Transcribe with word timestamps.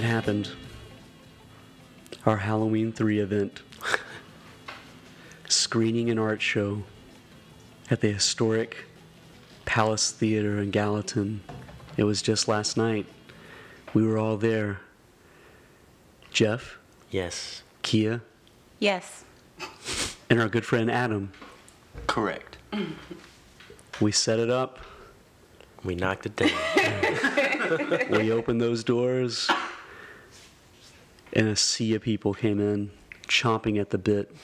Well, 0.00 0.08
it 0.08 0.12
happened. 0.12 0.48
Our 2.24 2.38
Halloween 2.38 2.90
3 2.90 3.18
event. 3.20 3.60
Screening 5.48 6.08
an 6.08 6.18
art 6.18 6.40
show 6.40 6.84
at 7.90 8.00
the 8.00 8.10
historic 8.10 8.86
Palace 9.66 10.10
Theater 10.10 10.58
in 10.58 10.70
Gallatin. 10.70 11.42
It 11.98 12.04
was 12.04 12.22
just 12.22 12.48
last 12.48 12.78
night. 12.78 13.04
We 13.92 14.06
were 14.06 14.16
all 14.16 14.38
there. 14.38 14.80
Jeff, 16.30 16.78
Yes. 17.10 17.62
Kia, 17.82 18.22
Yes. 18.78 19.24
and 20.30 20.40
our 20.40 20.48
good 20.48 20.64
friend 20.64 20.90
Adam. 20.90 21.30
Correct. 22.06 22.56
We 24.00 24.12
set 24.12 24.38
it 24.38 24.48
up. 24.48 24.78
We 25.84 25.94
knocked 25.94 26.24
it 26.24 26.36
down. 26.36 26.50
we 28.10 28.30
opened 28.32 28.60
those 28.60 28.82
doors, 28.84 29.50
and 31.32 31.48
a 31.48 31.56
sea 31.56 31.94
of 31.94 32.02
people 32.02 32.34
came 32.34 32.60
in, 32.60 32.90
chomping 33.28 33.80
at 33.80 33.90
the 33.90 33.98
bit 33.98 34.34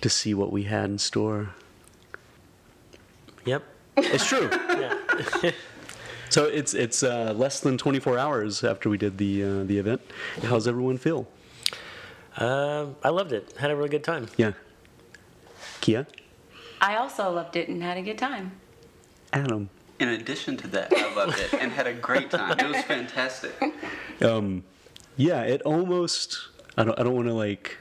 to 0.00 0.08
see 0.08 0.34
what 0.34 0.52
we 0.52 0.64
had 0.64 0.90
in 0.90 0.98
store. 0.98 1.50
yep. 3.44 3.62
It's 3.96 4.26
true. 4.26 4.50
Yeah. 4.78 5.50
so 6.28 6.44
it's 6.44 6.72
it's 6.72 7.02
uh, 7.02 7.34
less 7.36 7.58
than 7.58 7.76
24 7.78 8.16
hours 8.16 8.62
after 8.62 8.88
we 8.88 8.96
did 8.96 9.18
the 9.18 9.42
uh, 9.42 9.64
the 9.64 9.76
event. 9.78 10.00
How's 10.44 10.68
everyone 10.68 10.98
feel? 10.98 11.26
Um, 12.36 12.94
I 13.02 13.08
loved 13.08 13.32
it. 13.32 13.54
Had 13.58 13.72
a 13.72 13.76
really 13.76 13.88
good 13.88 14.04
time. 14.04 14.28
Yeah. 14.36 14.52
Kia, 15.80 16.06
I 16.80 16.96
also 16.96 17.28
loved 17.32 17.56
it 17.56 17.68
and 17.68 17.82
had 17.82 17.96
a 17.96 18.02
good 18.02 18.18
time. 18.18 18.52
Adam. 19.32 19.68
In 19.98 20.10
addition 20.10 20.56
to 20.58 20.68
that, 20.68 20.92
I 20.96 21.12
loved 21.16 21.38
it 21.40 21.52
and 21.54 21.72
had 21.72 21.88
a 21.88 21.92
great 21.94 22.30
time. 22.30 22.56
It 22.58 22.68
was 22.68 22.82
fantastic. 22.84 23.54
Um, 24.20 24.64
yeah, 25.18 25.42
it 25.42 25.60
almost. 25.62 26.38
I 26.78 26.84
don't. 26.84 26.98
I 26.98 27.02
don't 27.02 27.14
want 27.14 27.28
to 27.28 27.34
like 27.34 27.76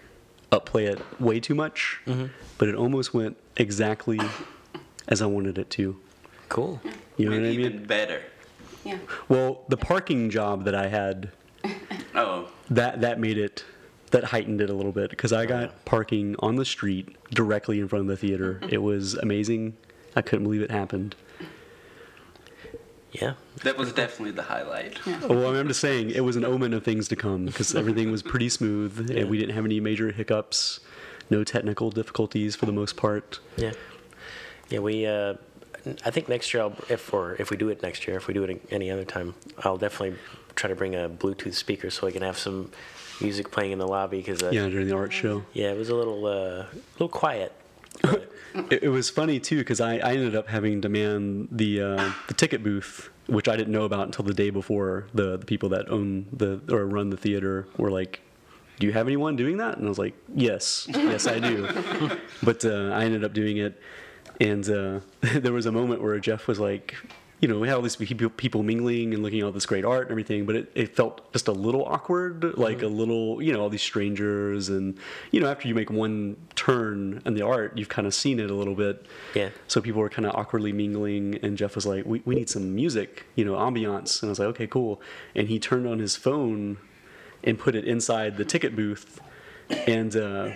upplay 0.51 0.91
it 0.91 0.99
way 1.21 1.39
too 1.39 1.55
much, 1.55 2.01
mm-hmm. 2.05 2.25
but 2.57 2.67
it 2.67 2.75
almost 2.75 3.13
went 3.13 3.37
exactly 3.55 4.19
as 5.07 5.21
I 5.21 5.25
wanted 5.25 5.57
it 5.57 5.69
to. 5.71 5.97
Cool. 6.49 6.81
You 7.15 7.29
know 7.29 7.35
and 7.35 7.43
what 7.43 7.47
I 7.47 7.51
mean? 7.51 7.59
even 7.59 7.85
better. 7.85 8.23
Yeah. 8.83 8.97
Well, 9.29 9.63
the 9.69 9.77
parking 9.77 10.29
job 10.29 10.65
that 10.65 10.75
I 10.75 10.87
had 10.87 11.31
Oh, 12.15 12.49
that 12.69 13.01
that 13.01 13.19
made 13.19 13.37
it 13.37 13.63
that 14.11 14.25
heightened 14.25 14.61
it 14.61 14.69
a 14.69 14.73
little 14.73 14.91
bit 14.91 15.09
because 15.09 15.33
I 15.33 15.43
oh, 15.43 15.47
got 15.47 15.61
yeah. 15.63 15.75
parking 15.85 16.35
on 16.39 16.55
the 16.55 16.65
street 16.65 17.15
directly 17.31 17.79
in 17.79 17.87
front 17.87 18.03
of 18.03 18.07
the 18.07 18.17
theater. 18.17 18.61
It 18.69 18.81
was 18.81 19.15
amazing. 19.15 19.77
I 20.15 20.21
couldn't 20.21 20.45
believe 20.45 20.61
it 20.61 20.71
happened. 20.71 21.15
Yeah. 23.13 23.33
that 23.63 23.77
was 23.77 23.93
definitely 23.93 24.31
the 24.31 24.43
highlight. 24.43 24.99
Well, 25.27 25.55
I'm 25.55 25.67
just 25.67 25.79
saying 25.79 26.11
it 26.11 26.21
was 26.25 26.35
an 26.35 26.43
omen 26.45 26.73
of 26.73 26.83
things 26.83 27.07
to 27.07 27.15
come 27.15 27.45
because 27.45 27.73
everything 27.73 28.11
was 28.11 28.21
pretty 28.21 28.49
smooth 28.49 29.09
and 29.09 29.29
we 29.29 29.37
didn't 29.37 29.55
have 29.55 29.65
any 29.65 29.79
major 29.79 30.11
hiccups, 30.11 30.79
no 31.29 31.43
technical 31.43 31.89
difficulties 31.89 32.55
for 32.55 32.65
the 32.65 32.71
most 32.73 32.97
part. 32.97 33.39
Yeah. 33.55 33.71
Yeah. 34.69 34.79
We. 34.79 35.05
Uh, 35.05 35.35
I 36.05 36.11
think 36.11 36.27
next 36.27 36.53
year, 36.53 36.63
I'll, 36.63 36.75
if 36.89 37.13
or 37.13 37.35
if 37.39 37.49
we 37.49 37.55
do 37.55 37.69
it 37.69 37.81
next 37.81 38.07
year, 38.07 38.17
if 38.17 38.27
we 38.27 38.33
do 38.33 38.43
it 38.43 38.61
any 38.71 38.91
other 38.91 39.05
time, 39.05 39.35
I'll 39.63 39.77
definitely 39.77 40.17
try 40.55 40.67
to 40.69 40.75
bring 40.75 40.95
a 40.95 41.07
Bluetooth 41.07 41.53
speaker 41.53 41.89
so 41.89 42.07
I 42.07 42.11
can 42.11 42.23
have 42.23 42.37
some 42.37 42.71
music 43.21 43.51
playing 43.51 43.71
in 43.71 43.79
the 43.79 43.87
lobby 43.87 44.17
because 44.17 44.43
uh, 44.43 44.49
Yeah, 44.51 44.67
during 44.67 44.87
the 44.87 44.95
art 44.97 45.13
show. 45.13 45.45
yeah, 45.53 45.71
it 45.71 45.77
was 45.77 45.87
a 45.89 45.95
little 45.95 46.25
uh, 46.25 46.29
a 46.31 46.67
little 46.93 47.07
quiet. 47.07 47.53
It, 48.71 48.83
it 48.83 48.89
was 48.89 49.09
funny 49.09 49.39
too 49.39 49.57
because 49.57 49.79
I, 49.79 49.97
I 49.97 50.13
ended 50.13 50.35
up 50.35 50.47
having 50.47 50.81
to 50.81 50.89
man 50.89 51.47
the 51.51 51.81
uh, 51.81 52.11
the 52.27 52.33
ticket 52.33 52.63
booth, 52.63 53.09
which 53.27 53.47
I 53.47 53.55
didn't 53.55 53.71
know 53.71 53.83
about 53.83 54.07
until 54.07 54.25
the 54.25 54.33
day 54.33 54.49
before. 54.49 55.07
The 55.13 55.37
the 55.37 55.45
people 55.45 55.69
that 55.69 55.89
own 55.91 56.25
the 56.33 56.59
or 56.71 56.85
run 56.87 57.11
the 57.11 57.17
theater 57.17 57.67
were 57.77 57.91
like, 57.91 58.21
"Do 58.79 58.87
you 58.87 58.93
have 58.93 59.07
anyone 59.07 59.35
doing 59.35 59.57
that?" 59.57 59.77
And 59.77 59.85
I 59.85 59.89
was 59.89 59.99
like, 59.99 60.15
"Yes, 60.33 60.87
yes, 60.89 61.27
I 61.27 61.39
do." 61.39 61.69
but 62.43 62.65
uh, 62.65 62.89
I 62.93 63.03
ended 63.03 63.23
up 63.23 63.33
doing 63.33 63.57
it, 63.57 63.79
and 64.41 64.67
uh, 64.67 64.99
there 65.35 65.53
was 65.53 65.67
a 65.67 65.71
moment 65.71 66.01
where 66.01 66.17
Jeff 66.19 66.47
was 66.47 66.59
like. 66.59 66.95
You 67.39 67.47
know, 67.47 67.59
we 67.59 67.67
had 67.67 67.75
all 67.75 67.83
these 67.83 67.95
people, 67.95 68.63
mingling 68.63 69.13
and 69.13 69.21
looking 69.21 69.41
at 69.41 69.45
all 69.45 69.51
this 69.51 69.67
great 69.67 69.85
art 69.85 70.03
and 70.03 70.11
everything, 70.11 70.47
but 70.47 70.55
it, 70.55 70.71
it 70.73 70.95
felt 70.95 71.31
just 71.33 71.47
a 71.47 71.51
little 71.51 71.85
awkward, 71.85 72.57
like 72.57 72.81
a 72.81 72.87
little, 72.87 73.41
you 73.43 73.53
know, 73.53 73.59
all 73.61 73.69
these 73.69 73.83
strangers. 73.83 74.69
And, 74.69 74.97
you 75.31 75.39
know, 75.39 75.47
after 75.47 75.67
you 75.67 75.75
make 75.75 75.91
one 75.91 76.35
turn 76.55 77.21
in 77.27 77.35
the 77.35 77.45
art, 77.45 77.77
you've 77.77 77.89
kind 77.89 78.07
of 78.07 78.15
seen 78.15 78.39
it 78.39 78.49
a 78.49 78.55
little 78.55 78.73
bit. 78.73 79.05
Yeah. 79.35 79.49
So 79.67 79.81
people 79.81 80.01
were 80.01 80.09
kind 80.09 80.25
of 80.25 80.35
awkwardly 80.35 80.73
mingling, 80.73 81.37
and 81.43 81.57
Jeff 81.57 81.75
was 81.75 81.85
like, 81.85 82.05
we, 82.05 82.23
"We 82.25 82.33
need 82.33 82.49
some 82.49 82.73
music, 82.73 83.25
you 83.35 83.45
know, 83.45 83.53
ambiance." 83.53 84.23
And 84.23 84.29
I 84.29 84.31
was 84.31 84.39
like, 84.39 84.47
"Okay, 84.49 84.67
cool." 84.67 84.99
And 85.35 85.47
he 85.47 85.59
turned 85.59 85.87
on 85.87 85.99
his 85.99 86.15
phone 86.15 86.77
and 87.43 87.59
put 87.59 87.75
it 87.75 87.85
inside 87.85 88.37
the 88.37 88.45
ticket 88.45 88.75
booth, 88.75 89.21
and 89.69 90.15
uh, 90.15 90.49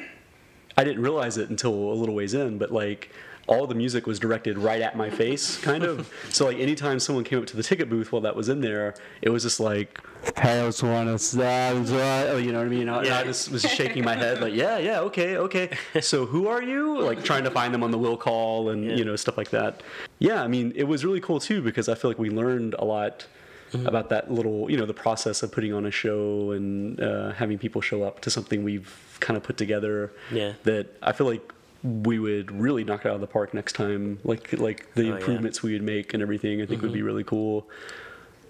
I 0.77 0.83
didn't 0.83 1.03
realize 1.03 1.37
it 1.37 1.49
until 1.49 1.73
a 1.73 1.93
little 1.93 2.15
ways 2.15 2.33
in, 2.33 2.57
but 2.57 2.71
like 2.71 3.11
all 3.51 3.67
the 3.67 3.75
music 3.75 4.07
was 4.07 4.17
directed 4.19 4.57
right 4.57 4.81
at 4.81 4.95
my 4.95 5.09
face, 5.09 5.57
kind 5.57 5.84
of. 5.84 6.12
so 6.29 6.45
like 6.45 6.57
anytime 6.57 7.00
someone 7.00 7.23
came 7.25 7.39
up 7.39 7.45
to 7.47 7.57
the 7.57 7.63
ticket 7.63 7.89
booth 7.89 8.12
while 8.12 8.22
that 8.22 8.35
was 8.35 8.47
in 8.50 8.62
there, 8.62 8.95
it 9.22 9.29
was 9.29 9.44
just 9.44 9.59
like, 9.59 10.00
"Hey, 10.38 10.62
I 10.62 10.66
just 10.67 10.81
want 10.84 11.19
to," 11.19 12.41
you 12.41 12.51
know 12.51 12.59
what 12.59 12.66
I 12.66 12.69
mean? 12.69 12.88
And 12.88 12.91
I, 12.91 13.19
I 13.22 13.23
just 13.23 13.51
was 13.51 13.61
shaking 13.63 14.03
my 14.06 14.16
head 14.16 14.41
like, 14.41 14.53
"Yeah, 14.53 14.78
yeah, 14.78 15.01
okay, 15.01 15.38
okay." 15.38 15.78
So 16.01 16.25
who 16.25 16.47
are 16.47 16.63
you? 16.63 17.01
Like 17.01 17.23
trying 17.23 17.44
to 17.44 17.51
find 17.51 17.73
them 17.73 17.84
on 17.84 17.91
the 17.91 17.97
will 17.97 18.17
call 18.17 18.69
and 18.69 18.85
Yeah. 18.85 18.95
you 18.95 19.06
know 19.06 19.16
stuff 19.17 19.38
like 19.38 19.50
that. 19.51 19.84
Yeah, 20.19 20.41
I 20.44 20.47
mean 20.47 20.72
it 20.75 20.85
was 20.85 21.03
really 21.03 21.19
cool 21.22 21.40
too 21.40 21.61
because 21.61 21.90
I 21.90 21.95
feel 21.95 22.09
like 22.09 22.19
we 22.19 22.29
learned 22.29 22.75
a 22.79 22.85
lot. 22.85 23.28
Mm-hmm. 23.72 23.88
About 23.88 24.09
that 24.09 24.29
little, 24.29 24.69
you 24.69 24.75
know, 24.75 24.85
the 24.85 24.94
process 24.94 25.44
of 25.44 25.51
putting 25.53 25.72
on 25.72 25.85
a 25.85 25.91
show 25.91 26.51
and 26.51 27.00
uh, 27.00 27.31
having 27.31 27.57
people 27.57 27.79
show 27.79 28.03
up 28.03 28.19
to 28.19 28.29
something 28.29 28.66
we've 28.66 28.94
kind 29.22 29.38
of 29.38 29.44
put 29.44 29.56
together 29.56 30.11
Yeah. 30.29 30.56
that 30.66 30.88
I 31.01 31.13
feel 31.13 31.25
like 31.25 31.53
we 31.83 32.19
would 32.19 32.51
really 32.51 32.83
knock 32.83 33.05
it 33.05 33.09
out 33.09 33.15
of 33.15 33.21
the 33.21 33.27
park 33.27 33.53
next 33.53 33.73
time. 33.73 34.19
Like 34.23 34.53
like 34.53 34.93
the 34.93 35.03
Oh, 35.03 35.05
yeah. 35.09 35.15
improvements 35.15 35.63
we 35.63 35.73
would 35.73 35.81
make 35.83 36.13
and 36.13 36.21
everything. 36.21 36.61
I 36.61 36.65
think 36.65 36.81
would 36.81 36.93
be 36.93 37.01
really 37.01 37.23
cool. 37.23 37.67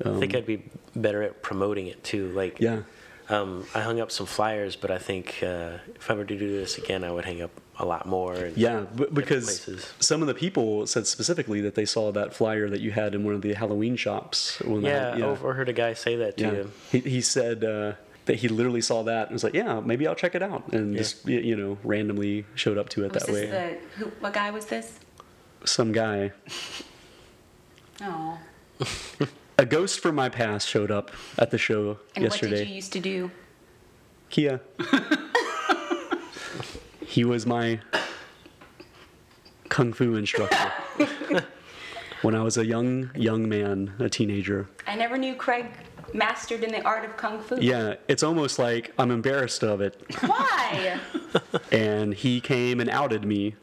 I 0.04 0.20
think 0.20 0.36
I'd 0.36 0.46
be 0.48 0.64
better 0.96 1.22
at 1.22 1.42
promoting 1.44 1.88
it 1.88 2.04
too. 2.04 2.30
Like, 2.30 2.60
Yeah. 2.60 2.82
um, 3.30 3.66
I 3.76 3.82
hung 3.82 4.00
up 4.00 4.12
some 4.12 4.26
flyers, 4.26 4.76
but 4.76 4.90
I 4.90 4.98
think 4.98 5.40
uh, 5.44 5.78
if 5.96 6.10
I 6.10 6.16
were 6.16 6.26
to 6.26 6.38
do 6.38 6.52
this 6.58 6.78
again, 6.80 7.04
I 7.04 7.12
would 7.12 7.24
hang 7.26 7.42
up 7.44 7.52
a 7.78 7.86
lot 7.86 8.08
more. 8.08 8.34
And, 8.34 8.58
Yeah, 8.58 8.86
because 9.14 9.70
some 10.00 10.22
of 10.22 10.28
the 10.28 10.34
people 10.34 10.88
said 10.88 11.06
specifically 11.06 11.62
that 11.62 11.76
they 11.76 11.86
saw 11.86 12.12
that 12.14 12.34
flyer 12.34 12.68
that 12.70 12.82
you 12.82 12.92
had 12.92 13.14
in 13.14 13.24
one 13.24 13.36
of 13.36 13.44
the 13.44 13.54
Halloween 13.54 13.96
shops. 13.96 14.60
When 14.62 14.82
yeah, 14.82 15.12
I, 15.14 15.18
yeah. 15.18 15.26
Overheard 15.26 15.70
a 15.70 15.74
guy 15.74 15.94
say 15.94 16.16
that 16.16 16.36
to 16.38 16.44
yeah. 16.44 16.52
you. 16.52 16.72
He, 16.92 17.00
he 17.00 17.22
said 17.22 17.64
uh, 17.64 17.94
that 18.26 18.38
he 18.38 18.48
literally 18.48 18.82
saw 18.82 19.04
that 19.04 19.28
and 19.28 19.34
was 19.34 19.44
like, 19.44 19.54
"Yeah, 19.54 19.80
maybe 19.80 20.08
I'll 20.08 20.16
check 20.16 20.36
it 20.36 20.44
out," 20.44 20.72
and 20.74 20.94
Yeah. 20.94 20.98
just 21.00 21.28
you 21.28 21.56
know 21.56 21.78
randomly 21.84 22.46
showed 22.56 22.78
up 22.78 22.90
to 22.90 23.04
it 23.06 23.14
Was 23.14 23.24
that 23.24 23.34
way. 23.34 23.46
the 23.48 23.78
who? 23.98 24.06
What 24.20 24.34
guy 24.34 24.52
was 24.52 24.66
this? 24.68 25.00
Some 25.66 25.92
guy, 25.92 26.32
Oh. 28.02 28.40
a 29.60 29.66
ghost 29.66 30.00
from 30.00 30.16
my 30.16 30.30
past, 30.30 30.68
showed 30.68 30.90
up 30.92 31.12
at 31.38 31.52
the 31.52 31.58
show 31.58 31.98
And 32.16 32.24
yesterday. 32.24 32.52
what 32.52 32.58
did 32.60 32.68
you 32.70 32.76
used 32.76 32.94
to 32.94 33.00
do? 33.00 33.32
Kia. 34.30 34.62
he 37.06 37.24
was 37.24 37.46
my 37.46 37.80
kung 39.70 39.94
fu 39.94 40.16
instructor 40.16 40.72
when 42.22 42.36
I 42.36 42.42
was 42.44 42.58
a 42.58 42.66
young 42.66 43.12
young 43.16 43.48
man, 43.50 43.94
a 44.00 44.10
teenager. 44.10 44.68
I 44.88 44.96
never 44.96 45.18
knew 45.18 45.36
Craig 45.36 45.66
mastered 46.14 46.64
in 46.64 46.72
the 46.72 46.82
art 46.84 47.06
of 47.06 47.16
kung 47.18 47.40
fu. 47.42 47.58
Yeah, 47.60 47.96
it's 48.08 48.24
almost 48.24 48.60
like 48.60 48.94
I'm 48.98 49.12
embarrassed 49.12 49.64
of 49.64 49.82
it. 49.82 50.02
Why? 50.26 51.00
And 51.72 52.14
he 52.14 52.42
came 52.42 52.80
and 52.82 52.90
outed 52.90 53.24
me, 53.24 53.56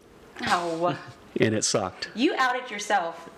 Oh, 0.47 0.97
and 1.39 1.55
it 1.55 1.65
sucked. 1.65 2.09
you 2.15 2.35
outed 2.39 2.71
yourself 2.71 3.29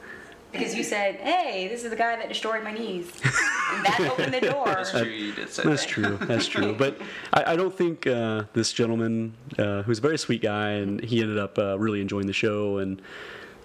because 0.53 0.75
you 0.75 0.85
said, 0.85 1.17
"Hey, 1.17 1.67
this 1.69 1.83
is 1.85 1.91
the 1.91 1.97
guy 1.97 2.15
that 2.17 2.29
destroyed 2.29 2.63
my 2.63 2.73
knees," 2.73 3.11
and 3.73 3.85
that 3.85 4.01
opened 4.01 4.33
the 4.35 4.41
door. 4.41 4.67
That's 4.67 4.91
true. 4.93 5.03
You 5.03 5.33
did 5.33 5.49
say 5.51 5.63
That's 5.65 5.83
that. 5.85 5.89
true. 5.91 6.17
That's 6.23 6.47
true. 6.47 6.75
But 6.79 6.99
I, 7.33 7.53
I 7.53 7.57
don't 7.57 7.77
think 7.77 8.07
uh, 8.07 8.45
this 8.53 8.73
gentleman, 8.73 9.35
uh, 9.59 9.83
who's 9.83 9.99
a 9.99 10.03
very 10.03 10.19
sweet 10.19 10.43
guy, 10.43 10.71
and 10.71 11.03
he 11.03 11.21
ended 11.21 11.39
up 11.39 11.59
uh, 11.59 11.77
really 11.79 12.01
enjoying 12.01 12.27
the 12.27 12.33
show, 12.33 12.79
and 12.79 13.01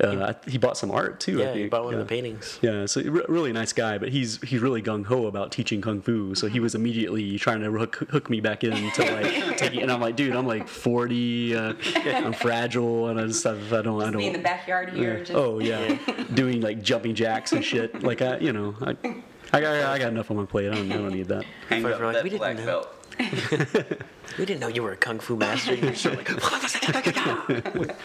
uh, 0.04 0.34
I- 0.46 0.50
he 0.50 0.58
bought 0.58 0.78
some 0.78 0.92
art 0.92 1.20
too. 1.20 1.38
I 1.40 1.46
Yeah, 1.46 1.52
think. 1.54 1.64
you 1.64 1.70
bought 1.70 1.84
one 1.86 1.94
yeah. 1.94 2.00
of 2.02 2.08
the 2.08 2.10
paintings. 2.10 2.60
Yeah, 2.62 2.86
so 2.86 3.02
re- 3.02 3.24
really 3.30 3.54
nice 3.54 3.72
guy, 3.74 3.98
but 3.98 4.10
he's 4.10 4.42
he's 4.42 4.62
really 4.62 4.82
gung 4.82 5.06
ho 5.06 5.26
about 5.28 5.52
teaching 5.52 5.82
kung 5.82 6.02
fu. 6.02 6.36
So 6.36 6.48
he 6.48 6.60
was 6.60 6.76
immediately 6.76 7.38
trying 7.40 7.62
to 7.62 7.72
hook, 7.72 7.96
hook 8.10 8.30
me 8.30 8.42
back 8.42 8.64
in 8.64 8.92
to 8.92 9.02
like 9.14 9.58
taking, 9.58 9.82
and 9.82 9.92
I'm 9.92 10.02
like, 10.02 10.16
dude, 10.16 10.36
I'm 10.36 10.48
like 10.48 10.68
40, 10.68 11.56
uh, 11.56 11.74
I'm 12.06 12.34
fragile, 12.34 13.08
and 13.08 13.20
I 13.20 13.26
just 13.28 13.46
I, 13.46 13.52
I 13.52 13.82
don't 13.82 14.02
I 14.02 14.06
don't. 14.06 14.18
Be 14.18 14.28
in 14.28 14.34
the 14.34 14.40
backyard 14.40 14.90
here. 14.92 15.18
yeah. 15.18 15.24
Just, 15.24 15.32
Oh 15.34 15.60
yeah, 15.60 15.98
doing 16.34 16.62
like 16.62 16.82
jumping 16.82 17.16
jacks 17.16 17.52
and 17.54 17.64
shit. 17.64 18.04
Like 18.04 18.22
I, 18.22 18.38
you 18.40 18.52
know, 18.54 18.76
I, 18.82 18.96
I 19.54 19.62
got 19.62 19.74
I 19.76 19.98
got 20.00 20.10
enough 20.12 20.30
on 20.32 20.38
my 20.38 20.46
plate. 20.46 20.72
I 20.72 20.76
don't 20.76 20.92
I 20.92 20.98
don't 20.98 21.14
need 21.14 21.28
that. 21.30 21.46
Hang 21.70 21.84
But 21.84 21.94
up 21.94 22.00
we're 22.00 22.06
like, 22.08 22.16
that 22.16 22.24
we 22.24 22.30
didn't 22.32 22.40
black 22.42 22.58
know. 22.58 22.66
belt. 22.66 22.92
We 24.38 24.46
didn't 24.46 24.60
know 24.60 24.68
you 24.68 24.84
were 24.84 24.92
a 24.92 24.98
kung 24.98 25.20
fu 25.20 25.36
master. 25.36 25.74
You're 25.76 25.92
just 25.92 26.06
like, 26.06 26.30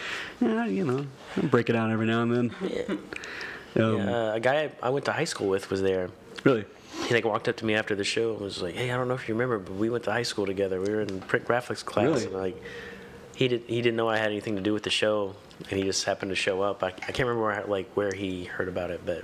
Yeah, 0.41 0.65
you 0.65 0.85
know, 0.85 1.05
I 1.37 1.41
break 1.41 1.69
it 1.69 1.75
out 1.75 1.91
every 1.91 2.05
now 2.05 2.21
and 2.23 2.35
then. 2.35 2.55
yeah. 2.69 2.95
Um, 3.83 4.07
Uh, 4.07 4.33
a 4.33 4.39
guy 4.39 4.71
I 4.81 4.89
went 4.89 5.05
to 5.05 5.11
high 5.11 5.25
school 5.25 5.47
with 5.47 5.69
was 5.69 5.81
there. 5.81 6.09
Really. 6.43 6.65
he 7.07 7.13
like 7.13 7.25
walked 7.25 7.47
up 7.47 7.55
to 7.57 7.65
me 7.65 7.75
after 7.75 7.95
the 7.95 8.03
show 8.03 8.31
and 8.33 8.41
was 8.41 8.61
like, 8.61 8.75
"Hey, 8.75 8.91
I 8.91 8.97
don't 8.97 9.07
know 9.07 9.13
if 9.13 9.27
you 9.29 9.35
remember, 9.35 9.59
but 9.59 9.75
we 9.75 9.89
went 9.89 10.03
to 10.05 10.11
high 10.11 10.23
school 10.23 10.45
together. 10.45 10.81
We 10.81 10.89
were 10.89 11.01
in 11.01 11.21
print 11.21 11.45
graphics 11.45 11.83
class, 11.85 12.05
Really? 12.07 12.25
and 12.25 12.33
like 12.33 12.61
he 13.35 13.47
did 13.47 13.63
he 13.67 13.81
didn't 13.81 13.95
know 13.95 14.09
I 14.09 14.17
had 14.17 14.31
anything 14.31 14.55
to 14.55 14.61
do 14.61 14.73
with 14.73 14.83
the 14.83 14.89
show, 14.89 15.35
and 15.69 15.79
he 15.79 15.83
just 15.85 16.03
happened 16.05 16.31
to 16.31 16.35
show 16.35 16.61
up. 16.61 16.83
I, 16.83 16.87
I 16.87 17.11
can't 17.13 17.19
remember 17.19 17.43
where, 17.43 17.63
like 17.67 17.89
where 17.95 18.11
he 18.13 18.43
heard 18.45 18.67
about 18.67 18.89
it, 18.91 19.01
but 19.05 19.23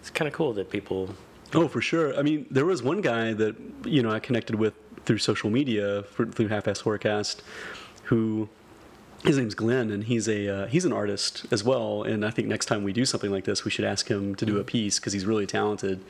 it's 0.00 0.10
kind 0.10 0.28
of 0.28 0.34
cool 0.34 0.52
that 0.54 0.68
people. 0.70 1.08
Oh, 1.54 1.68
for 1.68 1.80
sure. 1.80 2.14
I 2.18 2.22
mean, 2.22 2.44
there 2.50 2.66
was 2.66 2.82
one 2.82 3.00
guy 3.00 3.32
that 3.32 3.56
you 3.86 4.02
know 4.02 4.10
I 4.10 4.18
connected 4.20 4.56
with 4.56 4.74
through 5.08 5.18
social 5.18 5.48
media 5.48 6.02
through 6.02 6.48
Half-Ass 6.48 6.82
Forecast, 6.82 7.42
who 8.04 8.50
his 9.24 9.38
name's 9.38 9.54
Glenn, 9.54 9.90
and 9.90 10.04
he's 10.04 10.28
a 10.28 10.48
uh, 10.48 10.66
he's 10.66 10.84
an 10.84 10.92
artist 10.92 11.46
as 11.50 11.64
well. 11.64 12.02
And 12.02 12.24
I 12.26 12.30
think 12.30 12.46
next 12.46 12.66
time 12.66 12.84
we 12.84 12.92
do 12.92 13.06
something 13.06 13.30
like 13.30 13.44
this, 13.44 13.64
we 13.64 13.70
should 13.70 13.86
ask 13.86 14.08
him 14.08 14.34
to 14.34 14.44
do 14.44 14.58
a 14.58 14.64
piece 14.64 15.00
because 15.00 15.14
he's 15.14 15.24
really 15.24 15.46
talented. 15.46 16.04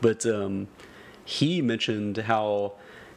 But 0.00 0.24
um, 0.24 0.68
he 1.26 1.60
mentioned 1.60 2.16
how 2.16 2.72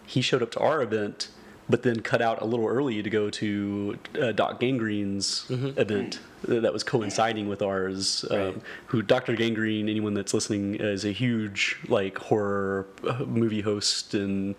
he 0.06 0.22
showed 0.22 0.44
up 0.44 0.52
to 0.52 0.60
our 0.60 0.82
event, 0.82 1.30
but 1.70 1.84
then 1.84 2.02
cut 2.02 2.22
out 2.22 2.42
a 2.42 2.46
little 2.46 2.68
early 2.68 3.02
to 3.02 3.10
go 3.10 3.30
to 3.30 3.98
uh, 4.22 4.32
Doc 4.32 4.60
Gangrene's 4.60 5.46
event 5.50 6.20
that 6.44 6.74
was 6.74 6.84
coinciding 6.84 7.48
with 7.48 7.62
ours. 7.62 8.26
Right. 8.30 8.40
Um, 8.48 8.62
who 8.88 9.02
Dr. 9.02 9.36
Gangrene, 9.36 9.88
anyone 9.90 10.14
that's 10.14 10.34
listening, 10.34 10.76
is 10.76 11.06
a 11.06 11.12
huge 11.12 11.78
like 11.88 12.18
horror 12.18 12.88
uh, 13.08 13.24
movie 13.26 13.62
host 13.62 14.14
and 14.14 14.56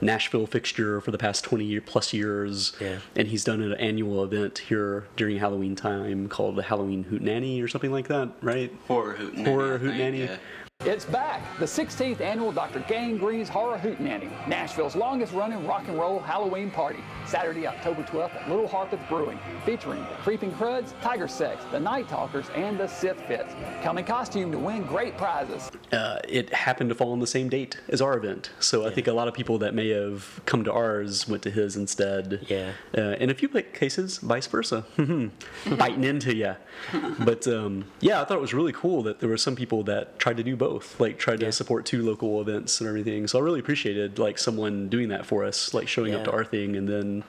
Nashville 0.00 0.46
fixture 0.46 1.00
for 1.00 1.10
the 1.10 1.18
past 1.18 1.44
20 1.44 1.64
year 1.64 1.80
plus 1.80 2.12
years. 2.12 2.74
Yeah. 2.80 2.98
And 3.16 3.28
he's 3.28 3.44
done 3.44 3.62
an 3.62 3.72
annual 3.74 4.22
event 4.24 4.58
here 4.58 5.06
during 5.16 5.38
Halloween 5.38 5.74
time 5.76 6.28
called 6.28 6.56
the 6.56 6.62
Halloween 6.62 7.04
Hootenanny 7.04 7.62
or 7.62 7.68
something 7.68 7.92
like 7.92 8.08
that, 8.08 8.30
right? 8.42 8.72
Horror 8.88 9.14
Hootenanny. 9.14 9.44
Horror 9.46 9.74
I 9.76 9.78
think, 9.78 9.92
Hootenanny. 9.94 10.18
yeah. 10.28 10.36
It's 10.84 11.04
back, 11.04 11.40
the 11.60 11.64
16th 11.64 12.20
annual 12.20 12.50
Dr. 12.50 12.80
Gangrene's 12.80 13.48
Horror 13.48 13.78
Hootenanny, 13.78 14.28
Nashville's 14.48 14.96
longest 14.96 15.32
running 15.32 15.64
rock 15.64 15.86
and 15.86 15.96
roll 15.96 16.18
Halloween 16.18 16.72
party. 16.72 16.98
Saturday, 17.24 17.68
October 17.68 18.02
12th 18.02 18.34
at 18.34 18.48
Little 18.48 18.66
Harpeth 18.66 18.98
Brewing, 19.08 19.38
featuring 19.64 20.00
the 20.00 20.16
Creeping 20.22 20.52
Cruds, 20.52 20.92
Tiger 21.00 21.28
Sex, 21.28 21.64
the 21.70 21.78
Night 21.78 22.08
Talkers, 22.08 22.50
and 22.56 22.78
the 22.78 22.88
Sith 22.88 23.20
Fits. 23.28 23.54
Come 23.84 23.98
in 23.98 24.04
costume 24.04 24.50
to 24.50 24.58
win 24.58 24.82
great 24.82 25.16
prizes. 25.16 25.70
uh, 25.92 26.18
it 26.28 26.52
happened 26.52 26.90
to 26.90 26.96
fall 26.96 27.12
on 27.12 27.20
the 27.20 27.28
same 27.28 27.48
date 27.48 27.78
as 27.88 28.02
our 28.02 28.16
event. 28.16 28.50
So 28.58 28.84
I 28.84 28.90
think 28.90 29.06
a 29.06 29.12
lot 29.12 29.28
of 29.28 29.34
people 29.34 29.58
that 29.58 29.74
may 29.74 29.88
have 29.90 30.40
come 30.46 30.64
to 30.64 30.72
ours 30.72 31.28
went 31.28 31.44
to 31.44 31.50
his 31.50 31.76
instead. 31.76 32.44
Yeah. 32.48 32.72
Uh, 32.96 33.12
in 33.20 33.30
a 33.30 33.34
few 33.34 33.48
cases, 33.48 34.18
vice 34.18 34.48
versa, 34.48 34.84
biting 35.78 36.02
into 36.04 36.34
you. 36.34 36.56
But 37.20 37.46
um, 37.46 37.84
yeah, 38.00 38.20
I 38.20 38.24
thought 38.24 38.38
it 38.38 38.40
was 38.40 38.54
really 38.54 38.72
cool 38.72 39.02
that 39.04 39.20
there 39.20 39.28
were 39.28 39.36
some 39.36 39.54
people 39.54 39.84
that 39.84 40.18
tried 40.18 40.36
to 40.38 40.42
do 40.42 40.56
both, 40.56 40.71
like 40.98 41.18
tried 41.18 41.40
to 41.40 41.46
Yeah. 41.46 41.50
support 41.50 41.84
two 41.84 42.02
local 42.02 42.40
events 42.40 42.80
and 42.80 42.88
everything. 42.88 43.26
So 43.26 43.38
I 43.38 43.42
really 43.42 43.60
appreciated 43.60 44.18
like 44.18 44.38
someone 44.38 44.88
doing 44.88 45.08
that 45.08 45.26
for 45.26 45.44
us, 45.44 45.74
like 45.74 45.88
showing 45.88 46.14
up 46.14 46.24
to 46.24 46.32
our 46.32 46.44
thing 46.44 46.76
and 46.76 46.88
then. 46.88 47.24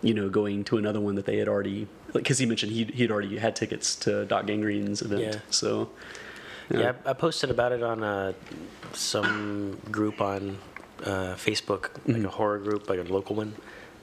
You 0.00 0.14
know, 0.14 0.28
going 0.28 0.62
to 0.66 0.76
another 0.78 1.00
one 1.00 1.16
that 1.16 1.26
they 1.26 1.38
had 1.38 1.48
already, 1.48 1.88
like, 2.14 2.22
because 2.22 2.38
he 2.38 2.46
mentioned 2.46 2.70
he 2.70 2.84
he'd 2.84 3.10
already 3.10 3.36
had 3.36 3.56
tickets 3.56 3.96
to 3.96 4.24
Doc 4.26 4.46
Gangrene's 4.46 5.02
event. 5.02 5.22
Yeah. 5.22 5.40
So, 5.50 5.90
Yeah, 6.70 6.92
I, 7.04 7.10
I 7.10 7.12
posted 7.14 7.50
about 7.50 7.72
it 7.72 7.82
on 7.82 8.04
uh, 8.04 8.32
some 8.92 9.76
group 9.90 10.20
on 10.20 10.58
uh, 11.02 11.34
Facebook, 11.34 11.90
like 12.06 12.22
a 12.22 12.28
horror 12.28 12.58
group, 12.58 12.88
like 12.88 13.00
a 13.00 13.12
local 13.12 13.34
one. 13.34 13.54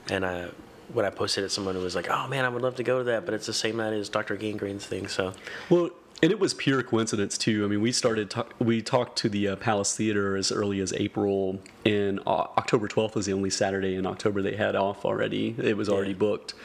And 0.10 0.26
I, 0.26 0.50
when 0.94 1.06
I 1.06 1.10
posted 1.10 1.46
it, 1.46 1.50
someone 1.52 1.78
was 1.82 1.96
like, 1.96 2.10
"Oh 2.10 2.28
man, 2.28 2.44
I 2.46 2.50
would 2.50 2.62
love 2.62 2.76
to 2.76 2.84
go 2.84 2.98
to 3.00 3.04
that, 3.06 3.24
but 3.26 3.34
it's 3.34 3.46
the 3.48 3.54
same 3.54 3.78
night 3.78 3.94
as 3.94 4.10
Dr. 4.10 4.36
Gangrene's 4.36 4.86
thing." 4.86 5.08
So 5.08 5.34
Well, 5.70 5.92
and 6.26 6.32
it 6.32 6.40
was 6.40 6.56
pure 6.56 6.82
coincidence 6.82 7.38
too. 7.38 7.64
I 7.64 7.68
mean, 7.68 7.82
we 7.82 7.92
started 7.92 8.32
talk, 8.32 8.56
we 8.58 8.82
talked 8.82 9.16
to 9.20 9.30
the 9.30 9.50
uh, 9.50 9.56
Palace 9.58 9.96
Theater 9.96 10.36
as 10.36 10.52
early 10.52 10.80
as 10.80 10.92
April, 10.94 11.60
and 11.86 12.20
uh, 12.26 12.48
October 12.58 12.88
twelfth 12.88 13.14
was 13.16 13.28
the 13.28 13.34
only 13.34 13.52
Saturday 13.52 13.94
in 13.94 14.08
October 14.08 14.42
they 14.42 14.56
had 14.56 14.76
off 14.76 15.06
already. 15.06 15.54
It 15.60 15.78
was 15.78 15.88
already 15.88 16.14
Yeah. 16.14 16.18
booked, 16.18 16.56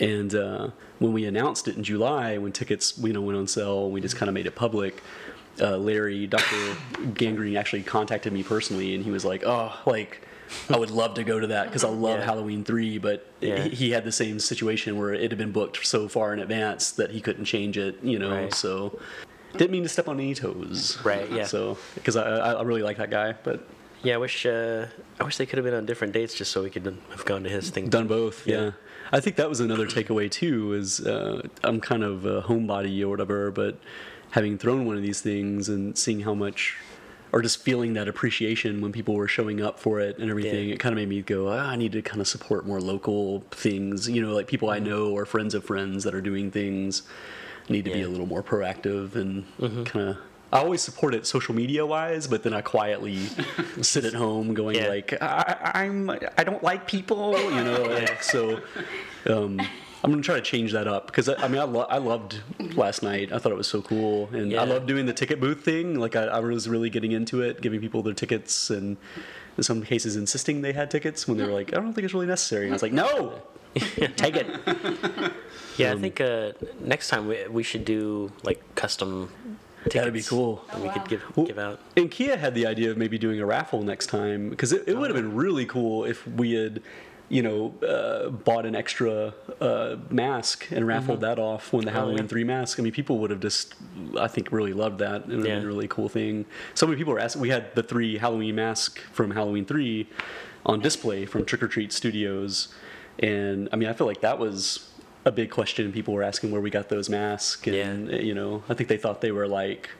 and 0.00 0.34
uh, 0.34 0.70
when 0.98 1.12
we 1.12 1.24
announced 1.24 1.68
it 1.68 1.76
in 1.76 1.84
July, 1.84 2.36
when 2.36 2.50
tickets 2.50 2.98
you 2.98 3.12
know 3.12 3.20
went 3.20 3.38
on 3.38 3.46
sale, 3.46 3.88
we 3.92 4.00
just 4.00 4.16
kind 4.16 4.28
of 4.28 4.34
made 4.34 4.46
it 4.46 4.56
public. 4.56 5.00
Uh, 5.60 5.76
Larry, 5.76 6.26
Dr. 6.26 6.74
Gangrene 7.14 7.56
actually 7.56 7.84
contacted 7.84 8.32
me 8.32 8.42
personally, 8.42 8.92
and 8.96 9.04
he 9.04 9.12
was 9.12 9.24
like, 9.24 9.44
"Oh, 9.46 9.72
like." 9.86 10.20
I 10.68 10.76
would 10.76 10.90
love 10.90 11.14
to 11.14 11.24
go 11.24 11.38
to 11.40 11.46
that 11.48 11.66
because 11.66 11.84
I 11.84 11.88
love 11.88 12.18
Yeah. 12.20 12.24
Halloween 12.24 12.64
three, 12.64 12.98
but 12.98 13.26
Yeah. 13.40 13.62
he, 13.64 13.68
he 13.70 13.90
had 13.90 14.04
the 14.04 14.12
same 14.12 14.38
situation 14.38 14.98
where 14.98 15.12
it 15.14 15.30
had 15.30 15.38
been 15.38 15.52
booked 15.52 15.84
so 15.86 16.08
far 16.08 16.32
in 16.32 16.38
advance 16.40 16.90
that 16.92 17.10
he 17.10 17.20
couldn't 17.20 17.44
change 17.44 17.78
it, 17.78 17.98
you 18.02 18.18
know. 18.18 18.30
Right. 18.30 18.54
So 18.54 18.98
didn't 19.52 19.70
mean 19.72 19.82
to 19.82 19.88
step 19.88 20.08
on 20.08 20.18
any 20.20 20.34
toes. 20.34 20.98
Right, 21.04 21.30
yeah. 21.30 21.44
So 21.44 21.76
because 21.94 22.16
I, 22.16 22.22
I 22.22 22.52
I 22.52 22.62
really 22.62 22.82
like 22.82 22.98
that 22.98 23.10
guy, 23.10 23.34
but 23.42 23.66
yeah, 24.02 24.14
I 24.14 24.18
wish 24.18 24.46
uh, 24.46 24.86
I 25.20 25.24
wish 25.24 25.36
they 25.36 25.46
could 25.46 25.58
have 25.58 25.64
been 25.64 25.74
on 25.74 25.86
different 25.86 26.12
dates 26.12 26.34
just 26.34 26.50
so 26.52 26.62
we 26.62 26.70
could 26.70 26.84
have 27.10 27.24
gone 27.24 27.42
to 27.44 27.50
his 27.50 27.70
thing. 27.70 27.88
done 27.88 28.04
too. 28.04 28.08
both. 28.08 28.46
Yeah. 28.46 28.60
Yeah. 28.60 28.70
I 29.12 29.18
think 29.20 29.36
that 29.36 29.48
was 29.48 29.58
another 29.60 29.86
takeaway 29.86 30.30
too. 30.30 30.72
Is 30.74 31.00
uh, 31.00 31.42
I'm 31.64 31.80
kind 31.80 32.04
of 32.04 32.24
a 32.24 32.42
homebody 32.42 33.02
or 33.02 33.08
whatever, 33.08 33.50
but 33.50 33.78
having 34.30 34.56
thrown 34.56 34.86
one 34.86 34.96
of 34.96 35.02
these 35.02 35.20
things 35.20 35.68
and 35.68 35.98
seeing 35.98 36.20
how 36.20 36.34
much. 36.34 36.76
Or 37.32 37.42
just 37.42 37.62
feeling 37.62 37.92
that 37.94 38.08
appreciation 38.08 38.80
when 38.80 38.90
people 38.92 39.14
were 39.14 39.28
showing 39.28 39.62
up 39.62 39.78
for 39.78 40.00
it 40.00 40.18
and 40.18 40.28
everything, 40.30 40.68
Yeah. 40.68 40.74
it 40.74 40.80
kind 40.80 40.92
of 40.92 40.96
made 40.96 41.08
me 41.08 41.22
go, 41.22 41.48
ah, 41.48 41.68
I 41.70 41.76
need 41.76 41.92
to 41.92 42.02
kind 42.02 42.20
of 42.20 42.26
support 42.26 42.66
more 42.66 42.80
local 42.80 43.44
things. 43.52 44.08
You 44.08 44.20
know, 44.22 44.32
like 44.34 44.46
people 44.48 44.68
I 44.70 44.78
know 44.80 45.10
or 45.12 45.24
friends 45.26 45.54
of 45.54 45.64
friends 45.64 46.02
that 46.04 46.14
are 46.14 46.20
doing 46.20 46.50
things 46.50 47.02
need 47.68 47.84
to 47.84 47.92
be 47.92 48.02
a 48.02 48.08
little 48.08 48.26
more 48.26 48.42
proactive 48.42 49.14
and 49.14 49.44
kind 49.86 50.08
of. 50.10 50.16
I 50.52 50.58
always 50.58 50.82
support 50.82 51.14
it 51.14 51.24
social 51.28 51.54
media 51.54 51.86
wise, 51.86 52.26
but 52.26 52.42
then 52.42 52.52
I 52.52 52.60
quietly 52.60 53.18
sit 53.82 54.04
at 54.04 54.14
home 54.14 54.52
going 54.52 54.74
Yeah. 54.74 54.88
like, 54.88 55.14
I, 55.22 55.70
I'm 55.76 56.10
I 56.10 56.42
don't 56.42 56.64
like 56.64 56.88
people, 56.88 57.38
you 57.40 57.62
know. 57.62 57.82
Like, 57.84 58.24
so 58.24 58.60
um, 59.28 59.60
I'm 60.02 60.10
gonna 60.10 60.22
try 60.22 60.36
to 60.36 60.40
change 60.40 60.72
that 60.72 60.88
up 60.88 61.06
because 61.06 61.28
I, 61.28 61.34
I 61.44 61.48
mean 61.48 61.60
I, 61.60 61.64
lo- 61.64 61.86
I 61.88 61.98
loved 61.98 62.40
last 62.74 63.02
night. 63.02 63.32
I 63.32 63.38
thought 63.38 63.52
it 63.52 63.58
was 63.58 63.68
so 63.68 63.82
cool, 63.82 64.28
and 64.32 64.50
Yeah. 64.52 64.62
I 64.62 64.64
love 64.64 64.86
doing 64.86 65.06
the 65.06 65.12
ticket 65.12 65.40
booth 65.40 65.60
thing. 65.62 65.98
Like 65.98 66.16
I, 66.16 66.24
I 66.24 66.40
was 66.40 66.68
really 66.68 66.88
getting 66.90 67.12
into 67.12 67.42
it, 67.42 67.60
giving 67.60 67.80
people 67.80 68.02
their 68.02 68.14
tickets, 68.14 68.70
and 68.70 68.96
in 69.56 69.62
some 69.62 69.82
cases 69.82 70.16
insisting 70.16 70.62
they 70.62 70.72
had 70.72 70.90
tickets 70.90 71.28
when 71.28 71.36
they 71.36 71.44
were 71.44 71.52
like, 71.52 71.72
I 71.74 71.76
don't 71.80 71.92
think 71.92 72.04
it's 72.06 72.14
really 72.14 72.26
necessary. 72.26 72.64
And 72.64 72.72
I 72.72 72.76
was 72.76 72.82
like, 72.82 72.92
No, 72.92 73.42
take 74.16 74.36
it. 74.36 74.46
Yeah, 75.76 75.90
Um, 75.92 75.98
I 75.98 76.00
think 76.00 76.20
uh, 76.20 76.52
next 76.80 77.08
time 77.08 77.26
we, 77.28 77.46
we 77.48 77.62
should 77.62 77.84
do 77.84 78.32
like 78.42 78.62
custom. 78.74 79.30
Tickets 79.84 79.94
That'd 79.94 80.12
be 80.12 80.22
cool. 80.22 80.62
that 80.68 80.80
we 80.82 80.90
could 80.90 81.08
give 81.08 81.22
Well, 81.36 81.46
give 81.46 81.58
out. 81.58 81.80
And 81.96 82.10
Kia 82.10 82.36
had 82.36 82.54
the 82.54 82.66
idea 82.66 82.90
of 82.90 82.98
maybe 82.98 83.16
doing 83.16 83.40
a 83.40 83.46
raffle 83.46 83.82
next 83.82 84.08
time 84.08 84.50
because 84.50 84.74
it, 84.74 84.84
it 84.86 84.98
would 84.98 85.08
have 85.08 85.16
been 85.16 85.34
really 85.34 85.64
cool 85.64 86.04
if 86.04 86.26
we 86.26 86.52
had, 86.52 86.82
you 87.30 87.42
know, 87.42 87.72
uh, 87.86 88.28
bought 88.28 88.66
an 88.66 88.74
extra 88.74 89.32
uh, 89.60 89.96
mask 90.10 90.66
and 90.72 90.84
raffled 90.86 91.20
that 91.22 91.38
off 91.38 91.72
when 91.72 91.84
the 91.84 91.90
Halloween 91.92 92.16
Mm-hmm. 92.16 92.22
Oh, 92.22 92.24
yeah. 92.24 92.28
three 92.28 92.44
mask. 92.44 92.78
I 92.78 92.82
mean, 92.82 92.92
people 92.92 93.18
would 93.20 93.30
have 93.30 93.38
just, 93.40 93.74
I 94.18 94.26
think, 94.26 94.50
really 94.52 94.72
loved 94.72 94.98
that. 94.98 95.22
It 95.22 95.26
would 95.28 95.34
have 95.36 95.42
been 95.44 95.58
Yeah. 95.58 95.64
a 95.64 95.66
really 95.66 95.86
cool 95.88 96.08
thing. 96.08 96.44
So 96.74 96.86
many 96.86 96.98
people 96.98 97.12
were 97.12 97.20
asking. 97.20 97.40
We 97.40 97.50
had 97.50 97.72
the 97.76 97.84
three 97.84 98.18
Halloween 98.18 98.56
mask 98.56 98.98
from 99.12 99.30
Halloween 99.30 99.64
three 99.64 100.08
on 100.66 100.80
display 100.80 101.24
from 101.24 101.44
Trick 101.44 101.62
or 101.62 101.68
Treat 101.68 101.92
Studios, 101.92 102.68
and 103.20 103.68
I 103.72 103.76
mean, 103.76 103.88
I 103.88 103.92
feel 103.94 104.06
like 104.06 104.20
that 104.20 104.38
was. 104.38 104.86
A 105.26 105.30
big 105.30 105.50
question. 105.50 105.92
People 105.92 106.14
were 106.14 106.22
asking 106.22 106.50
where 106.50 106.62
we 106.62 106.70
got 106.70 106.88
those 106.88 107.10
masks, 107.10 107.66
and 107.68 108.08
Yeah. 108.10 108.20
you 108.20 108.32
know, 108.34 108.62
I 108.70 108.74
think 108.74 108.88
they 108.88 108.96
thought 108.96 109.20
they 109.20 109.32
were 109.32 109.46
like 109.46 109.90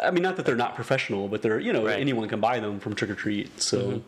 I 0.00 0.12
mean, 0.12 0.22
not 0.22 0.36
that 0.36 0.46
they're 0.46 0.54
not 0.54 0.76
professional, 0.76 1.26
but 1.26 1.42
they're 1.42 1.58
you 1.58 1.72
know 1.72 1.84
Right. 1.86 1.98
anyone 1.98 2.28
can 2.28 2.38
buy 2.40 2.60
them 2.60 2.78
from 2.78 2.94
Trick 2.94 3.10
or 3.10 3.16
Treat. 3.16 3.60
So, 3.60 4.02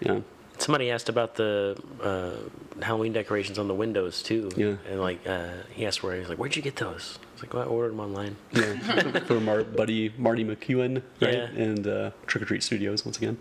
yeah, 0.00 0.20
Somebody 0.58 0.90
asked 0.90 1.08
about 1.08 1.34
the 1.34 1.76
uh, 2.02 2.82
Halloween 2.82 3.12
decorations 3.12 3.58
on 3.58 3.68
the 3.68 3.74
windows 3.74 4.22
too. 4.22 4.50
Yeah. 4.56 4.76
And 4.90 5.00
like 5.00 5.26
uh, 5.26 5.48
he 5.74 5.86
asked 5.86 6.02
where 6.02 6.16
he's 6.18 6.28
like, 6.28 6.38
"Where'd 6.38 6.56
you 6.56 6.62
get 6.62 6.76
those?" 6.76 7.18
I 7.22 7.32
was 7.34 7.42
like, 7.42 7.54
"Well, 7.54 7.62
I 7.62 7.66
ordered 7.66 7.90
them 7.90 8.00
online." 8.00 8.36
yeah, 8.52 9.18
from 9.26 9.48
our 9.48 9.64
buddy 9.64 10.12
Marty 10.16 10.44
McEwen, 10.44 11.02
right? 11.20 11.34
Yeah. 11.34 11.44
And 11.46 11.86
uh, 11.86 12.10
Trick 12.26 12.42
or 12.42 12.46
Treat 12.46 12.62
Studios 12.62 13.04
once 13.04 13.16
again. 13.18 13.38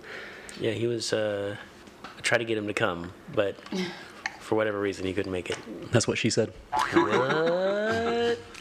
Yeah, 0.59 0.71
he 0.71 0.87
was. 0.87 1.13
Uh, 1.13 1.55
I 2.03 2.21
tried 2.21 2.39
to 2.39 2.45
get 2.45 2.57
him 2.57 2.67
to 2.67 2.73
come, 2.73 3.13
but 3.33 3.55
for 4.39 4.55
whatever 4.55 4.79
reason, 4.79 5.05
he 5.05 5.13
couldn't 5.13 5.31
make 5.31 5.49
it. 5.49 5.57
That's 5.91 6.07
what 6.07 6.17
she 6.17 6.29
said. 6.29 6.53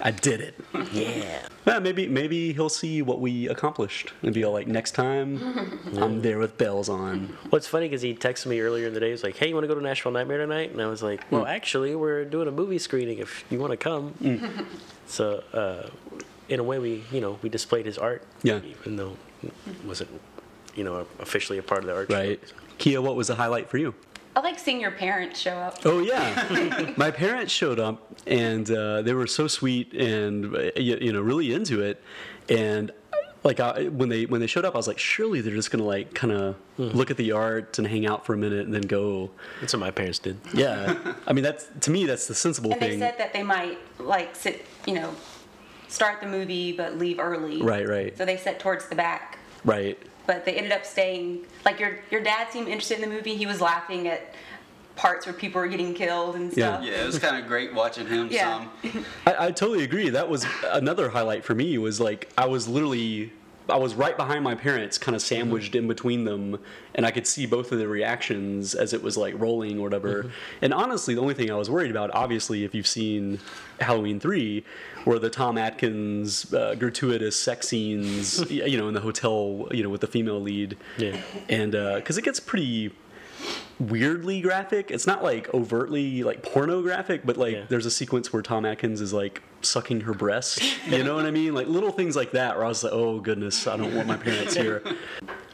I 0.01 0.11
did 0.11 0.41
it. 0.41 0.55
yeah. 0.93 1.47
Yeah, 1.67 1.79
maybe 1.79 2.09
maybe 2.09 2.53
he'll 2.53 2.69
see 2.69 3.01
what 3.01 3.21
we 3.21 3.49
accomplished 3.49 4.13
and 4.23 4.35
be 4.35 4.45
all 4.45 4.53
like, 4.53 4.67
next 4.67 4.93
time 4.93 5.81
I'm 5.97 6.21
there 6.21 6.39
with 6.39 6.59
bells 6.59 6.89
on. 6.89 7.37
What's 7.51 7.67
funny 7.67 7.87
because 7.87 8.03
he 8.03 8.15
texted 8.15 8.47
me 8.47 8.61
earlier 8.61 8.89
in 8.89 8.95
the 8.95 9.01
day. 9.01 9.11
He's 9.11 9.23
like, 9.23 9.37
"Hey, 9.37 9.49
you 9.49 9.55
want 9.55 9.65
to 9.65 9.69
go 9.69 9.75
to 9.75 9.81
Nashville 9.81 10.13
Nightmare 10.13 10.39
tonight?" 10.39 10.73
And 10.73 10.83
I 10.83 10.87
was 10.87 11.03
like, 11.03 11.25
"Well, 11.31 11.47
actually, 11.47 11.95
we're 11.95 12.25
doing 12.25 12.49
a 12.49 12.51
movie 12.51 12.79
screening. 12.79 13.19
If 13.19 13.45
you 13.51 13.59
want 13.59 13.71
to 13.71 13.77
come." 13.77 14.67
So, 15.07 15.43
uh, 15.53 15.89
in 16.49 16.61
a 16.61 16.63
way, 16.65 16.79
we 16.79 17.05
you 17.13 17.21
know 17.21 17.39
we 17.43 17.49
displayed 17.49 17.87
his 17.87 17.97
art. 17.97 18.23
Yeah. 18.43 18.61
Even 18.65 18.97
though 18.97 19.17
it 19.43 19.53
wasn't 19.87 20.11
you 20.75 20.85
know 20.85 21.07
officially 21.21 21.59
a 21.59 21.63
part 21.63 21.81
of 21.81 21.87
the 21.87 21.95
art. 21.95 22.11
show. 22.11 22.17
Right. 22.17 22.41
Kia, 22.79 23.01
what 23.01 23.15
was 23.17 23.29
the 23.29 23.37
highlight 23.37 23.71
for 23.71 23.79
you? 23.79 23.95
I 24.37 24.41
like 24.41 24.59
seeing 24.59 24.81
your 24.81 24.91
parents 24.91 25.39
show 25.39 25.53
up. 25.53 25.79
Oh 25.85 26.01
yeah, 26.01 26.93
my 26.97 27.11
parents 27.11 27.53
showed 27.53 27.79
up 27.79 28.07
and 28.27 28.69
uh, 28.71 29.03
they 29.03 29.15
were 29.15 29.27
so 29.27 29.47
sweet 29.47 29.93
and 29.93 30.55
uh, 30.55 30.71
you, 30.77 30.97
you 31.01 31.13
know 31.13 31.21
really 31.21 31.53
into 31.53 31.81
it, 31.83 32.03
and 32.49 32.91
like 33.45 33.61
I, 33.61 33.85
when 33.89 34.09
they 34.09 34.25
when 34.27 34.41
they 34.41 34.47
showed 34.47 34.65
up, 34.65 34.75
I 34.75 34.79
was 34.79 34.89
like, 34.89 34.99
surely 34.99 35.41
they're 35.43 35.55
just 35.55 35.71
gonna 35.71 35.85
like 35.85 36.15
kind 36.15 36.33
of 36.33 36.57
look 36.79 37.11
at 37.11 37.17
the 37.17 37.33
art 37.33 37.79
and 37.79 37.87
hang 37.87 38.07
out 38.07 38.25
for 38.25 38.35
a 38.35 38.37
minute 38.39 38.65
and 38.65 38.75
then 38.75 38.83
go. 38.83 39.31
That's 39.61 39.75
what 39.75 39.81
my 39.81 39.91
parents 39.91 40.19
did. 40.19 40.39
Yeah, 40.55 41.15
I 41.27 41.33
mean 41.33 41.45
that's 41.45 41.69
to 41.83 41.91
me 41.91 42.07
that's 42.07 42.27
the 42.27 42.35
sensible 42.35 42.73
thing. 42.73 42.83
And 42.83 42.93
they 42.93 42.99
said 42.99 43.19
that 43.19 43.33
they 43.33 43.43
might 43.43 43.79
like 44.01 44.35
sit, 44.35 44.65
you 44.87 44.95
know, 44.95 45.15
start 45.89 46.21
the 46.21 46.27
movie 46.27 46.73
but 46.73 46.99
leave 46.99 47.21
early. 47.21 47.63
Right, 47.63 47.87
right. 47.87 48.17
So 48.17 48.25
they 48.25 48.39
sat 48.39 48.59
towards 48.59 48.89
the 48.89 48.97
back, 48.97 49.39
right. 49.65 49.99
but 50.27 50.45
they 50.45 50.55
ended 50.55 50.73
up 50.73 50.85
staying. 50.87 51.41
Like 51.65 51.79
your 51.81 51.99
your 52.11 52.23
dad 52.23 52.51
seemed 52.51 52.69
interested 52.69 52.99
in 53.01 53.09
the 53.09 53.15
movie. 53.15 53.35
He 53.37 53.47
was 53.47 53.61
laughing 53.61 54.09
at 54.09 54.35
parts 54.97 55.27
where 55.27 55.33
people 55.35 55.61
were 55.61 55.67
getting 55.67 55.93
killed 55.95 56.37
and 56.37 56.57
Yeah. 56.57 56.75
stuff. 56.77 56.85
Yeah, 56.87 57.03
it 57.03 57.07
was 57.07 57.19
kind 57.19 57.37
of 57.37 57.47
great 57.49 57.75
watching 57.75 58.07
him 58.07 58.29
Yeah. 58.31 58.67
some. 58.85 59.05
I, 59.27 59.47
I 59.47 59.51
totally 59.51 59.83
agree. 59.83 60.09
That 60.11 60.29
was 60.29 60.47
another 60.71 61.09
highlight 61.09 61.45
for 61.45 61.55
me. 61.55 61.77
Was 61.79 61.99
like 62.01 62.29
I 62.39 62.47
was 62.47 62.69
literally 62.69 63.33
I 63.69 63.77
was 63.79 63.95
right 63.95 64.17
behind 64.17 64.45
my 64.45 64.55
parents, 64.55 64.99
kind 64.99 65.15
of 65.15 65.23
sandwiched 65.23 65.75
in 65.75 65.89
between 65.89 66.25
them, 66.25 66.59
and 66.95 67.07
I 67.07 67.11
could 67.11 67.27
see 67.27 67.47
both 67.47 67.73
of 67.73 67.79
the 67.79 67.89
reactions 67.89 68.75
as 68.75 68.93
it 68.93 69.03
was 69.03 69.17
like 69.17 69.35
rolling 69.39 69.79
or 69.79 69.83
whatever. 69.83 70.31
And 70.61 70.75
honestly, 70.75 71.15
the 71.15 71.21
only 71.21 71.35
thing 71.35 71.51
I 71.51 71.55
was 71.55 71.71
worried 71.71 71.91
about, 71.91 72.11
obviously, 72.15 72.65
if 72.65 72.75
you've 72.75 72.87
seen 72.87 73.41
Halloween 73.81 74.21
three, 74.21 74.65
were 75.07 75.19
the 75.19 75.31
Tom 75.31 75.57
Atkins 75.57 76.53
uh, 76.53 76.75
gratuitous 76.75 77.41
sex 77.41 77.69
scenes, 77.69 78.51
you 78.51 78.77
know, 78.77 78.89
in 78.89 78.95
the 78.95 79.01
hotel, 79.01 79.69
you 79.71 79.83
know, 79.83 79.89
with 79.89 80.03
the 80.03 80.07
female 80.07 80.41
lead. 80.41 80.77
Yeah. 80.99 81.21
And 81.49 81.73
because 81.73 82.19
it 82.19 82.25
gets 82.25 82.41
pretty 82.41 82.93
weirdly 83.81 84.41
graphic. 84.41 84.91
It's 84.91 85.07
not 85.07 85.23
like 85.23 85.53
overtly 85.55 86.23
like 86.23 86.43
pornographic, 86.43 87.25
but 87.25 87.37
like 87.37 87.55
Yeah. 87.55 87.65
there's 87.69 87.87
a 87.87 87.91
sequence 87.91 88.33
where 88.33 88.43
Tom 88.43 88.65
Atkins 88.65 89.01
is 89.01 89.13
like 89.13 89.43
sucking 89.63 90.03
her 90.03 90.15
breast. 90.15 90.63
You 90.87 91.03
know 91.03 91.15
what 91.17 91.25
I 91.27 91.31
mean? 91.31 91.55
Like 91.55 91.67
little 91.67 91.91
things 91.91 92.15
like 92.15 92.33
that 92.33 92.57
where 92.57 92.65
I 92.65 92.69
was 92.69 92.85
like, 92.85 92.93
oh 92.93 93.19
goodness, 93.21 93.67
I 93.67 93.77
don't 93.77 93.95
want 93.95 94.07
my 94.09 94.17
parents 94.17 94.55
here. 94.55 94.83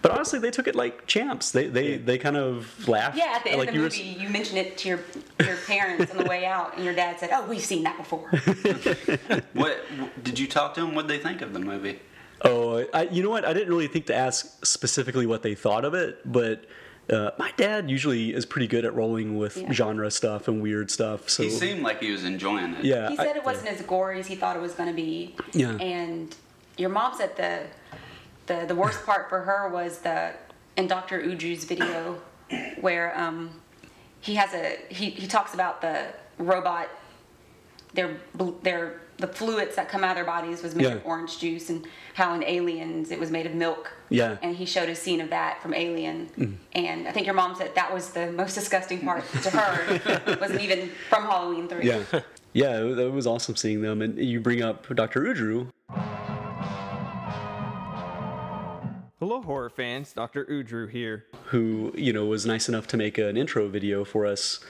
But 0.02 0.12
honestly, 0.12 0.38
they 0.38 0.50
took 0.50 0.66
it 0.66 0.74
like 0.74 1.06
champs. 1.06 1.50
They 1.50 1.66
they 1.66 1.98
they 1.98 2.16
kind 2.16 2.34
of 2.38 2.88
laughed. 2.88 3.18
Yeah, 3.18 3.34
at 3.36 3.44
the 3.44 3.50
end 3.50 3.58
like 3.58 3.68
of 3.68 3.74
the 3.74 3.80
you 4.02 4.14
were- 4.16 4.22
you 4.22 4.28
mentioned 4.30 4.56
it 4.56 4.78
to 4.78 4.88
your 4.88 5.00
your 5.44 5.56
parents 5.66 6.10
on 6.10 6.16
the 6.16 6.24
way 6.24 6.46
out, 6.46 6.74
and 6.76 6.82
your 6.86 6.94
dad 6.94 7.20
said, 7.20 7.28
"Oh, 7.34 7.46
we've 7.46 7.60
seen 7.60 7.82
that 7.82 7.98
before." 7.98 8.30
What 9.52 9.78
did 10.24 10.38
you 10.38 10.46
talk 10.46 10.72
to 10.74 10.80
them? 10.80 10.94
What 10.94 11.06
did 11.06 11.18
they 11.20 11.22
think 11.22 11.42
of 11.42 11.52
the 11.52 11.58
movie? 11.60 11.98
Oh, 12.42 12.86
I, 12.94 13.02
you 13.12 13.22
know 13.22 13.28
what? 13.28 13.44
I 13.44 13.52
didn't 13.52 13.68
really 13.68 13.88
think 13.88 14.06
to 14.06 14.14
ask 14.14 14.64
specifically 14.64 15.26
what 15.26 15.42
they 15.42 15.54
thought 15.54 15.84
of 15.84 15.92
it, 15.92 16.20
but 16.24 16.64
uh, 17.10 17.30
my 17.38 17.52
dad 17.56 17.90
usually 17.90 18.32
is 18.34 18.46
pretty 18.46 18.66
good 18.68 18.84
at 18.84 18.94
rolling 18.94 19.36
with 19.36 19.56
Yeah. 19.56 19.72
genre 19.72 20.10
stuff 20.10 20.48
and 20.48 20.62
weird 20.62 20.90
stuff. 20.90 21.28
So 21.28 21.42
He 21.42 21.50
seemed 21.50 21.82
like 21.82 22.00
he 22.00 22.10
was 22.12 22.24
enjoying 22.24 22.74
it. 22.74 22.84
yeah, 22.84 23.08
He 23.10 23.18
I- 23.18 23.24
said 23.24 23.36
it 23.36 23.44
wasn't 23.44 23.68
as 23.68 23.82
gory 23.82 24.20
as 24.20 24.26
he 24.26 24.36
thought 24.36 24.56
it 24.56 24.62
was 24.62 24.72
going 24.74 24.88
to 24.88 24.94
be. 24.94 25.34
Yeah. 25.52 25.72
And 25.76 26.34
your 26.76 26.90
mom 26.90 27.14
said 27.16 27.36
the 27.36 27.60
the 28.46 28.66
the 28.66 28.74
worst 28.74 29.04
part 29.04 29.28
for 29.28 29.40
her 29.42 29.68
was 29.68 29.98
the 29.98 30.32
in 30.76 30.86
Dr. 30.86 31.20
Uju's 31.20 31.64
video 31.64 32.20
where 32.80 33.18
um, 33.18 33.50
he 34.20 34.34
has 34.36 34.52
a 34.54 34.78
he, 34.88 35.10
he 35.10 35.26
talks 35.26 35.54
about 35.54 35.80
the 35.80 36.06
robot 36.38 36.88
their 37.94 38.16
bl- 38.34 38.50
their 38.62 39.00
the 39.20 39.26
fluids 39.28 39.76
that 39.76 39.88
come 39.88 40.02
out 40.02 40.10
of 40.10 40.16
their 40.16 40.24
bodies 40.24 40.62
was 40.62 40.74
made 40.74 40.84
Yeah. 40.86 40.94
of 40.94 41.06
orange 41.06 41.38
juice 41.38 41.70
and 41.70 41.86
how 42.14 42.34
in 42.34 42.42
aliens 42.44 43.10
it 43.10 43.18
was 43.20 43.30
made 43.30 43.46
of 43.46 43.54
milk 43.54 43.92
Yeah. 44.08 44.36
and 44.42 44.56
he 44.56 44.64
showed 44.66 44.88
a 44.88 44.94
scene 44.94 45.20
of 45.20 45.30
that 45.30 45.60
from 45.62 45.74
alien 45.74 46.58
and 46.72 47.06
i 47.06 47.12
think 47.12 47.26
your 47.26 47.34
mom 47.34 47.54
said 47.54 47.74
that 47.74 47.92
was 47.92 48.10
the 48.10 48.32
most 48.32 48.54
disgusting 48.54 49.00
part 49.00 49.24
to 49.42 49.50
her 49.50 50.00
it 50.26 50.40
wasn't 50.44 50.60
even 50.60 50.90
from 51.08 51.22
halloween 51.24 51.68
3 51.68 51.86
Yeah, 51.86 52.02
yeah, 52.52 52.80
it 52.80 52.84
was, 52.84 52.98
it 52.98 53.12
was 53.12 53.26
awesome 53.28 53.54
seeing 53.56 53.80
them. 53.82 54.02
And 54.02 54.18
you 54.18 54.40
bring 54.40 54.60
up 54.60 54.88
Dr. 54.94 55.20
Udru. 55.22 55.68
Hello, 59.20 59.42
horror 59.42 59.70
fans. 59.70 60.12
Dr. 60.12 60.44
Udru 60.46 60.90
here. 60.90 61.26
who 61.46 61.92
you 61.94 62.12
know 62.12 62.24
was 62.26 62.46
nice 62.46 62.68
enough 62.68 62.86
to 62.88 62.96
make 62.96 63.18
an 63.18 63.36
intro 63.36 63.68
video 63.68 64.04
for 64.04 64.26
us, 64.26 64.60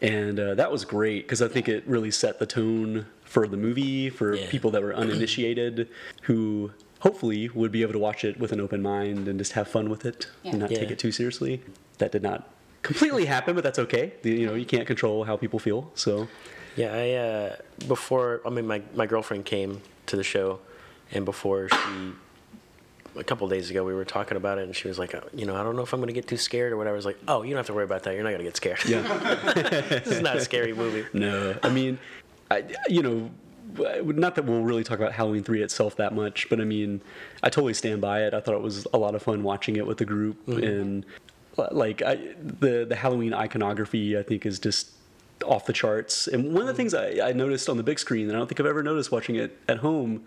and 0.00 0.38
uh, 0.38 0.54
that 0.54 0.70
was 0.70 0.84
great 0.84 1.24
because 1.26 1.42
I 1.42 1.48
think 1.48 1.68
it 1.68 1.82
really 1.86 2.10
set 2.10 2.38
the 2.38 2.46
tone 2.46 3.06
for 3.28 3.46
the 3.46 3.56
movie 3.56 4.08
for 4.10 4.34
Yeah. 4.34 4.46
people 4.50 4.70
that 4.72 4.82
were 4.82 4.94
uninitiated, 4.94 5.88
who 6.22 6.72
hopefully 7.00 7.48
would 7.50 7.70
be 7.70 7.82
able 7.82 7.92
to 7.92 7.98
watch 7.98 8.24
it 8.24 8.38
with 8.40 8.52
an 8.52 8.60
open 8.60 8.82
mind 8.82 9.28
and 9.28 9.38
just 9.38 9.52
have 9.52 9.68
fun 9.68 9.88
with 9.90 10.04
it 10.06 10.26
Yeah. 10.42 10.52
and 10.52 10.60
not 10.60 10.70
take 10.70 10.90
it 10.90 10.98
too 10.98 11.12
seriously. 11.12 11.60
That 11.98 12.10
did 12.12 12.22
not 12.22 12.48
completely 12.82 13.26
happen, 13.26 13.54
but 13.54 13.62
that's 13.64 13.78
okay. 13.78 14.14
You 14.22 14.46
know, 14.46 14.54
you 14.54 14.64
can't 14.64 14.86
control 14.86 15.24
how 15.24 15.36
people 15.36 15.58
feel, 15.58 15.90
so 15.94 16.26
Yeah, 16.76 16.94
I 16.94 17.10
uh, 17.12 17.56
before 17.86 18.40
I 18.46 18.50
mean 18.50 18.66
my 18.66 18.82
my 18.94 19.06
girlfriend 19.06 19.44
came 19.44 19.80
to 20.06 20.16
the 20.16 20.22
show, 20.24 20.60
and 21.12 21.24
before 21.24 21.68
she, 21.68 21.76
a 23.16 23.24
couple 23.24 23.44
of 23.46 23.50
days 23.52 23.68
ago 23.70 23.84
we 23.84 23.92
were 23.94 24.04
talking 24.04 24.36
about 24.36 24.58
it, 24.58 24.64
and 24.64 24.74
she 24.76 24.86
was 24.88 24.96
like, 24.98 25.12
uh, 25.14 25.20
you 25.34 25.44
know, 25.44 25.56
I 25.56 25.62
don't 25.64 25.74
know 25.76 25.82
if 25.82 25.92
I'm 25.92 26.00
gonna 26.00 26.12
get 26.12 26.28
too 26.28 26.36
scared 26.36 26.72
or 26.72 26.76
whatever. 26.76 26.94
I 26.94 26.96
was 26.96 27.04
like, 27.06 27.18
oh, 27.26 27.42
you 27.42 27.50
don't 27.50 27.58
have 27.58 27.66
to 27.66 27.74
worry 27.74 27.84
about 27.84 28.04
that. 28.04 28.14
You're 28.14 28.22
not 28.22 28.30
gonna 28.30 28.44
get 28.44 28.56
scared. 28.56 28.78
yeah. 28.86 29.02
this 30.04 30.06
is 30.06 30.20
not 30.20 30.36
a 30.36 30.40
scary 30.40 30.72
movie. 30.72 31.04
No, 31.12 31.56
I 31.64 31.68
mean, 31.68 31.98
I, 32.50 32.64
you 32.88 33.02
know, 33.02 33.30
not 34.02 34.34
that 34.34 34.44
we'll 34.44 34.62
really 34.62 34.84
talk 34.84 34.98
about 34.98 35.12
Halloween 35.12 35.44
three 35.44 35.62
itself 35.62 35.96
that 35.96 36.14
much, 36.14 36.48
but 36.48 36.60
I 36.60 36.64
mean, 36.64 37.00
I 37.42 37.50
totally 37.50 37.74
stand 37.74 38.00
by 38.00 38.22
it. 38.22 38.34
I 38.34 38.40
thought 38.40 38.54
it 38.54 38.62
was 38.62 38.86
a 38.92 38.98
lot 38.98 39.14
of 39.14 39.22
fun 39.22 39.42
watching 39.42 39.76
it 39.76 39.86
with 39.86 39.98
the 39.98 40.04
group, 40.04 40.44
mm-hmm. 40.46 40.64
and 40.64 41.06
uh, 41.58 41.68
like 41.70 42.02
I, 42.02 42.16
the 42.42 42.86
the 42.88 42.96
Halloween 42.96 43.34
iconography, 43.34 44.18
I 44.18 44.22
think 44.22 44.46
is 44.46 44.58
just 44.58 44.92
off 45.44 45.66
the 45.66 45.72
charts. 45.72 46.26
And 46.26 46.52
one 46.52 46.62
of 46.62 46.66
the 46.66 46.72
mm-hmm. 46.72 46.76
things 46.76 46.94
I, 46.94 47.28
I 47.28 47.32
noticed 47.32 47.68
on 47.68 47.76
the 47.76 47.82
big 47.82 47.98
screen 47.98 48.26
that 48.28 48.34
I 48.34 48.38
don't 48.38 48.48
think 48.48 48.60
I've 48.60 48.66
ever 48.66 48.82
noticed 48.82 49.12
watching 49.12 49.36
it 49.36 49.56
at 49.68 49.78
home 49.78 50.24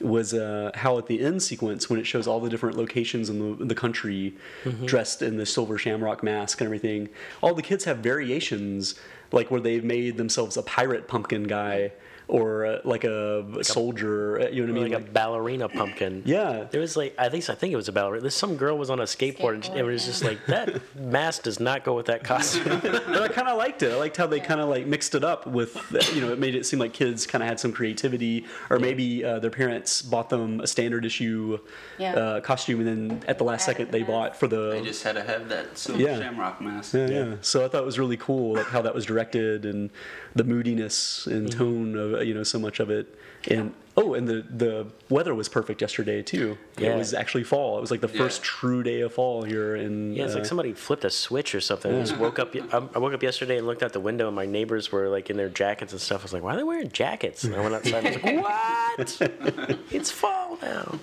was 0.00 0.34
uh, 0.34 0.70
how 0.74 0.98
at 0.98 1.06
the 1.06 1.20
end 1.24 1.42
sequence 1.42 1.88
when 1.88 1.98
it 1.98 2.06
shows 2.06 2.26
all 2.26 2.40
the 2.40 2.50
different 2.50 2.76
locations 2.76 3.30
in 3.30 3.58
the, 3.58 3.64
the 3.64 3.74
country 3.74 4.34
mm-hmm. 4.64 4.86
dressed 4.86 5.22
in 5.22 5.36
the 5.36 5.46
silver 5.46 5.78
shamrock 5.78 6.22
mask 6.22 6.60
and 6.60 6.66
everything 6.66 7.08
all 7.40 7.54
the 7.54 7.62
kids 7.62 7.84
have 7.84 7.98
variations 7.98 8.98
like 9.32 9.50
where 9.50 9.60
they've 9.60 9.84
made 9.84 10.16
themselves 10.16 10.56
a 10.56 10.62
pirate 10.62 11.08
pumpkin 11.08 11.44
guy 11.44 11.92
or 12.38 12.64
uh, 12.64 12.78
like 12.84 13.04
a 13.04 13.62
soldier 13.62 14.40
uh, 14.40 14.48
you 14.48 14.64
know 14.66 14.72
what 14.72 14.80
i 14.80 14.82
mean 14.84 14.92
Like 14.94 15.02
a 15.08 15.12
ballerina 15.12 15.68
pumpkin. 15.68 16.22
Yeah. 16.24 16.64
There 16.70 16.80
was 16.80 16.96
like, 16.96 17.14
at 17.18 17.30
least 17.32 17.50
I 17.50 17.54
think 17.54 17.72
it 17.74 17.76
was 17.76 17.88
a 17.88 17.92
ballerina. 17.92 18.22
There's 18.22 18.34
some 18.46 18.56
girl 18.56 18.78
was 18.78 18.88
on 18.88 19.00
a 19.00 19.04
skateboard, 19.04 19.54
and 19.68 19.76
it 19.78 19.82
was 19.84 20.02
Skateboard, 20.02 20.06
just 20.06 20.24
like 20.24 20.46
that 20.46 20.80
mask 20.96 21.42
does 21.42 21.60
not 21.60 21.84
go 21.84 21.92
with 21.94 22.06
that 22.06 22.24
costume. 22.32 22.80
but 22.82 23.22
I 23.22 23.28
kind 23.28 23.48
of 23.48 23.58
liked 23.58 23.82
it. 23.82 23.92
I 23.92 23.96
liked 23.96 24.16
how 24.16 24.26
they 24.26 24.40
kind 24.40 24.60
of 24.62 24.68
like 24.70 24.86
mixed 24.86 25.14
it 25.14 25.24
up 25.24 25.46
with, 25.46 25.72
you 26.14 26.20
know, 26.22 26.32
it 26.32 26.38
made 26.38 26.54
it 26.54 26.64
seem 26.64 26.78
like 26.78 26.94
kids 26.94 27.26
kind 27.26 27.42
of 27.42 27.48
had 27.48 27.60
some 27.60 27.70
creativity, 27.72 28.46
or 28.70 28.78
maybe 28.78 29.22
uh, 29.24 29.38
their 29.38 29.50
parents 29.50 30.00
bought 30.00 30.30
them 30.30 30.60
a 30.60 30.66
standard 30.66 31.04
issue 31.04 31.58
Yeah. 31.98 32.14
uh, 32.14 32.40
costume, 32.40 32.80
and 32.80 32.88
then 32.88 33.22
at 33.28 33.36
the 33.36 33.44
last 33.44 33.66
second 33.66 33.86
the 33.86 33.92
they 33.92 34.00
mask. 34.00 34.10
bought 34.12 34.36
for 34.40 34.46
the. 34.48 34.70
They 34.70 34.82
just 34.82 35.02
had 35.02 35.16
to 35.16 35.22
have 35.22 35.48
that 35.50 35.76
silver 35.76 36.00
Yeah. 36.02 36.18
shamrock 36.18 36.60
mask. 36.62 36.94
yeah, 36.94 37.08
yeah. 37.08 37.34
So 37.42 37.62
I 37.64 37.68
thought 37.68 37.82
it 37.82 37.86
was 37.92 37.98
really 37.98 38.16
cool, 38.16 38.54
like 38.56 38.66
how 38.68 38.80
that 38.82 38.94
was 38.94 39.04
directed 39.04 39.66
and 39.66 39.90
the 40.34 40.44
moodiness 40.44 41.26
and 41.26 41.42
Mm-hmm. 41.48 41.58
tone 41.58 41.96
of 41.98 42.21
you 42.26 42.34
know 42.34 42.42
so 42.42 42.58
much 42.58 42.80
of 42.80 42.90
it. 42.90 43.14
And 43.48 43.74
oh, 43.96 44.14
and 44.14 44.28
the 44.28 44.44
the 44.48 44.86
weather 45.08 45.34
was 45.34 45.48
perfect 45.48 45.80
yesterday 45.80 46.22
too. 46.22 46.56
It 46.78 46.96
was 46.96 47.12
actually 47.12 47.44
fall. 47.44 47.78
It 47.78 47.80
was 47.80 47.90
like 47.90 48.00
the 48.00 48.08
first 48.08 48.40
Yeah. 48.40 48.44
true 48.46 48.82
day 48.82 49.00
of 49.00 49.12
fall 49.14 49.42
here 49.42 49.74
in. 49.76 50.14
Yeah, 50.14 50.24
it's 50.24 50.34
uh, 50.34 50.38
like 50.38 50.46
somebody 50.46 50.72
flipped 50.74 51.04
a 51.04 51.10
switch 51.10 51.54
or 51.54 51.60
something. 51.60 51.94
I 51.94 52.00
just 52.00 52.16
woke 52.18 52.38
up. 52.38 52.54
I 52.54 52.76
I 52.94 52.98
woke 52.98 53.14
up 53.14 53.22
yesterday 53.22 53.58
and 53.58 53.66
looked 53.66 53.82
out 53.82 53.92
the 53.92 54.00
window, 54.00 54.26
and 54.28 54.36
my 54.36 54.46
neighbors 54.46 54.92
were 54.92 55.08
like 55.08 55.28
in 55.30 55.36
their 55.36 55.48
jackets 55.48 55.92
and 55.92 56.00
stuff. 56.00 56.20
I 56.20 56.24
was 56.24 56.32
like, 56.32 56.42
"Why 56.42 56.54
are 56.54 56.56
they 56.56 56.62
wearing 56.62 56.90
jackets?" 56.90 57.42
And 57.44 57.54
I 57.54 57.60
went 57.60 57.74
outside. 57.74 58.06
and 58.06 58.08
I 58.08 58.10
was 58.12 58.22
like, 58.22 58.44
"What? 58.44 59.78
it's 59.90 60.10
fall 60.10 60.58
now." 60.62 60.98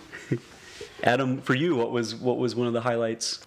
Adam, 1.03 1.41
for 1.41 1.55
you, 1.55 1.75
what 1.75 1.91
was 1.91 2.15
what 2.15 2.37
was 2.37 2.55
one 2.55 2.67
of 2.67 2.73
the 2.73 2.81
highlights? 2.81 3.39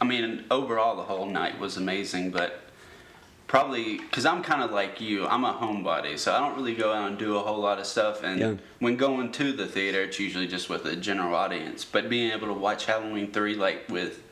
I 0.00 0.04
mean, 0.04 0.44
overall, 0.50 0.96
the 0.96 1.02
whole 1.04 1.26
night 1.26 1.58
was 1.58 1.76
amazing, 1.76 2.30
but 2.30 2.60
probably 3.46 3.98
because 3.98 4.26
I'm 4.26 4.42
kind 4.42 4.62
of 4.62 4.70
like 4.72 5.00
you, 5.00 5.26
I'm 5.26 5.44
a 5.44 5.52
homebody, 5.52 6.18
so 6.18 6.34
I 6.34 6.38
don't 6.38 6.56
really 6.56 6.74
go 6.74 6.92
out 6.92 7.08
and 7.08 7.18
do 7.18 7.36
a 7.36 7.40
whole 7.40 7.58
lot 7.60 7.78
of 7.78 7.86
stuff. 7.86 8.22
And 8.22 8.40
Yeah. 8.40 8.54
when 8.80 8.96
going 8.96 9.32
to 9.32 9.52
the 9.52 9.66
theater, 9.66 10.02
it's 10.02 10.18
usually 10.18 10.46
just 10.46 10.68
with 10.68 10.84
a 10.86 10.96
general 10.96 11.34
audience. 11.34 11.84
But 11.84 12.08
being 12.08 12.32
able 12.32 12.48
to 12.48 12.54
watch 12.54 12.86
Halloween 12.86 13.30
3, 13.30 13.54
like 13.54 13.84
with 13.88 14.22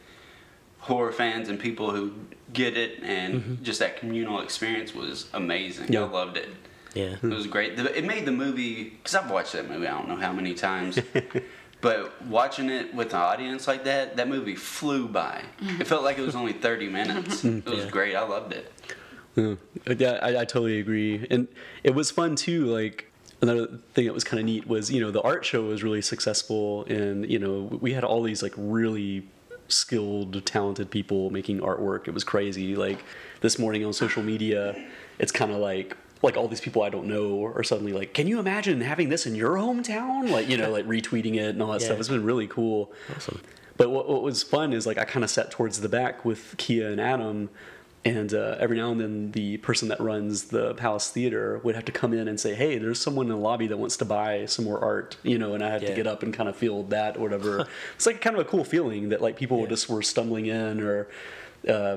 horror 0.80 1.12
fans 1.12 1.49
and 1.49 1.59
people 1.59 1.92
who 1.92 2.12
get 2.52 2.76
it, 2.76 3.02
and 3.02 3.35
mm-hmm. 3.35 3.62
just 3.64 3.78
that 3.80 3.97
communal 3.97 4.40
experience 4.40 4.94
was 4.94 5.28
amazing. 5.33 5.92
Yeah. 5.92 6.02
I 6.02 6.09
loved 6.09 6.37
it. 6.37 6.49
Yeah. 6.94 7.16
It 7.23 7.25
was 7.25 7.47
great. 7.47 7.78
It 7.78 8.04
made 8.04 8.25
the 8.25 8.33
movie 8.33 8.85
because 8.85 9.14
I've 9.16 9.30
watched 9.30 9.52
that 9.52 9.68
movie 9.68 9.87
I 9.87 9.90
don't 9.99 10.09
know 10.09 10.16
how 10.16 10.33
many 10.33 10.54
times, 10.54 10.99
but 11.80 12.23
watching 12.26 12.71
it 12.71 12.94
with 12.94 13.12
an 13.12 13.21
audience 13.21 13.66
like 13.66 13.85
that, 13.85 14.16
that 14.16 14.28
movie 14.28 14.54
flew 14.54 15.09
by. 15.09 15.42
It 15.61 15.64
mm-hmm. 15.64 15.83
felt 15.83 16.04
like 16.04 16.18
it 16.18 16.23
was 16.23 16.37
only 16.37 16.52
thirty 16.52 16.88
minutes. 16.88 17.42
Mm-hmm. 17.42 17.68
It 17.68 17.75
was 17.75 17.85
Yeah. 17.85 17.90
great. 17.90 18.14
I 18.14 18.23
loved 18.23 18.52
it. 18.52 18.73
Yeah, 19.37 19.55
yeah 19.97 20.19
I, 20.23 20.29
I 20.41 20.45
totally 20.45 20.79
agree. 20.79 21.26
And 21.31 21.49
it 21.83 21.95
was 21.95 22.11
fun 22.11 22.37
too. 22.37 22.67
Like 22.67 23.11
another 23.43 23.67
thing 23.95 24.07
that 24.07 24.14
was 24.14 24.25
kind 24.25 24.41
of 24.41 24.47
neat 24.47 24.67
was 24.67 24.91
you 24.91 25.00
know 25.00 25.11
the 25.11 25.23
art 25.23 25.45
show 25.45 25.62
was 25.64 25.83
really 25.83 26.03
successful, 26.03 26.85
and 26.85 27.29
you 27.31 27.38
know 27.38 27.79
we 27.81 27.93
had 27.93 28.05
all 28.05 28.23
these 28.23 28.43
like 28.43 28.55
really 28.57 29.26
skilled, 29.69 30.45
talented 30.47 30.91
people 30.91 31.31
making 31.31 31.61
artwork. 31.61 32.07
It 32.07 32.12
was 32.14 32.25
crazy. 32.25 32.76
Like 32.76 33.05
this 33.41 33.59
morning 33.59 33.85
on 33.85 33.93
social 33.93 34.23
media, 34.23 34.76
it's 35.19 35.33
kind 35.33 35.50
of 35.50 35.59
like 35.59 35.97
like 36.23 36.37
all 36.38 36.49
these 36.49 36.61
people 36.61 36.83
I 36.83 36.88
don't 36.88 37.07
know 37.07 37.45
are 37.45 37.62
suddenly 37.62 37.93
like, 37.93 38.14
"Can 38.14 38.26
you 38.26 38.38
imagine 38.38 38.81
having 38.81 39.09
this 39.09 39.26
in 39.26 39.35
your 39.35 39.57
hometown?" 39.57 40.31
Like 40.31 40.49
you 40.49 40.57
know, 40.57 40.71
like 40.71 40.87
retweeting 40.87 41.35
it 41.35 41.49
and 41.50 41.62
all 41.62 41.73
that 41.73 41.81
Yeah. 41.81 41.87
stuff. 41.88 41.99
It's 42.00 42.09
been 42.09 42.25
really 42.25 42.47
cool. 42.47 42.93
Awesome. 43.14 43.41
But 43.76 43.91
what, 43.91 44.09
what 44.09 44.23
was 44.23 44.43
fun 44.45 44.73
is 44.73 44.87
like 44.87 44.99
I 44.99 45.05
kind 45.05 45.25
of 45.25 45.31
sat 45.31 45.50
towards 45.50 45.81
the 45.81 45.88
back 45.88 46.25
with 46.25 46.55
Kia 46.59 46.91
and 46.91 47.00
Adam, 47.00 47.50
and 48.04 48.34
uh, 48.34 48.56
every 48.61 48.76
now 48.76 48.90
and 48.92 49.00
then 49.00 49.30
the 49.32 49.56
person 49.58 49.88
that 49.88 49.99
runs 50.00 50.44
the 50.44 50.75
Palace 50.75 51.08
Theater 51.11 51.61
would 51.64 51.75
have 51.75 51.84
to 51.87 51.92
come 51.92 52.12
in 52.12 52.28
and 52.28 52.38
say, 52.38 52.54
"Hey, 52.54 52.76
there's 52.78 53.00
someone 53.00 53.26
in 53.26 53.32
the 53.32 53.38
lobby 53.38 53.66
that 53.68 53.76
wants 53.78 53.96
to 53.99 54.04
buy 54.04 54.46
some 54.46 54.64
more 54.64 54.78
art," 54.78 55.16
you 55.23 55.38
know, 55.38 55.54
and 55.54 55.64
I 55.64 55.70
had 55.70 55.80
to 55.82 55.94
get 55.94 56.06
up 56.06 56.23
and 56.23 56.32
kind 56.34 56.49
of 56.49 56.56
feel 56.56 56.82
that 56.84 57.16
or 57.16 57.20
whatever. 57.20 57.66
it's 57.96 58.06
like 58.06 58.20
kind 58.20 58.37
of 58.37 58.46
a 58.46 58.49
cool 58.49 58.64
feeling 58.64 59.08
that 59.08 59.20
like 59.23 59.37
people 59.37 59.61
Yeah. 59.61 59.66
just 59.68 59.88
were 59.88 60.02
stumbling 60.02 60.46
in 60.46 60.80
or. 60.80 61.08
Uh, 61.68 61.96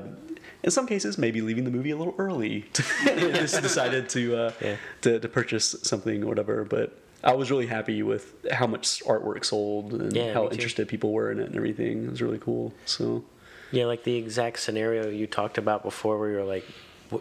in 0.64 0.70
some 0.72 0.86
cases, 0.88 1.18
maybe 1.18 1.40
leaving 1.40 1.62
the 1.64 1.70
movie 1.70 1.90
a 1.90 1.96
little 1.96 2.14
early, 2.18 2.62
to, 2.72 2.82
just 3.04 3.60
decided 3.62 4.08
to, 4.08 4.34
uh, 4.36 4.52
Yeah. 4.62 4.76
to 5.02 5.20
to 5.20 5.28
purchase 5.28 5.76
something 5.82 6.24
or 6.24 6.26
whatever. 6.26 6.64
But 6.64 6.96
I 7.22 7.34
was 7.34 7.50
really 7.50 7.66
happy 7.66 8.02
with 8.02 8.34
how 8.50 8.66
much 8.66 9.02
artwork 9.04 9.44
sold 9.44 9.92
and 9.92 10.16
Yeah, 10.16 10.32
how 10.32 10.48
interested 10.48 10.88
people 10.88 11.12
were 11.12 11.30
in 11.30 11.38
it 11.38 11.46
and 11.48 11.54
everything. 11.56 12.04
It 12.04 12.10
was 12.10 12.22
really 12.22 12.38
cool. 12.38 12.72
So 12.86 13.24
Yeah, 13.70 13.84
like 13.86 14.04
the 14.04 14.14
exact 14.16 14.60
scenario 14.60 15.08
you 15.08 15.26
talked 15.26 15.58
about 15.58 15.82
before, 15.82 16.18
where 16.18 16.30
you 16.30 16.36
were 16.36 16.44
like, 16.44 16.64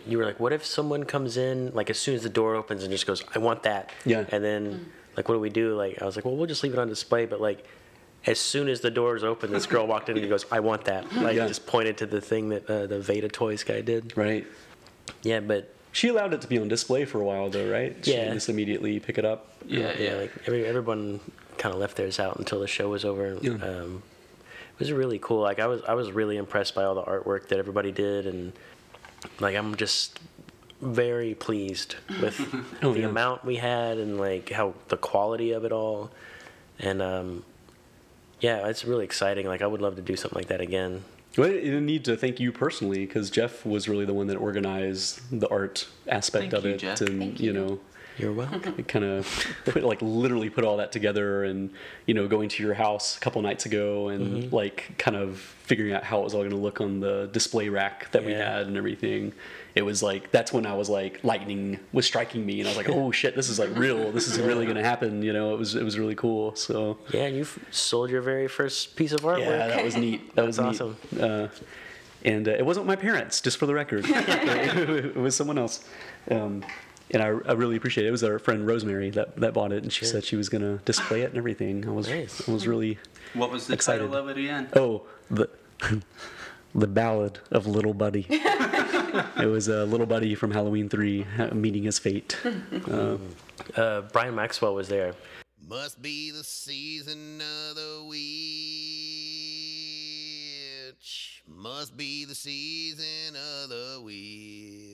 you 0.06 0.18
were 0.18 0.25
like, 0.25 0.39
what 0.39 0.54
if 0.54 0.66
someone 0.66 1.04
comes 1.06 1.38
in, 1.38 1.74
like 1.74 1.89
as 1.89 1.98
soon 2.00 2.16
as 2.16 2.24
the 2.24 2.30
door 2.30 2.56
opens 2.56 2.84
and 2.84 2.92
just 2.92 3.06
goes, 3.08 3.24
I 3.36 3.39
want 3.39 3.63
that. 3.63 3.92
Yeah. 4.06 4.25
And 4.30 4.44
then, 4.44 4.92
like, 5.16 5.27
what 5.30 5.36
do 5.36 5.39
we 5.42 5.50
do? 5.50 5.75
Like, 5.75 6.01
I 6.01 6.06
was 6.06 6.16
like, 6.16 6.25
well, 6.25 6.36
we'll 6.36 6.48
just 6.48 6.63
leave 6.63 6.74
it 6.74 6.80
on 6.80 6.88
display. 6.89 7.25
But 7.25 7.39
like, 7.42 7.66
as 8.25 8.39
soon 8.39 8.68
as 8.68 8.82
the 8.82 8.92
doors 8.92 9.24
open, 9.24 9.51
this 9.51 9.66
girl 9.66 9.88
walked 9.88 10.10
in 10.10 10.18
and 10.18 10.27
goes, 10.30 10.46
I 10.51 10.60
want 10.60 10.86
that. 10.86 11.12
Like, 11.16 11.36
Yeah. 11.38 11.48
just 11.48 11.66
pointed 11.68 11.98
to 12.00 12.06
the 12.06 12.20
thing 12.22 12.50
that 12.50 12.70
uh, 12.70 12.88
the 12.88 13.00
Veda 13.00 13.30
Toys 13.30 13.63
guy 13.63 13.82
did. 13.82 14.16
right, 14.18 14.46
Yeah, 15.24 15.39
but 15.39 15.74
she 15.94 16.10
allowed 16.10 16.34
it 16.34 16.42
to 16.42 16.48
be 16.48 16.60
on 16.60 16.68
display 16.68 17.06
for 17.06 17.20
a 17.22 17.24
while 17.24 17.50
though, 17.50 17.70
right? 17.72 17.96
She 18.04 18.12
Yeah. 18.12 18.20
didn't 18.25 18.34
just 18.36 18.50
immediately 18.50 19.00
pick 19.00 19.18
it 19.18 19.25
up. 19.25 19.54
Yeah, 19.66 19.94
yeah, 19.98 20.16
like 20.16 20.32
every, 20.46 20.66
everyone 20.66 21.20
kind 21.58 21.74
of 21.74 21.80
left 21.80 21.96
theirs 21.98 22.20
out 22.20 22.38
until 22.38 22.60
the 22.60 22.68
show 22.68 22.89
was 22.89 23.04
over. 23.06 23.38
Yeah. 23.42 23.54
Um, 23.54 24.04
it 24.04 24.17
was 24.80 24.92
really 24.92 25.20
cool. 25.20 25.42
Like 25.42 25.60
I 25.60 25.68
was, 25.68 25.82
I 25.88 25.94
was 25.94 26.12
really 26.12 26.38
impressed 26.38 26.76
by 26.76 26.84
all 26.84 26.96
the 26.96 27.04
artwork 27.04 27.48
that 27.50 27.60
everybody 27.60 27.92
did, 27.92 28.28
and 28.28 28.54
like 29.40 29.56
I'm 29.56 29.76
just 29.76 30.20
very 30.82 31.34
pleased 31.34 31.96
with 32.22 32.40
Oh, 32.84 32.94
the 32.94 33.02
yeah. 33.02 33.08
amount 33.08 33.44
we 33.44 33.56
had 33.56 33.98
and 33.98 34.20
like 34.20 34.52
how 34.52 34.74
the 34.90 34.98
quality 34.98 35.52
of 35.52 35.66
it 35.66 35.72
all, 35.72 36.12
and 36.80 37.02
um, 37.02 37.44
yeah, 38.40 38.68
it's 38.68 38.86
really 38.86 39.06
exciting. 39.06 39.48
Like 39.48 39.62
I 39.62 39.68
would 39.68 39.82
love 39.82 39.96
to 39.96 40.02
do 40.02 40.16
something 40.16 40.38
like 40.38 40.48
that 40.48 40.62
again. 40.62 41.04
Well, 41.38 41.50
I 41.50 41.54
didn't 41.54 41.86
need 41.86 42.04
to 42.06 42.16
thank 42.18 42.40
you 42.40 42.52
personally 42.52 43.06
because 43.06 43.30
Jeff 43.30 43.64
was 43.64 43.88
really 43.88 44.06
the 44.06 44.14
one 44.14 44.26
that 44.28 44.38
organized 44.38 45.22
the 45.40 45.48
art 45.50 45.88
aspect 46.08 46.42
Thank 46.52 46.54
of 46.54 46.66
you, 46.66 46.72
it, 46.72 46.78
Jeff. 46.80 47.02
and 47.02 47.20
Thank 47.20 47.40
you 47.40 47.48
you. 47.48 47.54
know. 47.54 47.80
You're 48.18 48.34
welcome. 48.34 48.76
it 48.80 48.88
kind 48.88 49.06
of 49.06 49.46
put 49.66 49.84
like 49.84 50.02
literally 50.02 50.50
put 50.50 50.64
all 50.64 50.78
that 50.78 50.92
together 50.92 51.44
and 51.44 51.70
you 52.06 52.14
know 52.14 52.28
going 52.28 52.50
to 52.50 52.64
your 52.64 52.74
house 52.74 53.16
a 53.16 53.20
couple 53.20 53.42
nights 53.42 53.66
ago 53.66 54.10
and 54.10 54.28
Mm-hmm. 54.44 54.56
like 54.56 54.96
kind 54.98 55.16
of 55.16 55.38
figuring 55.40 55.94
out 55.94 56.04
how 56.04 56.20
it 56.22 56.24
was 56.24 56.34
all 56.34 56.42
going 56.42 56.52
to 56.52 56.56
look 56.58 56.82
on 56.82 57.00
the 57.00 57.30
display 57.32 57.70
rack 57.70 58.10
that 58.12 58.24
we 58.26 58.32
had 58.32 58.68
and 58.68 58.76
everything 58.78 59.34
it 59.76 59.82
was 59.84 60.02
like 60.02 60.32
that's 60.32 60.52
when 60.54 60.66
i 60.66 60.74
was 60.74 60.90
like 60.90 61.20
lightning 61.24 61.78
was 61.92 62.06
striking 62.06 62.46
me 62.46 62.60
and 62.60 62.68
i 62.68 62.72
was 62.72 62.78
like 62.78 62.90
oh 62.90 63.12
shit 63.12 63.36
this 63.36 63.50
is 63.50 63.60
like 63.60 63.70
real 63.76 64.12
this 64.14 64.28
is 64.28 64.40
really 64.40 64.64
going 64.66 64.78
to 64.78 64.84
happen 64.84 65.22
you 65.22 65.34
know 65.34 65.54
it 65.54 65.58
was 65.60 65.76
it 65.76 65.84
was 65.84 66.00
really 66.00 66.16
cool 66.16 66.56
so 66.56 66.98
yeah, 67.14 67.24
and 67.26 67.36
you 67.36 67.42
f- 67.42 67.60
sold 67.70 68.10
your 68.10 68.22
very 68.22 68.48
first 68.48 68.96
piece 68.96 69.12
of 69.12 69.20
artwork. 69.22 69.40
yeah 69.42 69.68
that 69.68 69.84
was 69.84 69.96
neat 70.06 70.34
that 70.36 70.46
was 70.46 70.58
neat. 70.58 70.66
awesome. 70.68 70.96
uh, 71.20 71.48
and 72.24 72.48
uh, 72.48 72.52
it 72.52 72.66
wasn't 72.66 72.86
my 72.86 72.96
parents 72.96 73.42
just 73.42 73.58
for 73.58 73.66
the 73.66 73.74
record 73.74 74.06
it 74.08 75.15
was 75.15 75.36
someone 75.36 75.58
else 75.58 75.84
um, 76.32 76.63
and 77.12 77.22
I, 77.24 77.28
I 77.28 77.54
really 77.54 77.76
appreciate 77.78 78.06
it. 78.06 78.10
It 78.10 78.12
was 78.12 78.24
our 78.24 78.39
friend 78.39 78.65
Rosemary 78.67 79.10
that, 79.12 79.36
that 79.38 79.54
bought 79.54 79.72
it, 79.72 79.84
and 79.84 79.91
she 79.93 80.06
Sure. 80.06 80.13
said 80.13 80.24
she 80.26 80.36
was 80.36 80.50
gonna 80.50 80.78
display 80.86 81.22
it 81.22 81.30
and 81.30 81.38
everything. 81.38 81.88
I 81.88 81.91
was 81.91 82.08
Nice. 82.10 82.48
I 82.48 82.52
was 82.52 82.67
really 82.67 82.98
What 83.34 83.52
was 83.52 83.67
the 83.67 83.74
Excited. 83.74 84.04
title 84.08 84.15
of 84.17 84.30
it 84.30 84.38
again? 84.38 84.67
oh 84.76 85.04
the 85.32 85.50
the 86.76 86.88
ballad 86.88 87.39
of 87.52 87.65
Little 87.67 87.93
Buddy. 87.93 88.26
it 88.30 89.48
was 89.50 89.67
a 89.70 89.82
uh, 89.84 89.86
little 89.86 90.06
buddy 90.06 90.36
from 90.36 90.52
Halloween 90.52 90.89
Three 90.89 91.26
meeting 91.54 91.84
his 91.84 92.00
fate. 92.00 92.38
Uh, 92.91 93.17
Uh, 93.76 94.02
Brian 94.13 94.34
Maxwell 94.36 94.76
was 94.76 94.88
there. 94.88 95.13
Must 95.67 96.02
be 96.02 96.32
the 96.32 96.43
season 96.43 97.41
of 97.41 97.76
the 97.76 98.04
witch. 100.88 101.43
Must 101.48 101.98
be 101.98 102.24
the 102.26 102.36
season 102.36 103.36
of 103.36 103.70
the 103.70 104.00
witch. 104.04 104.87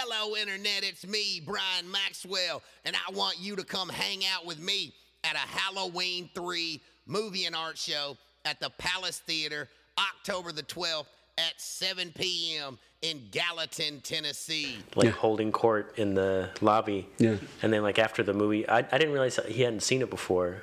Hello, 0.00 0.36
Internet. 0.36 0.84
It's 0.84 1.04
me, 1.04 1.42
Brian 1.44 1.90
Maxwell, 1.90 2.62
and 2.84 2.94
I 2.94 3.10
want 3.12 3.40
you 3.40 3.56
to 3.56 3.64
come 3.64 3.88
hang 3.88 4.20
out 4.32 4.46
with 4.46 4.60
me 4.60 4.94
at 5.24 5.34
a 5.34 5.38
Halloween 5.38 6.30
3 6.36 6.80
movie 7.06 7.46
and 7.46 7.56
art 7.56 7.76
show 7.76 8.16
at 8.44 8.60
the 8.60 8.70
Palace 8.78 9.18
Theater, 9.26 9.68
October 9.98 10.52
the 10.52 10.62
12th 10.62 11.06
at 11.36 11.60
7 11.60 12.12
p.m. 12.16 12.78
in 13.02 13.22
Gallatin, 13.32 14.00
Tennessee. 14.02 14.76
like 14.94 15.06
Yeah. 15.06 15.10
holding 15.10 15.50
court 15.50 15.94
in 15.98 16.14
the 16.14 16.50
lobby. 16.60 17.08
Yeah. 17.18 17.36
And 17.62 17.72
then 17.72 17.82
like 17.82 17.98
after 17.98 18.22
the 18.22 18.32
movie, 18.34 18.68
I, 18.68 18.78
I 18.78 18.82
didn't 18.98 19.10
realize 19.12 19.38
he 19.48 19.62
hadn't 19.62 19.80
seen 19.82 20.00
it 20.02 20.10
before. 20.10 20.62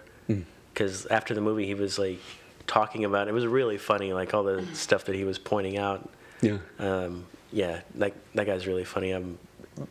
Because 0.73 1.05
after 1.07 1.33
the 1.33 1.41
movie, 1.41 1.65
he 1.65 1.73
was 1.73 1.99
like 1.99 2.19
talking 2.67 3.03
about 3.03 3.27
it. 3.27 3.33
was 3.33 3.45
really 3.45 3.77
funny, 3.77 4.13
like 4.13 4.33
all 4.33 4.43
the 4.43 4.65
stuff 4.73 5.03
that 5.05 5.15
he 5.15 5.25
was 5.25 5.37
pointing 5.39 5.77
out. 5.77 6.09
yeah, 6.41 6.57
Um, 6.79 7.25
yeah, 7.51 7.81
that 7.95 8.13
that 8.35 8.45
guy's 8.45 8.67
really 8.67 8.85
funny. 8.85 9.13
Um, 9.13 9.37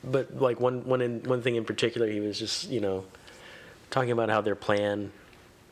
but 0.03 0.41
like 0.41 0.61
one 0.61 0.85
one 0.87 1.01
in, 1.01 1.23
one 1.25 1.43
thing 1.43 1.57
in 1.57 1.65
particular, 1.65 2.09
he 2.11 2.21
was 2.21 2.39
just 2.39 2.69
you 2.71 2.81
know 2.81 3.05
talking 3.91 4.11
about 4.11 4.29
how 4.31 4.41
their 4.41 4.55
plan 4.57 5.13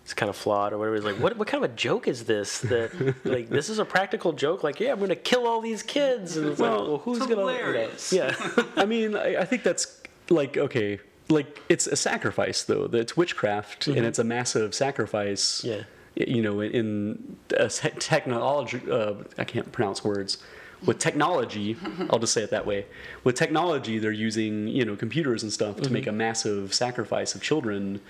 is 0.05 0.15
kind 0.15 0.29
of 0.31 0.37
flawed 0.37 0.73
or 0.73 0.79
whatever. 0.79 0.97
He's 0.97 1.05
like, 1.05 1.17
what 1.21 1.37
what 1.37 1.49
kind 1.49 1.65
of 1.65 1.71
a 1.71 1.75
joke 1.75 2.09
is 2.09 2.25
this? 2.25 2.61
That 2.61 2.93
like 3.25 3.49
this 3.49 3.69
is 3.69 3.79
a 3.79 3.85
practical 3.85 4.33
joke. 4.33 4.63
Like, 4.63 4.81
yeah, 4.81 4.93
I'm 4.93 5.01
gonna 5.01 5.17
kill 5.17 5.47
all 5.47 5.61
these 5.61 5.83
kids. 5.83 6.37
And 6.37 6.49
it's 6.49 6.61
like, 6.61 6.71
Well, 6.71 6.89
well, 6.89 6.99
who's 6.99 7.19
it's 7.19 7.27
gonna? 7.27 7.41
you 7.41 7.47
know, 7.47 7.55
hilarious. 7.57 8.13
yeah. 8.13 8.35
I 8.77 8.85
mean, 8.85 9.17
I, 9.17 9.37
I 9.37 9.45
think 9.45 9.63
that's 9.63 10.01
like 10.29 10.57
okay, 10.57 10.99
like 11.29 11.61
it's 11.69 11.87
a 11.87 11.97
sacrifice 11.97 12.63
though. 12.65 12.87
That 12.87 12.99
It's 12.99 13.17
witchcraft, 13.17 13.87
and 13.89 14.05
it's 14.05 14.19
a 14.19 14.25
massive 14.25 14.75
sacrifice. 14.75 15.63
Yeah. 15.65 15.83
You 16.15 16.43
know, 16.43 16.61
in 16.61 17.39
a 17.57 17.71
technology, 17.71 18.83
uh, 18.91 19.15
I 19.39 19.45
can't 19.45 19.73
pronounce 19.73 20.05
words. 20.05 20.37
With 20.85 20.99
technology, 20.99 21.77
I'll 22.11 22.19
just 22.19 22.33
say 22.33 22.43
it 22.43 22.51
that 22.51 22.67
way. 22.67 22.87
With 23.25 23.37
technology, 23.37 23.99
they're 23.99 24.11
using 24.11 24.69
you 24.69 24.85
know 24.85 24.97
computers 24.97 25.43
and 25.43 25.53
stuff 25.53 25.81
to 25.83 25.91
make 25.91 26.07
a 26.07 26.13
massive 26.13 26.75
sacrifice 26.75 27.35
of 27.35 27.43
children 27.43 28.01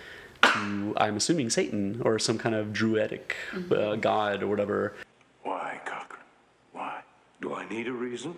to, 0.42 0.94
I'm 0.96 1.16
assuming, 1.16 1.50
Satan 1.50 2.02
or 2.04 2.18
some 2.18 2.38
kind 2.38 2.54
of 2.54 2.72
druidic 2.72 3.36
uh, 3.70 3.96
god 3.96 4.42
or 4.42 4.48
whatever. 4.48 4.94
Why, 5.42 5.80
Cochran? 5.84 6.20
Why? 6.72 7.02
Do 7.40 7.54
I 7.54 7.68
need 7.68 7.88
a 7.88 7.92
reason? 7.92 8.36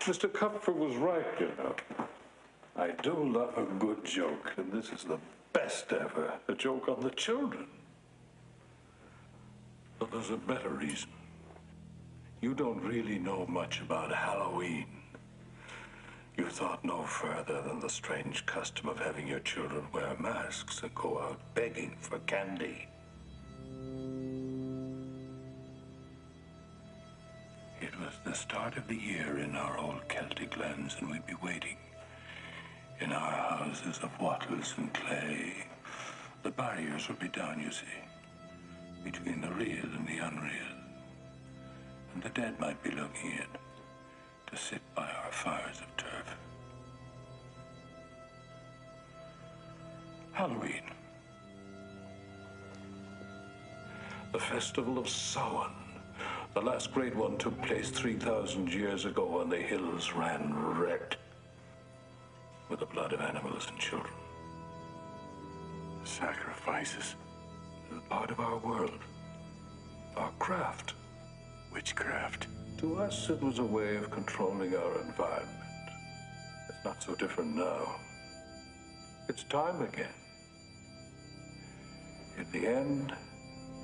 Mr. 0.00 0.32
Cuthbert 0.32 0.76
was 0.76 0.94
right, 0.96 1.26
you 1.40 1.50
know. 1.58 1.74
I 2.76 2.90
do 3.02 3.14
love 3.14 3.56
a 3.56 3.64
good 3.78 4.04
joke, 4.04 4.52
and 4.56 4.70
this 4.70 4.90
is 4.90 5.04
the 5.04 5.18
best 5.52 5.92
ever. 5.92 6.34
A 6.48 6.54
joke 6.54 6.88
on 6.88 7.00
the 7.00 7.10
children. 7.10 7.66
But 9.98 10.12
there's 10.12 10.30
a 10.30 10.36
better 10.36 10.68
reason. 10.68 11.08
You 12.42 12.54
don't 12.54 12.82
really 12.82 13.18
know 13.18 13.46
much 13.46 13.80
about 13.80 14.12
Halloween. 14.12 14.86
You 16.36 16.46
thought 16.50 16.84
no 16.84 17.02
further 17.04 17.62
than 17.62 17.80
the 17.80 17.88
strange 17.88 18.44
custom 18.44 18.90
of 18.90 18.98
having 18.98 19.26
your 19.26 19.40
children 19.40 19.86
wear 19.92 20.14
masks 20.20 20.82
and 20.82 20.94
go 20.94 21.18
out 21.18 21.40
begging 21.54 21.96
for 21.98 22.18
candy. 22.20 22.88
It 27.80 27.98
was 27.98 28.12
the 28.24 28.34
start 28.34 28.76
of 28.76 28.86
the 28.86 28.96
year 28.96 29.38
in 29.38 29.56
our 29.56 29.78
old 29.78 30.06
Celtic 30.08 30.58
lands, 30.58 30.96
and 31.00 31.10
we'd 31.10 31.26
be 31.26 31.36
waiting 31.42 31.78
in 33.00 33.12
our 33.12 33.30
houses 33.30 33.98
of 34.02 34.10
wattles 34.20 34.74
and 34.76 34.92
clay. 34.92 35.54
The 36.42 36.50
barriers 36.50 37.08
would 37.08 37.18
be 37.18 37.28
down, 37.28 37.60
you 37.60 37.70
see, 37.70 37.86
between 39.04 39.40
the 39.40 39.52
real 39.52 39.84
and 39.84 40.06
the 40.06 40.18
unreal. 40.18 40.75
And 42.16 42.22
the 42.22 42.30
dead 42.30 42.58
might 42.58 42.82
be 42.82 42.90
looking 42.92 43.32
in 43.32 43.46
to 44.46 44.56
sit 44.56 44.80
by 44.94 45.02
our 45.02 45.30
fires 45.30 45.80
of 45.80 45.96
turf. 45.98 46.34
Halloween. 50.32 50.80
The 54.32 54.38
festival 54.38 54.96
of 54.96 55.10
Samhain. 55.10 55.72
The 56.54 56.62
last 56.62 56.94
great 56.94 57.14
one 57.14 57.36
took 57.36 57.60
place 57.60 57.90
3,000 57.90 58.72
years 58.72 59.04
ago 59.04 59.26
when 59.26 59.50
the 59.50 59.58
hills 59.58 60.14
ran 60.14 60.54
red 60.78 61.16
with 62.70 62.80
the 62.80 62.86
blood 62.86 63.12
of 63.12 63.20
animals 63.20 63.66
and 63.68 63.78
children. 63.78 64.14
Sacrifices. 66.04 67.14
Part 68.08 68.30
of 68.30 68.40
our 68.40 68.56
world. 68.56 69.00
Our 70.16 70.30
craft. 70.38 70.94
Witchcraft. 71.72 72.46
To 72.78 72.96
us, 72.96 73.30
it 73.30 73.42
was 73.42 73.58
a 73.58 73.64
way 73.64 73.96
of 73.96 74.10
controlling 74.10 74.74
our 74.74 75.00
environment. 75.00 75.48
It's 76.68 76.84
not 76.84 77.02
so 77.02 77.14
different 77.14 77.56
now. 77.56 77.96
It's 79.28 79.44
time 79.44 79.82
again. 79.82 80.14
In 82.38 82.46
the 82.52 82.66
end, 82.66 83.12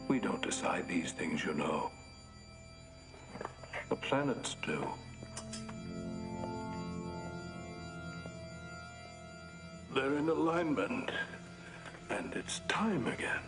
we 0.09 0.21
don't 0.21 0.43
decide 0.43 0.87
these 0.89 1.13
things, 1.13 1.45
you 1.45 1.55
know. 1.55 1.91
The 3.89 3.97
planets 3.97 4.57
do. 4.65 4.87
They're 9.95 10.17
in 10.17 10.29
alignment, 10.29 11.11
and 12.11 12.35
it's 12.35 12.61
time 12.69 13.07
again. 13.07 13.41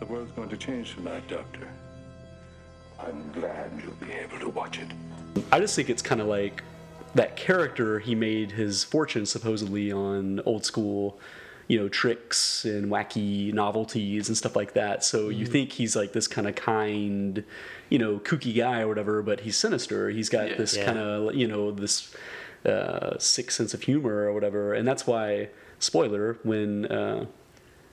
The 0.00 0.06
world's 0.06 0.32
going 0.32 0.48
to 0.48 0.56
change 0.56 0.94
tonight, 0.94 1.28
Doctor. 1.28 1.68
I'm 3.06 3.32
glad 3.32 3.70
you'll 3.82 3.92
be 4.06 4.12
able 4.12 4.38
to 4.40 4.48
watch 4.48 4.78
it. 4.78 4.88
I 5.50 5.58
just 5.60 5.74
think 5.74 5.90
it's 5.90 6.02
kind 6.02 6.20
of 6.20 6.26
like 6.26 6.62
that 7.14 7.36
character 7.36 7.98
he 7.98 8.14
made 8.14 8.52
his 8.52 8.84
fortune 8.84 9.26
supposedly 9.26 9.92
on 9.92 10.40
old 10.46 10.64
school, 10.64 11.18
you 11.68 11.78
know, 11.78 11.88
tricks 11.88 12.64
and 12.64 12.90
wacky 12.90 13.52
novelties 13.52 14.28
and 14.28 14.36
stuff 14.36 14.56
like 14.56 14.74
that. 14.74 15.04
So 15.04 15.28
you 15.28 15.46
think 15.46 15.72
he's 15.72 15.94
like 15.96 16.12
this 16.12 16.26
kind 16.28 16.46
of 16.46 16.54
kind, 16.54 17.44
you 17.88 17.98
know, 17.98 18.18
kooky 18.18 18.54
guy 18.56 18.80
or 18.80 18.88
whatever, 18.88 19.22
but 19.22 19.40
he's 19.40 19.56
sinister. 19.56 20.08
He's 20.10 20.28
got 20.28 20.50
Yeah. 20.50 20.56
this 20.56 20.76
Yeah. 20.76 20.84
kind 20.86 20.98
of, 20.98 21.34
you 21.34 21.46
know, 21.48 21.70
this 21.70 22.14
uh, 22.64 23.18
sick 23.18 23.50
sense 23.50 23.74
of 23.74 23.82
humor 23.82 24.24
or 24.28 24.32
whatever. 24.32 24.72
And 24.74 24.86
that's 24.86 25.06
why, 25.06 25.48
spoiler, 25.80 26.38
when 26.44 26.86
uh, 26.86 27.26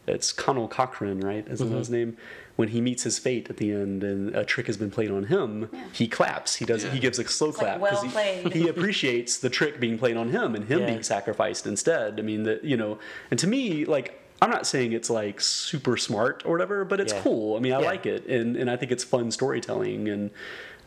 it's 0.10 0.32
Conal 0.32 0.68
Cochran, 0.68 1.20
right? 1.22 1.48
Is 1.48 1.60
Mm-hmm. 1.62 1.72
that 1.72 1.78
his 1.78 1.90
name? 1.90 2.18
When 2.56 2.68
he 2.70 2.82
meets 2.82 3.04
his 3.04 3.18
fate 3.18 3.50
at 3.50 3.56
the 3.58 3.72
end 3.72 4.04
and 4.04 4.36
a 4.36 4.44
trick 4.44 4.68
has 4.68 4.76
been 4.76 4.92
played 4.92 5.12
on 5.12 5.24
him, 5.26 5.70
he 5.94 6.08
claps. 6.10 6.56
He 6.56 6.66
does. 6.66 6.84
Yeah. 6.84 6.92
He 6.92 7.00
gives 7.00 7.18
a 7.18 7.24
slow 7.28 7.48
like, 7.48 7.56
clap 7.58 7.80
well 7.80 8.02
he, 8.04 8.50
he 8.50 8.68
appreciates 8.68 9.38
the 9.38 9.50
trick 9.50 9.80
being 9.80 9.98
played 9.98 10.18
on 10.18 10.30
him 10.30 10.56
and 10.56 10.66
him 10.66 10.82
Yeah. 10.82 10.88
being 10.88 11.04
sacrificed 11.04 11.66
instead. 11.66 12.20
I 12.20 12.22
mean, 12.24 12.44
that 12.44 12.66
you 12.66 12.76
know, 12.76 13.00
and 13.32 13.40
to 13.40 13.48
me, 13.48 13.86
like, 13.86 14.20
I'm 14.42 14.50
not 14.50 14.68
saying 14.68 14.92
it's 14.92 15.10
like 15.10 15.40
super 15.40 15.96
smart 15.96 16.44
or 16.46 16.52
whatever, 16.52 16.84
but 16.84 17.00
it's 17.00 17.14
Yeah. 17.14 17.22
cool. 17.22 17.56
I 17.56 17.60
mean, 17.62 17.72
I 17.72 17.80
Yeah. 17.80 17.86
like 17.86 18.06
it, 18.06 18.26
and 18.28 18.58
and 18.58 18.70
I 18.70 18.76
think 18.76 18.92
it's 18.92 19.04
fun 19.06 19.32
storytelling 19.32 20.10
and. 20.10 20.32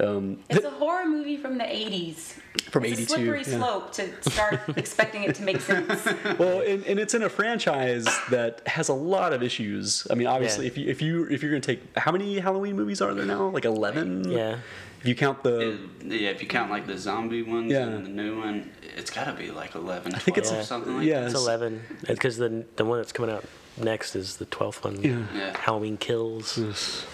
Um, 0.03 0.39
It's 0.51 0.65
a 0.65 0.71
horror 0.71 1.07
movie 1.07 1.37
from 1.37 1.59
the 1.59 1.65
80s. 1.65 2.35
From 2.71 2.85
it's 2.85 2.95
82, 2.95 3.03
a 3.03 3.07
slippery 3.07 3.39
yeah. 3.47 3.59
slope 3.59 3.93
to 3.93 4.31
start 4.31 4.61
expecting 4.77 5.23
it 5.25 5.35
to 5.37 5.43
make 5.43 5.61
sense. 5.61 6.05
well, 6.39 6.61
and, 6.61 6.85
and 6.85 6.99
it's 6.99 7.15
in 7.15 7.23
a 7.23 7.29
franchise 7.29 8.07
that 8.31 8.67
has 8.67 8.89
a 8.89 8.95
lot 8.95 9.33
of 9.33 9.43
issues. 9.43 10.07
I 10.11 10.15
mean, 10.15 10.27
obviously, 10.27 10.65
Yeah. 10.67 10.71
if 10.73 10.79
you 10.79 10.89
if 10.91 11.03
you 11.03 11.29
if 11.31 11.43
you're 11.43 11.51
gonna 11.53 11.61
take 11.61 11.81
how 11.97 12.13
many 12.13 12.39
Halloween 12.41 12.77
movies 12.77 13.01
are 13.01 13.15
there 13.15 13.25
now? 13.25 13.49
Like 13.49 13.65
eleven. 13.65 14.29
Yeah. 14.31 14.59
If 15.01 15.09
you 15.09 15.15
count 15.17 15.43
the, 15.43 15.73
It- 15.73 15.81
yeah, 16.21 16.29
if 16.31 16.41
you 16.41 16.47
count 16.47 16.71
like 16.71 16.87
the 16.87 16.97
zombie 16.97 17.43
ones 17.43 17.73
Yeah. 17.73 17.87
and 17.89 18.07
the 18.07 18.11
new 18.11 18.39
one, 18.39 18.71
it's 18.97 19.11
got 19.11 19.25
to 19.25 19.33
be 19.33 19.51
like 19.51 19.75
11, 19.75 20.15
I 20.15 20.19
think 20.19 20.39
it's- 20.39 20.53
Yeah. 20.53 20.63
something 20.63 20.97
like 20.99 21.07
yeah. 21.07 21.21
that. 21.21 21.25
It's 21.25 21.35
Yes. 21.35 21.43
11. 21.43 21.83
Because 22.07 22.37
the, 22.37 22.65
the 22.77 22.85
one 22.85 22.99
that's 22.99 23.11
coming 23.11 23.33
out 23.35 23.45
next 23.77 24.15
is 24.15 24.37
the 24.37 24.47
12th 24.47 24.85
one. 24.85 25.03
Yeah. 25.03 25.25
Yeah. 25.35 25.59
Halloween 25.59 25.97
Kills. 25.97 26.57
Yes. 26.57 27.05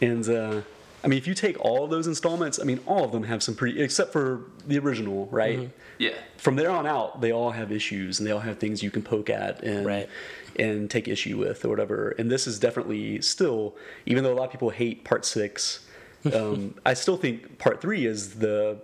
and 0.00 0.28
uh, 0.28 0.62
I 1.04 1.08
mean, 1.08 1.18
if 1.18 1.26
you 1.26 1.34
take 1.34 1.58
all 1.64 1.84
of 1.84 1.90
those 1.90 2.06
installments, 2.06 2.60
I 2.60 2.64
mean, 2.64 2.78
all 2.86 3.04
of 3.04 3.10
them 3.12 3.24
have 3.24 3.42
some 3.42 3.54
pretty, 3.54 3.80
except 3.82 4.12
for 4.12 4.42
the 4.66 4.78
original, 4.78 5.26
right? 5.32 5.58
Mm-hmm. 5.58 5.70
Yeah. 5.98 6.10
From 6.36 6.56
there 6.56 6.70
on 6.70 6.86
out, 6.86 7.20
they 7.20 7.32
all 7.32 7.50
have 7.50 7.72
issues 7.72 8.18
and 8.20 8.26
they 8.26 8.30
all 8.32 8.40
have 8.40 8.58
things 8.58 8.82
you 8.82 8.90
can 8.90 9.02
poke 9.02 9.28
at 9.30 9.62
and 9.64 9.84
Right. 9.84 10.08
and 10.56 10.88
take 10.90 11.08
issue 11.08 11.38
with 11.38 11.64
or 11.64 11.68
whatever. 11.70 12.10
And 12.18 12.30
this 12.30 12.46
is 12.46 12.58
definitely 12.60 13.20
still, 13.20 13.76
even 14.06 14.22
though 14.22 14.32
a 14.32 14.36
lot 14.36 14.44
of 14.46 14.50
people 14.52 14.70
hate 14.70 15.02
Part 15.04 15.24
Six, 15.24 15.86
um, 16.34 16.74
I 16.86 16.94
still 16.94 17.16
think 17.16 17.58
Part 17.58 17.80
Three 17.80 18.06
is 18.06 18.34
the 18.34 18.78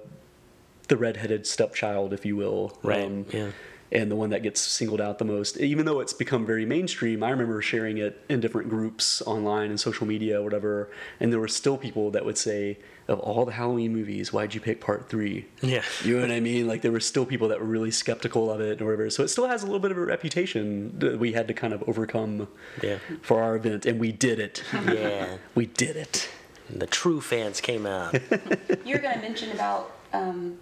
the 0.88 0.96
redheaded 0.96 1.46
stepchild, 1.46 2.12
if 2.14 2.24
you 2.24 2.34
will. 2.34 2.76
Right, 2.82 3.04
Um, 3.04 3.26
yeah. 3.32 3.50
And 3.90 4.10
the 4.10 4.16
one 4.16 4.28
that 4.30 4.42
gets 4.42 4.60
singled 4.60 5.00
out 5.00 5.18
the 5.18 5.24
most, 5.24 5.56
even 5.56 5.86
though 5.86 6.00
it's 6.00 6.12
become 6.12 6.44
very 6.44 6.66
mainstream. 6.66 7.22
I 7.22 7.30
remember 7.30 7.62
sharing 7.62 7.96
it 7.96 8.20
in 8.28 8.38
different 8.40 8.68
groups 8.68 9.22
online 9.22 9.70
and 9.70 9.80
social 9.80 10.06
media, 10.06 10.40
or 10.40 10.44
whatever, 10.44 10.90
and 11.20 11.32
there 11.32 11.40
were 11.40 11.48
still 11.48 11.78
people 11.78 12.10
that 12.10 12.22
would 12.26 12.36
say, 12.36 12.76
"Of 13.08 13.18
all 13.20 13.46
the 13.46 13.52
Halloween 13.52 13.94
movies, 13.94 14.30
why'd 14.30 14.54
you 14.54 14.60
pick 14.60 14.80
Part 14.82 15.08
3? 15.08 15.46
Yeah. 15.62 15.82
You 16.04 16.16
know 16.16 16.20
what 16.20 16.30
I 16.30 16.40
mean? 16.40 16.66
Like 16.68 16.82
there 16.82 16.92
were 16.92 17.00
still 17.00 17.24
people 17.24 17.48
that 17.48 17.60
were 17.60 17.66
really 17.66 17.90
skeptical 17.90 18.50
of 18.50 18.60
it 18.60 18.82
or 18.82 18.84
whatever. 18.84 19.08
So 19.08 19.22
it 19.22 19.28
still 19.28 19.48
has 19.48 19.62
a 19.62 19.66
little 19.66 19.80
bit 19.80 19.90
of 19.90 19.96
a 19.96 20.04
reputation 20.04 20.98
that 20.98 21.18
we 21.18 21.32
had 21.32 21.48
to 21.48 21.54
kind 21.54 21.72
of 21.72 21.82
overcome 21.88 22.48
Yeah. 22.82 22.98
for 23.22 23.40
our 23.42 23.56
event, 23.56 23.86
and 23.86 23.98
we 23.98 24.12
did 24.12 24.38
it. 24.38 24.62
Yeah. 24.74 25.38
we 25.54 25.64
did 25.64 25.96
it. 25.96 26.28
And 26.68 26.82
the 26.82 26.86
true 26.86 27.22
fans 27.22 27.62
came 27.62 27.86
out. 27.86 28.14
You 28.84 28.94
were 28.96 29.00
going 29.00 29.14
to 29.14 29.20
mention 29.22 29.50
about 29.52 29.92
um, 30.12 30.58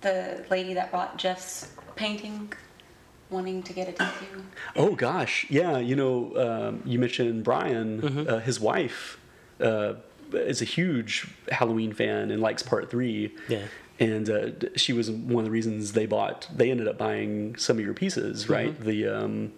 the 0.00 0.44
lady 0.50 0.74
that 0.74 0.90
brought 0.90 1.16
Jeff's 1.16 1.72
painting 1.96 2.52
wanting 3.30 3.62
to 3.62 3.72
get 3.72 3.88
a 3.88 3.92
tattoo. 3.92 4.44
Oh 4.76 4.94
gosh, 4.94 5.46
yeah. 5.50 5.78
You 5.78 5.96
know, 5.96 6.36
um, 6.36 6.82
you 6.84 6.98
mentioned 6.98 7.44
Brian. 7.44 8.00
Mm-hmm. 8.00 8.28
Uh, 8.28 8.38
his 8.38 8.60
wife 8.60 9.18
uh, 9.60 9.94
is 10.32 10.62
a 10.62 10.64
huge 10.64 11.28
Halloween 11.50 11.92
fan 11.92 12.30
and 12.30 12.40
likes 12.40 12.62
Part 12.62 12.90
Three. 12.90 13.34
Yeah. 13.48 13.64
And 14.00 14.30
uh, 14.30 14.50
she 14.76 14.92
was 14.92 15.10
one 15.10 15.40
of 15.40 15.44
the 15.46 15.50
reasons 15.50 15.92
they 15.92 16.06
bought. 16.06 16.48
They 16.54 16.70
ended 16.70 16.86
up 16.86 16.98
buying 16.98 17.56
some 17.56 17.78
of 17.78 17.84
your 17.84 17.94
pieces, 17.94 18.48
right? 18.48 18.72
Mm-hmm. 18.72 18.88
The 18.88 19.08
um, 19.08 19.52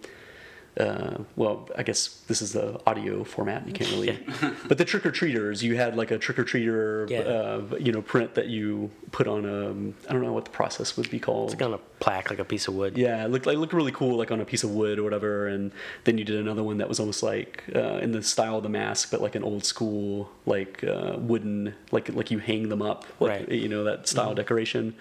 uh, 0.79 1.17
well, 1.35 1.67
I 1.77 1.83
guess 1.83 2.07
this 2.27 2.41
is 2.41 2.53
the 2.53 2.79
audio 2.87 3.23
format. 3.25 3.67
You 3.67 3.73
can't 3.73 3.91
really, 3.91 4.17
but 4.69 4.77
the 4.77 4.85
trick 4.85 5.05
or 5.05 5.11
treaters. 5.11 5.61
You 5.61 5.75
had 5.75 5.97
like 5.97 6.11
a 6.11 6.17
trick 6.17 6.39
or 6.39 6.45
treater, 6.45 7.09
Yeah. 7.09 7.19
uh, 7.19 7.75
you 7.77 7.91
know, 7.91 8.01
print 8.01 8.35
that 8.35 8.47
you 8.47 8.89
put 9.11 9.27
on 9.27 9.45
a. 9.45 10.09
I 10.09 10.13
don't 10.13 10.21
know 10.23 10.31
what 10.33 10.45
the 10.45 10.51
process 10.51 10.95
would 10.95 11.09
be 11.09 11.19
called. 11.19 11.51
It's 11.53 11.61
on 11.61 11.73
a 11.73 11.77
plaque, 11.99 12.29
like 12.29 12.39
a 12.39 12.45
piece 12.45 12.67
of 12.69 12.75
wood. 12.75 12.97
Yeah, 12.97 13.25
it 13.25 13.31
looked 13.31 13.45
like 13.45 13.57
looked 13.57 13.73
really 13.73 13.91
cool, 13.91 14.17
like 14.17 14.31
on 14.31 14.39
a 14.39 14.45
piece 14.45 14.63
of 14.63 14.71
wood 14.71 14.97
or 14.97 15.03
whatever. 15.03 15.47
And 15.47 15.71
then 16.05 16.17
you 16.17 16.23
did 16.23 16.39
another 16.39 16.63
one 16.63 16.77
that 16.77 16.87
was 16.87 16.99
almost 17.01 17.21
like 17.21 17.63
uh, 17.75 17.97
in 17.97 18.13
the 18.13 18.23
style 18.23 18.55
of 18.57 18.63
the 18.63 18.69
mask, 18.69 19.11
but 19.11 19.21
like 19.21 19.35
an 19.35 19.43
old 19.43 19.65
school, 19.65 20.29
like 20.45 20.83
uh, 20.85 21.15
wooden, 21.17 21.73
like 21.91 22.07
like 22.15 22.31
you 22.31 22.39
hang 22.39 22.69
them 22.69 22.81
up, 22.81 23.05
like 23.19 23.31
Right. 23.31 23.49
you 23.51 23.67
know 23.67 23.83
that 23.83 24.07
style 24.07 24.33
decoration. 24.33 24.95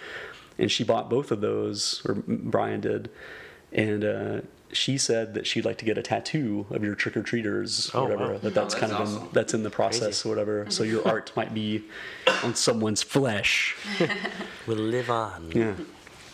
And 0.58 0.70
she 0.70 0.82
bought 0.84 1.08
both 1.08 1.30
of 1.30 1.40
those, 1.40 2.02
or 2.04 2.14
Brian 2.26 2.80
did, 2.82 3.08
and 3.72 4.04
uh, 4.04 4.40
she 4.72 4.98
said 4.98 5.34
that 5.34 5.46
she'd 5.46 5.64
like 5.64 5.78
to 5.78 5.84
get 5.84 5.98
a 5.98 6.02
tattoo 6.02 6.66
of 6.70 6.82
your 6.84 6.94
trick 6.94 7.16
or 7.16 7.22
treaters, 7.22 7.90
Oh, 7.94 8.00
or 8.00 8.02
whatever. 8.04 8.32
wow. 8.34 8.38
That 8.38 8.54
that's 8.54 8.74
Oh, 8.74 8.78
kind 8.78 8.92
that's 8.92 9.10
of 9.12 9.22
in, 9.22 9.28
that's 9.32 9.54
in 9.54 9.62
the 9.62 9.70
process 9.70 10.24
or 10.24 10.28
whatever. 10.30 10.66
So 10.70 10.82
your 10.84 11.06
art 11.06 11.32
might 11.36 11.52
be 11.54 11.84
on 12.44 12.54
someone's 12.54 13.02
flesh. 13.02 13.76
Will 14.66 14.76
live 14.76 15.10
on. 15.10 15.52
Yeah. 15.54 15.74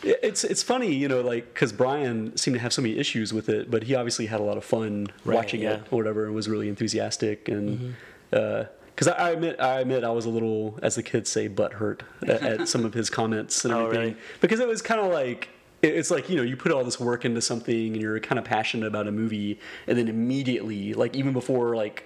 It's 0.03 0.45
it's 0.45 0.63
funny, 0.63 0.95
you 0.95 1.09
know, 1.09 1.21
like 1.23 1.53
because 1.55 1.73
Brian 1.73 2.37
seemed 2.37 2.55
to 2.57 2.61
have 2.61 2.73
so 2.73 2.83
many 2.83 2.97
issues 2.99 3.33
with 3.33 3.49
it, 3.49 3.71
but 3.71 3.85
he 3.85 3.95
obviously 3.95 4.27
had 4.27 4.41
a 4.41 4.45
lot 4.45 4.57
of 4.57 4.65
fun 4.65 5.09
Right, 5.25 5.35
watching 5.35 5.63
yeah. 5.63 5.75
it 5.77 5.83
or 5.91 5.97
whatever, 5.99 6.27
and 6.27 6.35
was 6.35 6.49
really 6.49 6.69
enthusiastic. 6.69 7.49
And 7.49 7.79
mm-hmm. 7.79 7.91
uh, 8.33 8.65
because 8.95 9.09
I, 9.09 9.29
I 9.29 9.31
admit, 9.31 9.61
I 9.61 9.81
admit, 9.81 10.05
I 10.05 10.11
was 10.11 10.25
a 10.25 10.31
little, 10.31 10.79
as 10.83 10.95
the 10.95 11.03
kids 11.03 11.31
say, 11.31 11.49
butt 11.49 11.75
hurt 11.75 12.03
at, 12.23 12.43
at 12.43 12.69
some 12.69 12.85
of 12.85 12.95
his 12.95 13.11
comments 13.11 13.65
and 13.65 13.75
Oh, 13.75 13.87
everything, 13.87 14.01
really? 14.15 14.17
because 14.41 14.61
it 14.61 14.69
was 14.69 14.81
kind 14.83 15.01
of 15.01 15.13
like. 15.13 15.49
It- 15.83 15.95
It's 15.95 16.11
like 16.11 16.29
you 16.31 16.37
know 16.37 16.43
you 16.43 16.57
put 16.57 16.73
all 16.73 16.85
this 16.85 16.99
work 16.99 17.25
into 17.25 17.41
something 17.41 17.93
and 17.93 18.01
you're 18.01 18.19
kind 18.21 18.39
of 18.39 18.45
passionate 18.45 18.87
about 18.87 19.07
a 19.07 19.13
movie 19.13 19.59
and 19.87 19.97
then 19.99 20.09
immediately 20.09 20.95
like 20.95 21.15
even 21.17 21.33
before 21.33 21.77
like 21.77 22.05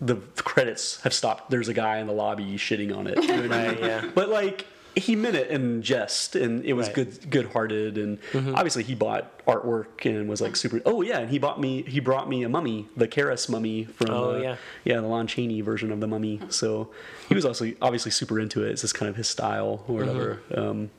the 0.00 0.16
credits 0.36 1.00
have 1.02 1.14
stopped 1.14 1.50
there's 1.50 1.68
a 1.68 1.74
guy 1.74 1.98
in 1.98 2.06
the 2.06 2.12
lobby 2.12 2.56
shitting 2.56 2.94
on 2.94 3.06
it 3.06 3.16
you 3.22 3.28
know 3.28 3.34
I 3.34 3.40
mean? 3.40 3.50
Right, 3.50 3.80
yeah. 3.80 4.10
but 4.14 4.28
like 4.28 4.66
he 4.96 5.16
meant 5.16 5.34
it 5.34 5.48
in 5.50 5.82
jest 5.82 6.36
and 6.36 6.64
it 6.64 6.72
was 6.74 6.86
Right. 6.88 6.94
good 6.96 7.30
good 7.30 7.46
hearted 7.46 7.96
and 7.98 8.18
Mm-hmm. 8.32 8.54
obviously 8.56 8.82
he 8.82 8.94
bought 8.94 9.44
artwork 9.46 10.04
and 10.04 10.28
was 10.28 10.40
like 10.40 10.56
super 10.56 10.80
oh 10.84 11.02
yeah 11.02 11.18
and 11.20 11.30
he 11.30 11.38
bought 11.38 11.60
me 11.60 11.82
he 11.82 12.00
brought 12.00 12.28
me 12.28 12.42
a 12.42 12.48
mummy 12.48 12.88
the 12.96 13.06
Kharis 13.08 13.48
mummy 13.48 13.84
from 13.84 14.10
Oh, 14.10 14.34
uh, 14.34 14.38
yeah. 14.38 14.56
yeah 14.84 15.00
the 15.00 15.06
Lon 15.06 15.26
Chaney 15.28 15.60
version 15.62 15.90
of 15.92 16.00
the 16.00 16.06
mummy 16.08 16.40
so 16.48 16.90
he 17.28 17.34
was 17.34 17.44
also 17.44 17.72
obviously 17.80 18.10
super 18.10 18.38
into 18.40 18.62
it 18.64 18.70
it's 18.72 18.82
just 18.82 18.94
kind 18.94 19.08
of 19.08 19.16
his 19.16 19.28
style 19.28 19.84
or 19.88 19.94
whatever 19.96 20.40
Mm-hmm. 20.50 20.60
um, 20.60 20.90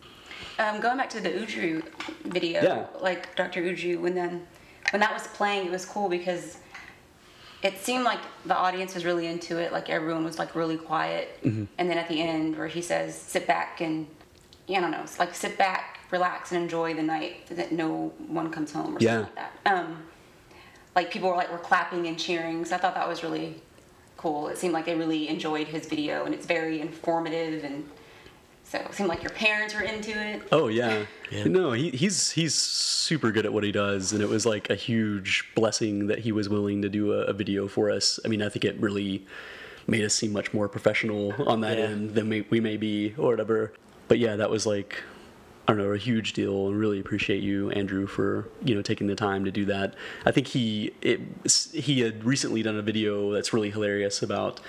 Um, 0.60 0.80
going 0.80 0.98
back 0.98 1.10
to 1.12 1.20
the 1.20 1.30
Uju 1.30 1.84
video, 2.26 2.62
Yeah. 2.64 2.86
like 3.02 3.36
Dr. 3.36 3.62
Uju, 3.62 4.00
when 4.00 4.16
then 4.16 4.46
when 4.92 5.00
that 5.02 5.14
was 5.14 5.28
playing, 5.28 5.66
it 5.68 5.72
was 5.72 5.86
cool 5.86 6.08
because 6.10 6.58
it 7.64 7.78
seemed 7.80 8.04
like 8.04 8.20
the 8.46 8.56
audience 8.56 8.94
was 8.94 9.04
really 9.06 9.28
into 9.28 9.58
it. 9.58 9.72
Like 9.72 9.90
everyone 9.90 10.24
was 10.24 10.38
like 10.40 10.56
really 10.56 10.78
quiet, 10.78 11.40
Mm-hmm. 11.44 11.66
and 11.78 11.90
then 11.90 11.98
at 11.98 12.08
the 12.08 12.22
end 12.22 12.58
where 12.58 12.68
he 12.68 12.82
says, 12.82 13.16
"Sit 13.16 13.48
back 13.48 13.82
and 13.82 14.08
yeah, 14.68 14.78
I 14.78 14.82
don't 14.82 14.92
know, 14.92 15.06
like 15.20 15.34
sit 15.36 15.58
back, 15.58 16.00
relax, 16.12 16.52
and 16.52 16.62
enjoy 16.64 16.94
the 16.94 17.04
night 17.04 17.48
that 17.48 17.72
no 17.72 18.14
one 18.28 18.50
comes 18.52 18.72
home 18.72 18.96
or 18.96 19.00
Yeah. 19.00 19.18
something 19.18 19.36
like 19.36 19.64
that." 19.64 19.74
Um, 19.74 20.04
like 20.96 21.12
people 21.12 21.30
were 21.30 21.36
like 21.36 21.52
were 21.52 21.58
clapping 21.58 22.08
and 22.08 22.18
cheering, 22.18 22.64
so 22.66 22.76
I 22.76 22.80
thought 22.80 22.96
that 22.96 23.08
was 23.08 23.24
really 23.24 23.62
cool. 24.16 24.48
It 24.48 24.58
seemed 24.58 24.74
like 24.74 24.86
they 24.86 24.96
really 24.96 25.28
enjoyed 25.28 25.68
his 25.68 25.86
video, 25.88 26.24
and 26.26 26.34
it's 26.34 26.46
very 26.46 26.80
informative 26.80 27.64
and. 27.66 27.90
So 28.68 28.80
it 28.80 28.94
seemed 28.96 29.10
like 29.10 29.22
your 29.22 29.32
parents 29.32 29.76
were 29.76 29.82
into 29.84 30.12
it. 30.20 30.42
Oh 30.52 30.68
yeah. 30.68 31.06
Yeah. 31.32 31.44
No, 31.46 31.72
he, 31.72 31.92
he's 31.92 32.32
he's 32.32 32.56
super 32.56 33.32
good 33.32 33.46
at 33.46 33.54
what 33.54 33.64
he 33.64 33.72
does, 33.72 34.12
and 34.12 34.22
it 34.22 34.28
was 34.30 34.46
like 34.46 34.70
a 34.70 34.76
huge 34.76 35.48
blessing 35.56 36.08
that 36.08 36.20
he 36.20 36.32
was 36.32 36.50
willing 36.50 36.82
to 36.82 36.90
do 36.90 37.14
a, 37.14 37.26
a 37.26 37.34
video 37.34 37.68
for 37.68 37.92
us. 37.92 38.20
I 38.26 38.28
mean, 38.28 38.42
I 38.42 38.50
think 38.50 38.66
it 38.66 38.76
really 38.80 39.26
made 39.88 40.04
us 40.04 40.16
seem 40.16 40.34
much 40.34 40.52
more 40.54 40.68
professional 40.68 41.34
on 41.48 41.62
that 41.62 41.78
Yeah. 41.78 41.86
end 41.86 42.16
than 42.16 42.28
we, 42.28 42.42
we 42.50 42.60
may 42.60 42.76
be 42.76 43.14
or 43.18 43.30
whatever. 43.30 43.72
But 44.08 44.18
yeah, 44.18 44.36
that 44.36 44.50
was 44.50 44.66
like 44.66 45.04
I 45.68 45.74
don't 45.74 45.78
know, 45.80 45.94
a 45.94 45.98
huge 45.98 46.34
deal, 46.34 46.68
and 46.68 46.78
really 46.80 47.00
appreciate 47.00 47.42
you, 47.42 47.72
Andrew, 47.72 48.06
for 48.08 48.50
you 48.64 48.74
know 48.76 48.82
taking 48.82 49.08
the 49.08 49.16
time 49.16 49.46
to 49.46 49.52
do 49.52 49.66
that. 49.66 49.94
I 50.26 50.32
think 50.32 50.48
he 50.48 50.92
it, 51.02 51.22
he 51.72 52.02
had 52.02 52.24
recently 52.24 52.64
done 52.64 52.78
a 52.78 52.82
video 52.82 53.32
that's 53.32 53.54
really 53.54 53.70
hilarious 53.72 54.22
about 54.24 54.60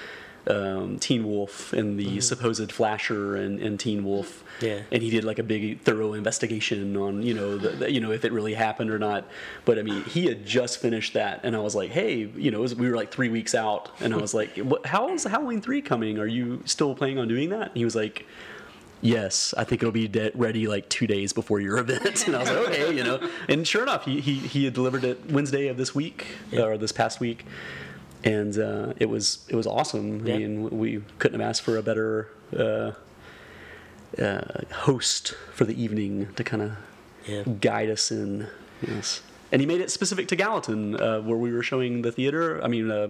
um, 0.48 0.98
Teen 0.98 1.24
Wolf 1.24 1.72
and 1.72 1.98
the 1.98 2.20
supposed 2.20 2.70
flasher 2.72 3.37
and, 3.37 3.61
and 3.61 3.78
Teen 3.80 4.04
Wolf. 4.04 4.44
Yeah. 4.61 4.80
And 4.90 5.02
he 5.02 5.11
did 5.11 5.24
like 5.24 5.38
a 5.38 5.42
big 5.42 5.80
thorough 5.82 6.14
investigation 6.14 6.96
on 6.96 7.22
you 7.22 7.35
know 7.35 7.59
the, 7.59 7.68
the- 7.70 7.92
you 7.92 8.00
know 8.00 8.11
if 8.12 8.24
it 8.24 8.32
really 8.32 8.54
happened 8.54 8.90
or 8.90 8.98
not. 8.98 9.26
But 9.64 9.78
I 9.78 9.82
mean, 9.82 10.04
he 10.04 10.26
had 10.26 10.46
just 10.46 10.78
finished 10.78 11.12
that, 11.14 11.40
and 11.42 11.54
I 11.54 11.59
was 11.59 11.74
like, 11.74 11.90
hey, 11.90 12.30
you 12.37 12.50
know, 12.50 12.61
was, 12.61 12.74
we 12.74 12.88
were 12.88 12.96
like 12.96 13.11
three 13.11 13.28
weeks 13.28 13.54
out, 13.54 13.90
and 14.00 14.14
I 14.14 14.16
was 14.16 14.32
like, 14.35 14.56
what, 14.70 14.87
how 14.87 15.09
is 15.11 15.24
Halloween 15.24 15.61
three 15.61 15.82
coming? 15.82 16.18
Are 16.18 16.26
you 16.26 16.62
still 16.64 16.94
planning 16.94 17.18
on 17.18 17.28
doing 17.28 17.50
that? 17.50 17.68
And 17.68 17.76
he 17.76 17.85
was 17.85 17.96
like. 17.96 18.26
Yes, 19.02 19.52
I 19.59 19.64
think 19.64 19.82
it'll 19.82 19.92
be 19.92 20.09
de- 20.09 20.32
ready 20.35 20.66
like 20.66 20.88
two 20.88 21.06
days 21.06 21.35
before 21.35 21.61
your 21.61 21.76
event. 21.85 22.26
And 22.26 22.35
I 22.35 22.38
was 22.40 22.48
like, 22.48 22.68
okay, 22.68 22.96
you 22.96 23.04
know. 23.04 23.28
And 23.46 23.68
sure 23.68 23.82
enough, 23.82 24.06
he, 24.06 24.22
he, 24.22 24.35
he 24.38 24.64
had 24.64 24.72
delivered 24.72 25.04
it 25.04 25.30
Wednesday 25.30 25.68
of 25.68 25.76
this 25.76 25.94
week 25.94 26.26
or 26.54 26.78
this 26.78 26.92
past 26.92 27.20
week, 27.20 27.44
and 28.26 28.58
uh, 28.58 28.92
it 28.98 29.08
was 29.08 29.46
it 29.48 29.56
was 29.56 29.66
awesome. 29.66 30.26
Yeah. 30.26 30.34
I 30.34 30.38
mean, 30.38 30.78
we 30.78 31.02
couldn't 31.18 31.40
have 31.40 31.48
asked 31.48 31.62
for 31.62 31.76
a 31.78 31.82
better 31.82 32.28
uh, 32.56 32.92
uh, 34.20 34.40
host 34.72 35.34
for 35.52 35.64
the 35.64 35.80
evening 35.80 36.28
to 36.36 36.44
kind 36.44 36.62
of 36.62 36.72
Yeah. 37.26 37.42
guide 37.60 37.90
us 37.90 38.10
in. 38.10 38.46
Yes. 38.86 39.22
And 39.52 39.60
he 39.62 39.66
made 39.66 39.80
it 39.80 39.90
specific 39.90 40.26
to 40.28 40.36
Gallatin, 40.36 40.96
uh, 41.00 41.20
where 41.20 41.38
we 41.38 41.52
were 41.52 41.62
showing 41.62 42.02
the 42.02 42.10
theater. 42.10 42.62
I 42.64 42.68
mean, 42.68 42.90
uh, 42.90 43.08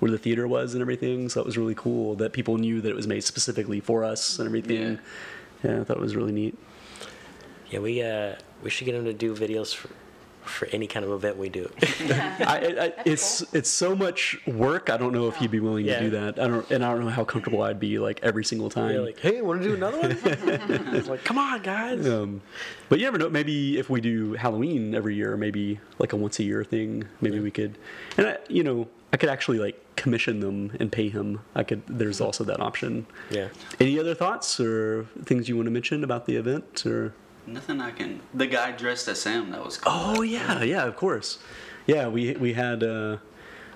where 0.00 0.10
the 0.10 0.18
theater 0.18 0.48
was 0.48 0.72
and 0.74 0.80
everything. 0.80 1.28
So 1.28 1.40
it 1.40 1.46
was 1.46 1.58
really 1.58 1.74
cool 1.74 2.14
that 2.16 2.32
people 2.32 2.56
knew 2.56 2.80
that 2.80 2.88
it 2.88 2.96
was 2.96 3.06
made 3.06 3.22
specifically 3.22 3.80
for 3.80 4.02
us 4.02 4.38
and 4.38 4.46
everything. 4.46 4.98
Yeah, 5.62 5.80
I 5.80 5.84
thought 5.84 5.98
it 5.98 6.02
was 6.02 6.16
really 6.16 6.32
neat. 6.32 6.56
Yeah, 7.70 7.80
we 7.80 8.02
uh, 8.02 8.36
we 8.62 8.70
should 8.70 8.86
get 8.86 8.94
him 8.94 9.04
to 9.04 9.12
do 9.12 9.34
videos 9.34 9.74
for 9.74 9.88
for 10.44 10.66
any 10.72 10.86
kind 10.86 11.04
of 11.04 11.12
event 11.12 11.36
we 11.36 11.48
do. 11.48 11.70
I, 11.82 12.44
I, 12.78 12.84
I, 12.86 12.92
it's 13.04 13.42
it's 13.54 13.70
so 13.70 13.94
much 13.96 14.38
work. 14.46 14.90
I 14.90 14.96
don't 14.96 15.12
know 15.12 15.28
if 15.28 15.36
he'd 15.36 15.50
be 15.50 15.60
willing 15.60 15.86
Yeah. 15.86 15.98
to 15.98 16.04
do 16.04 16.10
that. 16.10 16.38
I 16.38 16.46
don't, 16.48 16.70
and 16.70 16.84
I 16.84 16.92
don't 16.92 17.04
know 17.04 17.10
how 17.10 17.24
comfortable 17.24 17.62
I'd 17.62 17.80
be 17.80 17.98
like 17.98 18.20
every 18.22 18.44
single 18.44 18.70
time. 18.70 18.94
Yeah, 18.94 19.00
like, 19.00 19.18
hey, 19.18 19.40
want 19.42 19.62
to 19.62 19.68
do 19.68 19.74
another 19.74 20.00
one? 20.00 20.10
it's 20.94 21.08
like, 21.08 21.24
come 21.24 21.38
on, 21.38 21.62
guys. 21.62 22.06
Um, 22.08 22.42
but 22.88 22.98
you 22.98 23.04
never 23.06 23.18
know. 23.18 23.28
Maybe 23.30 23.78
if 23.78 23.90
we 23.90 24.00
do 24.00 24.34
Halloween 24.34 24.94
every 24.94 25.14
year, 25.14 25.36
maybe 25.36 25.80
like 25.98 26.12
a 26.12 26.16
once 26.16 26.38
a 26.38 26.44
year 26.44 26.64
thing, 26.64 27.04
maybe 27.20 27.40
we 27.40 27.50
could. 27.50 27.78
And 28.16 28.26
I, 28.28 28.38
you 28.48 28.62
know, 28.62 28.88
I 29.12 29.16
could 29.16 29.28
actually 29.30 29.58
like 29.58 29.80
commission 29.96 30.40
them 30.40 30.72
and 30.80 30.90
pay 30.90 31.08
him. 31.08 31.40
I 31.54 31.62
could. 31.64 31.82
There's 31.86 32.20
also 32.20 32.44
that 32.44 32.60
option. 32.60 33.06
Yeah. 33.30 33.48
Any 33.80 33.98
other 33.98 34.14
thoughts 34.14 34.58
or 34.60 35.06
things 35.24 35.48
you 35.48 35.56
want 35.56 35.66
to 35.66 35.70
mention 35.70 36.04
about 36.04 36.26
the 36.26 36.36
event 36.36 36.84
or? 36.86 37.14
Nothing 37.46 37.80
I 37.80 37.90
can. 37.90 38.20
The 38.32 38.46
guy 38.46 38.72
dressed 38.72 39.06
as 39.08 39.20
Sam, 39.20 39.50
that 39.50 39.64
was 39.64 39.76
cool. 39.78 39.92
Oh 39.94 40.22
yeah, 40.22 40.62
yeah, 40.62 40.84
of 40.84 40.96
course. 40.96 41.38
Yeah, 41.86 42.08
we 42.08 42.32
we 42.34 42.54
had 42.54 42.82
uh, 42.82 43.18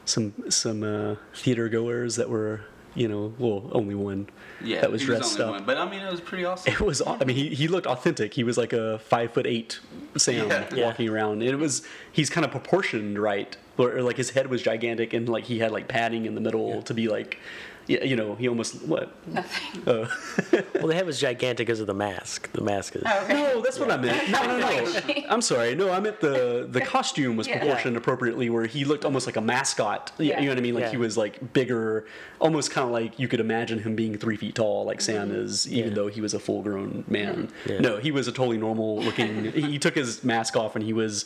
some 0.05 0.33
some 0.51 0.83
uh, 0.83 1.17
theater 1.35 1.69
goers 1.69 2.17
that 2.17 2.29
were 2.31 2.63
you 2.95 3.07
know 3.07 3.35
well 3.39 3.69
only 3.73 3.95
one 3.95 4.29
yeah, 4.65 4.81
that 4.81 4.91
was 4.91 5.03
he 5.03 5.07
dressed 5.07 5.39
only 5.39 5.45
up. 5.45 5.51
one, 5.61 5.65
but 5.65 5.77
I 5.77 5.89
mean, 5.89 6.01
it 6.01 6.11
was 6.11 6.21
pretty 6.23 6.45
awesome. 6.45 6.73
It 6.73 6.81
was. 6.81 7.01
aw- 7.03 7.19
I 7.21 7.25
mean, 7.25 7.37
he, 7.37 7.51
he 7.55 7.69
looked 7.69 7.87
authentic. 7.87 8.35
He 8.35 8.43
was 8.43 8.57
like 8.59 8.73
a 8.73 8.99
five 9.01 9.33
foot 9.33 9.47
eight 9.47 9.79
Sam 10.17 10.49
Yeah. 10.49 10.67
Yeah. 10.75 10.85
walking 10.87 11.09
around, 11.09 11.43
and 11.43 11.51
it 11.51 11.57
was 11.59 11.83
he's 12.11 12.31
kind 12.31 12.45
of 12.47 12.51
proportioned 12.51 13.19
right, 13.19 13.55
or, 13.77 13.97
or 13.99 14.03
like 14.03 14.17
his 14.17 14.31
head 14.31 14.49
was 14.49 14.63
gigantic, 14.63 15.13
and 15.13 15.29
like 15.29 15.45
he 15.45 15.59
had 15.59 15.71
like 15.71 15.87
padding 15.89 16.25
in 16.27 16.35
the 16.35 16.41
middle 16.41 16.83
to 16.83 16.95
be 16.95 17.07
like, 17.09 17.39
yeah, 17.89 18.05
you 18.05 18.15
know, 18.15 18.35
he 18.37 18.49
almost 18.49 18.83
what? 18.83 19.11
Nothing. 19.27 19.89
Uh, 19.89 20.09
Well, 20.75 20.87
the 20.87 20.95
head 20.95 21.07
was 21.07 21.19
gigantic 21.21 21.67
because 21.67 21.81
of 21.81 21.87
the 21.89 21.95
mask. 21.95 22.51
The 22.53 22.61
mask 22.63 22.95
is. 22.95 23.03
Oh, 23.05 23.25
okay. 23.25 23.35
no, 23.35 23.61
that's 23.61 23.79
what 23.81 23.91
I 23.91 23.97
meant. 23.97 24.31
No, 24.31 24.47
no, 24.47 24.59
no. 24.59 24.95
I'm 25.29 25.43
sorry. 25.43 25.75
No, 25.75 25.91
I 25.91 25.99
meant 25.99 26.21
the 26.21 26.69
the 26.71 26.81
costume 26.95 27.37
was 27.37 27.49
Yeah. 27.49 27.59
proportioned 27.59 27.97
appropriately, 27.97 28.49
where 28.49 28.67
he 28.67 28.85
looked 28.85 29.05
almost 29.05 29.27
like 29.27 29.37
a 29.37 29.41
mascot. 29.41 30.13
You- 30.19 30.27
Yeah. 30.27 30.39
You 30.41 30.47
know 30.47 30.53
what 30.53 30.59
I 30.59 30.63
mean? 30.63 30.75
Like 30.75 30.91
he 30.91 30.97
was 30.97 31.17
like 31.17 31.53
bigger, 31.53 32.07
almost 32.39 32.71
kind 32.71 32.85
of 32.87 32.93
like 32.93 33.19
you 33.19 33.27
could 33.27 33.41
imagine 33.41 33.81
him 33.81 33.97
being 33.97 34.17
three 34.17 34.37
feet 34.37 34.55
tall, 34.55 34.85
like 34.85 35.01
Sam 35.01 35.33
is, 35.33 35.67
even 35.73 35.91
Yeah. 35.91 35.95
though 35.97 36.07
he 36.09 36.21
was 36.21 36.35
a 36.35 36.39
full 36.39 36.63
grown 36.63 37.05
man. 37.09 37.49
Yeah. 37.67 37.81
No, 37.81 37.97
he 37.97 38.11
was 38.13 38.29
a 38.29 38.33
totally 38.33 38.59
normal 38.59 39.01
looking. 39.01 39.51
he 39.53 39.79
took 39.79 39.95
his 39.97 40.23
mask 40.23 40.55
off 40.57 40.77
and 40.77 40.85
he 40.85 40.93
was 40.93 41.25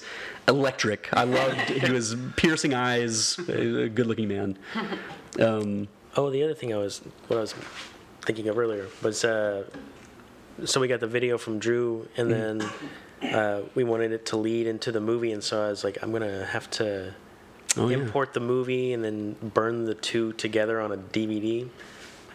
electric. 0.48 1.08
I 1.12 1.24
loved. 1.24 1.56
He 1.70 1.90
was 1.92 2.16
piercing 2.36 2.72
eyes, 2.74 3.38
a 3.48 3.88
good 3.88 4.06
looking 4.06 4.28
man. 4.28 4.58
Um, 5.40 5.88
Oh, 6.16 6.30
the 6.30 6.42
other 6.42 6.54
thing 6.54 6.72
I 6.74 6.76
was 6.76 6.98
what 7.28 7.36
I 7.38 7.40
was 7.40 7.54
thinking 8.22 8.48
of 8.48 8.58
earlier 8.58 8.86
was 9.02 9.24
uh, 9.24 9.64
so 10.64 10.80
we 10.80 10.88
got 10.88 11.00
the 11.00 11.06
video 11.06 11.38
from 11.38 11.58
Drew, 11.58 12.06
and 12.16 12.30
then 12.30 12.62
uh, 13.22 13.62
we 13.74 13.84
wanted 13.84 14.12
it 14.12 14.26
to 14.26 14.36
lead 14.36 14.66
into 14.66 14.92
the 14.92 15.00
movie, 15.00 15.32
and 15.32 15.42
so 15.42 15.64
I 15.64 15.68
was 15.70 15.84
like, 15.84 15.98
I'm 16.02 16.12
gonna 16.12 16.44
have 16.46 16.70
to 16.72 17.14
Oh, 17.78 17.88
yeah. 17.88 17.96
import 17.96 18.34
the 18.34 18.40
movie 18.40 18.92
and 18.92 19.02
then 19.02 19.34
burn 19.54 19.86
the 19.86 19.94
two 19.94 20.34
together 20.34 20.78
on 20.78 20.92
a 20.92 20.96
DVD. 20.98 21.66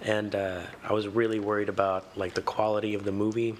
And 0.02 0.34
uh, 0.34 0.62
I 0.84 0.94
was 0.94 1.08
really 1.08 1.40
worried 1.40 1.70
about 1.70 2.18
like 2.18 2.34
the 2.34 2.42
quality 2.42 2.96
of 2.96 3.04
the 3.04 3.12
movie. 3.12 3.56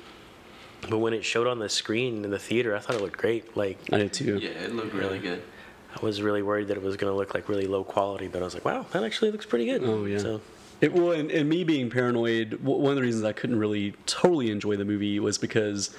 But 0.90 0.98
when 0.98 1.14
it 1.14 1.24
showed 1.24 1.46
on 1.46 1.60
the 1.60 1.70
screen 1.70 2.26
in 2.26 2.32
the 2.32 2.40
theater, 2.40 2.76
I 2.76 2.80
thought 2.80 2.96
it 2.96 3.02
looked 3.02 3.18
great. 3.20 3.56
Like 3.56 3.78
I 3.94 4.00
did 4.00 4.14
too. 4.14 4.40
Yeah, 4.40 4.50
it 4.50 4.74
looked 4.74 4.94
really 4.96 5.20
good. 5.20 5.44
I 5.96 6.06
was 6.06 6.22
really 6.22 6.42
worried 6.42 6.68
that 6.68 6.78
it 6.78 6.84
was 6.84 6.96
going 6.98 7.12
to 7.12 7.18
look 7.18 7.34
like 7.34 7.50
really 7.50 7.68
low 7.68 7.84
quality, 7.84 8.28
but 8.28 8.42
I 8.42 8.46
was 8.46 8.54
like, 8.54 8.66
wow, 8.66 8.86
that 8.92 9.04
actually 9.04 9.32
looks 9.32 9.46
pretty 9.46 9.66
good. 9.66 9.84
Oh 9.84 10.06
yeah. 10.06 10.20
So 10.20 10.42
It, 10.82 10.94
well, 10.94 11.12
and, 11.12 11.32
and 11.32 11.50
me 11.50 11.64
being 11.64 11.90
paranoid, 11.90 12.60
one 12.62 12.92
of 12.92 12.96
the 12.96 13.02
reasons 13.02 13.24
I 13.24 13.34
couldn't 13.34 13.58
really 13.58 13.94
totally 14.06 14.52
enjoy 14.52 14.76
the 14.78 14.86
movie 14.86 15.20
was 15.20 15.38
because 15.38 15.96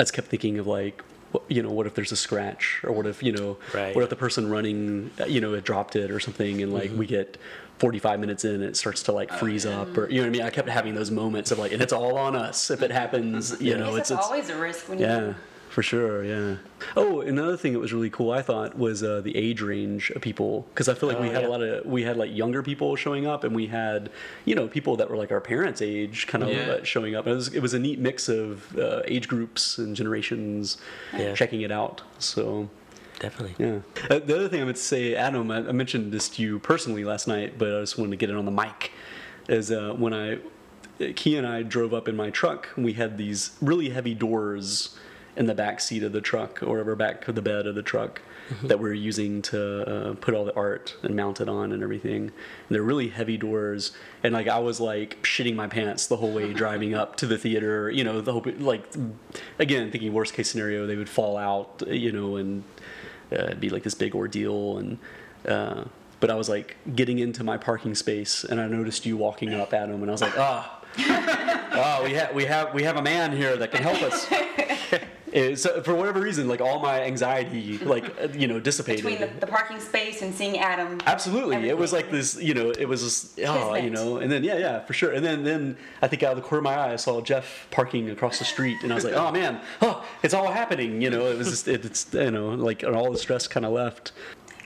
I 0.00 0.04
just 0.04 0.14
kept 0.14 0.28
thinking 0.28 0.58
of 0.58 0.66
like, 0.66 1.02
you 1.48 1.62
know, 1.62 1.70
what 1.72 1.86
if 1.86 1.94
there's 1.94 2.12
a 2.12 2.16
scratch, 2.16 2.80
or 2.84 2.92
what 2.92 3.06
if 3.06 3.22
you 3.22 3.32
know, 3.32 3.58
Right. 3.74 3.94
what 3.94 4.04
if 4.04 4.08
the 4.08 4.16
person 4.16 4.48
running, 4.48 5.10
uh, 5.20 5.24
you 5.24 5.40
know, 5.40 5.52
had 5.52 5.64
dropped 5.64 5.96
it 5.96 6.10
or 6.12 6.20
something, 6.20 6.62
and 6.62 6.72
like 6.72 6.92
we 6.92 7.06
get 7.06 7.36
45 7.80 8.20
minutes 8.20 8.44
in, 8.44 8.54
and 8.54 8.62
it 8.62 8.76
starts 8.76 9.02
to 9.02 9.12
like 9.12 9.32
freeze 9.32 9.66
up, 9.66 9.98
or 9.98 10.08
you 10.08 10.18
know 10.18 10.22
what 10.22 10.26
I 10.28 10.30
mean? 10.30 10.42
I 10.42 10.50
kept 10.50 10.68
having 10.68 10.94
those 10.94 11.10
moments 11.10 11.50
of 11.50 11.58
like, 11.58 11.72
and 11.72 11.82
it's 11.82 11.92
all 11.92 12.16
on 12.16 12.36
us 12.36 12.70
if 12.70 12.82
it 12.82 12.92
happens, 12.92 13.56
you 13.60 13.74
I 13.74 13.78
know, 13.78 13.96
it's 13.96 14.12
it's 14.12 14.24
always 14.24 14.48
a 14.48 14.56
risk 14.56 14.88
when 14.88 15.00
yeah, 15.00 15.20
you. 15.20 15.34
For 15.74 15.82
sure. 15.82 16.24
Yeah. 16.24 16.56
Oh, 16.96 17.20
another 17.20 17.56
thing 17.56 17.72
that 17.72 17.80
was 17.80 17.92
really 17.92 18.08
cool, 18.10 18.30
I 18.30 18.42
thought, 18.42 18.78
was 18.78 19.02
uh, 19.02 19.20
the 19.22 19.36
age 19.36 19.60
range 19.60 20.10
of 20.10 20.22
people 20.22 20.66
because 20.72 20.88
I 20.88 20.94
feel 20.94 21.08
like 21.08 21.18
Oh, 21.18 21.22
we 21.22 21.28
had 21.30 21.42
yeah. 21.42 21.48
a 21.48 21.50
lot 21.50 21.62
of 21.62 21.84
we 21.84 22.04
had 22.04 22.16
like 22.16 22.32
younger 22.32 22.62
people 22.62 22.94
showing 22.94 23.26
up, 23.26 23.42
and 23.42 23.54
we 23.54 23.66
had 23.66 24.08
you 24.44 24.54
know 24.54 24.68
people 24.68 24.94
that 24.96 25.10
were 25.10 25.16
like 25.16 25.32
our 25.32 25.40
parents' 25.40 25.82
age 25.82 26.26
kind 26.28 26.44
of 26.44 26.50
Yeah. 26.50 26.70
uh, 26.74 26.84
showing 26.84 27.16
up. 27.16 27.26
It 27.26 27.32
was 27.34 27.52
it 27.52 27.60
was 27.60 27.74
a 27.74 27.78
neat 27.80 27.98
mix 27.98 28.28
of 28.28 28.76
uh, 28.78 29.02
age 29.06 29.26
groups 29.26 29.76
and 29.78 29.96
generations 29.96 30.76
Yeah. 31.12 31.34
checking 31.34 31.60
it 31.62 31.72
out. 31.72 32.02
So. 32.18 32.68
definitely. 33.18 33.54
Yeah. 33.64 33.78
Uh, 34.10 34.18
the 34.20 34.34
other 34.36 34.48
thing 34.48 34.62
I 34.62 34.66
to 34.66 34.74
say, 34.76 35.14
Adam, 35.14 35.50
I, 35.50 35.58
I 35.58 35.72
mentioned 35.72 36.12
this 36.12 36.28
to 36.30 36.42
you 36.42 36.58
personally 36.60 37.04
last 37.04 37.26
night, 37.26 37.58
but 37.58 37.68
I 37.74 37.80
just 37.80 37.96
wanted 37.98 38.10
to 38.10 38.16
get 38.16 38.28
it 38.30 38.36
on 38.36 38.44
the 38.44 38.50
mic. 38.62 38.92
Is 39.48 39.70
uh, 39.70 39.92
when 39.96 40.12
I, 40.12 40.38
Key 41.14 41.36
and 41.36 41.46
I 41.46 41.62
drove 41.62 41.92
up 41.94 42.06
in 42.08 42.16
my 42.16 42.30
truck, 42.30 42.68
we 42.76 42.92
had 42.94 43.16
these 43.18 43.56
really 43.60 43.90
heavy 43.90 44.14
doors 44.14 44.96
in 45.36 45.46
the 45.46 45.54
back 45.54 45.80
seat 45.80 46.02
of 46.02 46.12
the 46.12 46.20
truck, 46.20 46.62
or 46.62 46.80
over 46.80 46.94
back 46.96 47.26
of 47.28 47.34
the 47.34 47.42
bed 47.42 47.66
of 47.66 47.74
the 47.74 47.82
truck, 47.82 48.22
that 48.62 48.78
we 48.78 48.88
are 48.90 48.92
using 48.92 49.40
to 49.42 49.88
uh, 49.88 50.14
put 50.14 50.34
all 50.34 50.44
the 50.44 50.54
art 50.54 50.96
and 51.02 51.16
mount 51.16 51.40
it 51.40 51.48
on 51.48 51.72
and 51.72 51.82
everything. 51.82 52.22
And 52.24 52.32
they're 52.70 52.82
really 52.82 53.08
heavy 53.08 53.36
doors, 53.36 53.92
and 54.22 54.34
like 54.34 54.48
I 54.48 54.58
was 54.58 54.80
like 54.80 55.22
shitting 55.22 55.54
my 55.54 55.66
pants 55.66 56.06
the 56.06 56.16
whole 56.16 56.32
way 56.32 56.52
driving 56.64 56.94
up 56.94 57.16
to 57.16 57.26
the 57.26 57.38
theater. 57.38 57.90
You 57.90 58.04
know, 58.04 58.20
the 58.20 58.32
hope 58.32 58.46
like 58.58 58.84
again 59.58 59.90
thinking 59.90 60.12
worst 60.12 60.34
case 60.34 60.50
scenario 60.50 60.86
they 60.86 60.96
would 60.96 61.08
fall 61.08 61.36
out. 61.36 61.82
You 61.86 62.12
know, 62.12 62.36
and 62.36 62.64
uh, 63.32 63.44
it'd 63.44 63.60
be 63.60 63.70
like 63.70 63.82
this 63.82 63.94
big 63.94 64.14
ordeal 64.14 64.78
and 64.78 64.98
uh, 65.48 65.84
but 66.20 66.30
i 66.30 66.34
was 66.34 66.48
like 66.48 66.76
getting 66.94 67.18
into 67.18 67.44
my 67.44 67.56
parking 67.56 67.94
space 67.94 68.44
and 68.44 68.60
i 68.60 68.66
noticed 68.66 69.04
you 69.06 69.16
walking 69.16 69.52
up 69.54 69.72
at 69.74 69.88
him 69.88 70.00
and 70.02 70.10
i 70.10 70.12
was 70.12 70.22
like 70.22 70.38
ah 70.38 70.80
oh 70.98 72.00
we 72.04 72.12
have 72.12 72.34
we 72.34 72.44
have 72.44 72.74
we 72.74 72.82
have 72.82 72.96
a 72.96 73.02
man 73.02 73.32
here 73.32 73.56
that 73.56 73.70
can 73.70 73.82
help 73.82 74.00
us 74.02 74.26
Uh, 75.34 75.56
so 75.56 75.82
for 75.82 75.94
whatever 75.94 76.20
reason 76.20 76.46
like 76.46 76.60
all 76.60 76.78
my 76.78 77.02
anxiety 77.02 77.76
like 77.78 78.04
you 78.34 78.46
know 78.46 78.60
dissipated 78.60 79.04
Between 79.04 79.20
the, 79.20 79.40
the 79.40 79.46
parking 79.46 79.80
space 79.80 80.22
and 80.22 80.32
seeing 80.32 80.58
Adam. 80.58 81.00
Absolutely, 81.06 81.68
it 81.68 81.76
was 81.76 81.92
like 81.92 82.10
this. 82.10 82.40
You 82.40 82.54
know, 82.54 82.70
it 82.70 82.86
was 82.86 83.02
just, 83.02 83.40
oh, 83.40 83.74
you 83.74 83.90
know, 83.90 84.18
and 84.18 84.30
then 84.30 84.44
yeah, 84.44 84.58
yeah, 84.58 84.84
for 84.84 84.92
sure. 84.92 85.12
And 85.12 85.24
then 85.24 85.42
then 85.42 85.76
I 86.02 86.08
think 86.08 86.22
out 86.22 86.32
of 86.32 86.36
the 86.36 86.42
corner 86.42 86.58
of 86.58 86.64
my 86.64 86.76
eye, 86.76 86.92
I 86.92 86.96
saw 86.96 87.20
Jeff 87.20 87.66
parking 87.70 88.10
across 88.10 88.38
the 88.38 88.44
street, 88.44 88.78
and 88.82 88.92
I 88.92 88.94
was 88.94 89.04
like, 89.04 89.14
oh 89.14 89.32
man, 89.32 89.60
oh, 89.82 90.04
it's 90.22 90.34
all 90.34 90.52
happening. 90.52 91.02
You 91.02 91.10
know, 91.10 91.26
it 91.26 91.36
was 91.36 91.50
just 91.50 91.66
it, 91.66 91.84
it's 91.84 92.12
you 92.12 92.30
know 92.30 92.50
like 92.50 92.84
all 92.84 93.10
the 93.10 93.18
stress 93.18 93.48
kind 93.48 93.66
of 93.66 93.72
left. 93.72 94.12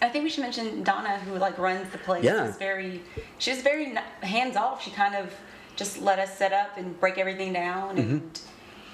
I 0.00 0.08
think 0.08 0.24
we 0.24 0.30
should 0.30 0.42
mention 0.42 0.82
Donna, 0.82 1.18
who 1.20 1.36
like 1.38 1.58
runs 1.58 1.90
the 1.90 1.98
place. 1.98 2.24
Yeah. 2.24 2.46
Is 2.46 2.56
very, 2.56 3.02
she's 3.38 3.62
very 3.62 3.94
hands 4.22 4.56
off. 4.56 4.82
She 4.82 4.90
kind 4.90 5.14
of 5.14 5.32
just 5.76 6.00
let 6.00 6.18
us 6.18 6.36
set 6.36 6.52
up 6.52 6.76
and 6.76 6.98
break 7.00 7.18
everything 7.18 7.52
down, 7.52 7.98
and 7.98 8.40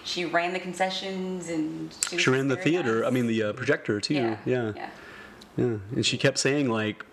she 0.05 0.25
ran 0.25 0.53
the 0.53 0.61
concessions 0.61 1.49
and 1.49 1.93
she. 2.09 2.19
She 2.19 2.31
ran 2.31 2.49
the 2.49 2.57
theater. 2.57 3.01
nice. 3.01 3.09
I 3.09 3.11
mean, 3.11 3.27
the 3.27 3.43
uh, 3.43 3.53
projector 3.55 4.01
too. 4.01 4.15
yeah, 4.15 4.37
yeah. 4.45 4.73
yeah. 4.77 4.91
Yeah, 5.57 5.65
and 5.95 6.05
she 6.05 6.19
kept 6.19 6.39
saying 6.39 6.69
like, 6.69 7.05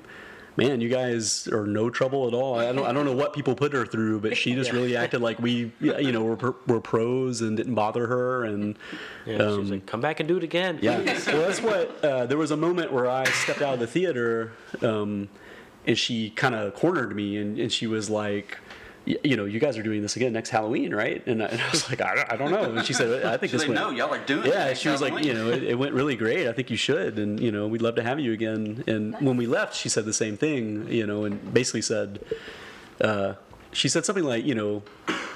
man, 0.58 0.82
you 0.82 0.90
guys 0.90 1.48
are 1.48 1.68
no 1.68 1.90
trouble 1.92 2.28
at 2.28 2.34
all. 2.34 2.58
I 2.58 2.72
don't, 2.74 2.86
I 2.88 2.92
don't 2.92 3.06
know 3.06 3.16
what 3.16 3.34
people 3.34 3.54
put 3.54 3.72
her 3.74 3.86
through, 3.86 4.20
but 4.22 4.36
she 4.36 4.56
just 4.56 4.70
Yeah. 4.74 4.78
really 4.80 4.96
acted 4.98 5.22
like 5.22 5.38
we, 5.40 5.72
you 5.80 6.12
know, 6.12 6.24
were, 6.24 6.56
were 6.66 6.82
pros 6.82 7.42
and 7.42 7.56
didn't 7.56 7.76
bother 7.76 8.08
her. 8.08 8.44
And 8.44 8.78
Yeah, 9.28 9.38
she 9.38 9.44
was 9.60 9.70
like, 9.72 9.86
come 9.86 10.02
back 10.02 10.20
and 10.20 10.28
do 10.28 10.38
it 10.38 10.44
again. 10.44 10.80
yeah, 10.82 10.98
well, 11.28 11.42
that's 11.48 11.62
what. 11.62 12.04
Uh, 12.04 12.26
there 12.26 12.38
was 12.40 12.50
a 12.50 12.58
moment 12.58 12.92
where 12.92 13.08
I 13.08 13.26
stepped 13.26 13.62
out 13.62 13.76
of 13.76 13.80
the 13.80 13.88
theater, 13.88 14.54
um, 14.82 15.30
and 15.86 15.96
she 15.98 16.32
kind 16.32 16.56
of 16.56 16.74
cornered 16.74 17.16
me, 17.16 17.38
and, 17.38 17.60
and 17.60 17.72
she 17.72 17.86
was 17.86 18.10
like. 18.10 18.58
"Y- 19.08 19.18
You 19.24 19.36
know, 19.38 19.46
you 19.46 19.60
guys 19.60 19.78
are 19.78 19.84
doing 19.84 20.02
this 20.02 20.16
again 20.16 20.34
next 20.34 20.50
Halloween, 20.50 20.94
right? 20.94 21.26
And 21.28 21.42
I, 21.44 21.48
and 21.48 21.62
I 21.62 21.70
was 21.72 21.90
like, 21.90 22.02
I 22.02 22.16
don't, 22.16 22.32
I 22.34 22.36
don't 22.36 22.52
know. 22.52 22.64
And 22.76 22.86
she 22.86 22.94
said, 22.94 23.26
I 23.26 23.38
think 23.38 23.52
She's 23.52 23.62
this 23.62 23.70
like, 23.70 23.78
went. 23.80 23.92
no, 23.98 24.06
y'all 24.06 24.14
are 24.14 24.24
doing 24.26 24.46
it 24.46 24.54
Yeah, 24.54 24.66
next 24.66 24.80
she 24.80 24.90
was 24.90 25.02
like, 25.02 25.24
you 25.24 25.34
know, 25.34 25.50
it, 25.50 25.64
it 25.64 25.80
went 25.80 25.94
really 25.94 26.16
great. 26.16 26.48
I 26.48 26.54
think 26.54 26.70
you 26.70 26.78
should, 26.78 27.18
and 27.20 27.40
you 27.40 27.52
know, 27.52 27.68
we'd 27.68 27.82
love 27.82 27.96
to 27.96 28.04
have 28.04 28.20
you 28.20 28.32
again. 28.34 28.84
And 28.88 29.16
when 29.22 29.38
we 29.38 29.48
left, 29.48 29.76
she 29.76 29.90
said 29.90 30.06
the 30.06 30.14
same 30.14 30.38
thing, 30.38 30.88
you 30.88 31.06
know, 31.08 31.26
and 31.26 31.54
basically 31.54 31.82
said, 31.82 32.20
uh, 33.00 33.34
she 33.72 33.88
said 33.90 34.06
something 34.06 34.24
like, 34.24 34.46
you 34.46 34.54
know, 34.56 34.84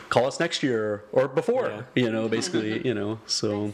call 0.09 0.25
us 0.27 0.39
next 0.39 0.61
year 0.61 1.03
or 1.11 1.27
before, 1.27 1.67
Yeah. 1.95 2.03
you 2.03 2.11
know, 2.11 2.27
basically, 2.27 2.85
you 2.87 2.93
know, 2.93 3.19
so. 3.25 3.73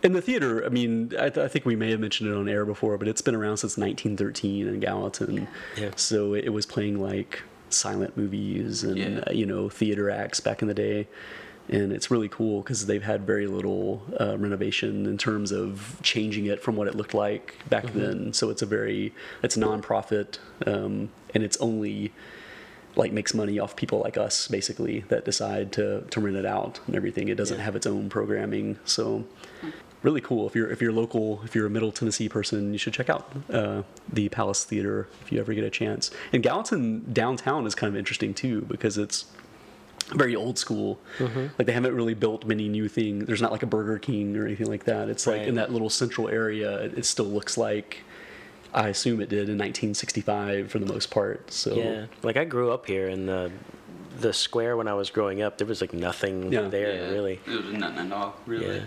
In 0.00 0.12
the 0.12 0.22
theater, 0.22 0.64
I 0.64 0.68
mean, 0.68 1.12
I, 1.18 1.28
th- 1.28 1.38
I 1.44 1.48
think 1.48 1.64
we 1.66 1.74
may 1.74 1.90
have 1.90 1.98
mentioned 1.98 2.30
it 2.30 2.34
on 2.36 2.48
air 2.48 2.64
before, 2.64 2.96
but 2.98 3.08
it's 3.08 3.20
been 3.20 3.34
around 3.34 3.56
since 3.56 3.76
1913 3.76 4.68
in 4.68 4.78
Gallatin. 4.78 5.48
Yeah. 5.76 5.90
So 5.96 6.34
it, 6.34 6.44
it 6.44 6.50
was 6.50 6.66
playing 6.66 7.00
like 7.02 7.42
silent 7.72 8.16
movies 8.16 8.84
and 8.84 8.96
Yeah. 8.98 9.20
uh, 9.26 9.32
you 9.32 9.46
know 9.46 9.68
theater 9.68 10.10
acts 10.10 10.40
back 10.40 10.62
in 10.62 10.68
the 10.68 10.74
day, 10.74 11.06
and 11.68 11.92
it's 11.92 12.10
really 12.10 12.28
cool 12.28 12.62
because 12.62 12.86
they've 12.86 13.02
had 13.02 13.26
very 13.26 13.46
little 13.46 14.02
uh, 14.20 14.36
renovation 14.38 15.06
in 15.06 15.18
terms 15.18 15.52
of 15.52 15.96
changing 16.02 16.46
it 16.46 16.62
from 16.62 16.76
what 16.76 16.88
it 16.88 16.94
looked 16.94 17.14
like 17.14 17.56
back 17.68 17.92
then. 17.92 18.32
So 18.32 18.50
it's 18.50 18.62
a 18.62 18.66
very 18.66 19.12
it's 19.42 19.56
nonprofit, 19.56 20.38
um, 20.66 21.10
and 21.34 21.44
it's 21.44 21.56
only 21.58 22.12
like 22.96 23.12
makes 23.12 23.32
money 23.34 23.58
off 23.58 23.76
people 23.76 24.00
like 24.00 24.16
us 24.16 24.48
basically 24.48 25.00
that 25.08 25.24
decide 25.24 25.72
to 25.72 26.02
to 26.10 26.20
rent 26.20 26.36
it 26.36 26.46
out 26.46 26.80
and 26.86 26.96
everything. 26.96 27.28
It 27.28 27.36
doesn't 27.36 27.58
Yeah. 27.58 27.64
have 27.64 27.76
its 27.76 27.86
own 27.86 28.08
programming, 28.08 28.78
so 28.84 29.24
really 30.02 30.20
cool. 30.20 30.46
If 30.46 30.54
you're 30.56 30.70
if 30.70 30.80
you're 30.80 30.92
local, 30.92 31.40
if 31.44 31.54
you're 31.54 31.66
a 31.66 31.70
Middle 31.70 31.92
Tennessee 31.92 32.28
person, 32.28 32.72
you 32.72 32.78
should 32.78 32.92
check 32.94 33.08
out 33.10 33.30
uh, 33.52 33.82
the 34.12 34.28
Palace 34.28 34.64
Theater 34.64 35.08
if 35.22 35.30
you 35.32 35.40
ever 35.40 35.54
get 35.54 35.64
a 35.64 35.70
chance. 35.70 36.10
And 36.32 36.42
Gallatin 36.42 37.12
downtown 37.12 37.66
is 37.66 37.74
kind 37.74 37.88
of 37.92 37.96
interesting 37.96 38.34
too 38.34 38.62
because 38.68 38.96
it's 38.98 39.26
very 40.14 40.34
old 40.34 40.58
school. 40.58 40.98
Like 41.58 41.66
they 41.66 41.72
haven't 41.72 41.94
really 41.94 42.14
built 42.14 42.46
many 42.46 42.66
new 42.68 42.88
things. 42.88 43.26
There's 43.26 43.42
not 43.42 43.52
like 43.52 43.62
a 43.62 43.66
Burger 43.66 43.98
King 43.98 44.36
or 44.38 44.46
anything 44.46 44.66
like 44.68 44.84
that. 44.84 45.08
It's 45.10 45.26
like 45.26 45.42
in 45.42 45.56
that 45.56 45.70
little 45.70 45.90
central 45.90 46.28
area. 46.28 46.78
It, 46.84 46.98
it 46.98 47.04
still 47.04 47.26
looks 47.26 47.58
like 47.58 47.98
I 48.74 48.88
assume 48.88 49.20
it 49.20 49.28
did 49.28 49.48
in 49.48 49.56
1965 49.58 50.70
for 50.70 50.78
the 50.78 50.86
most 50.86 51.10
part. 51.10 51.50
So 51.52 51.74
Yeah, 51.74 52.06
like 52.22 52.36
I 52.36 52.44
grew 52.44 52.70
up 52.72 52.86
here, 52.86 53.08
in 53.08 53.26
the 53.26 53.50
the 54.20 54.32
square 54.32 54.76
when 54.76 54.88
I 54.88 54.94
was 54.94 55.10
growing 55.10 55.42
up, 55.42 55.58
there 55.58 55.66
was 55.66 55.80
like 55.80 55.92
nothing 55.92 56.52
Yeah. 56.52 56.62
there 56.62 56.92
Yeah, 56.94 57.10
really. 57.10 57.40
It 57.46 57.64
was 57.64 57.72
nothing 57.72 58.06
at 58.06 58.12
all, 58.12 58.34
really. 58.46 58.76
Yeah, 58.78 58.80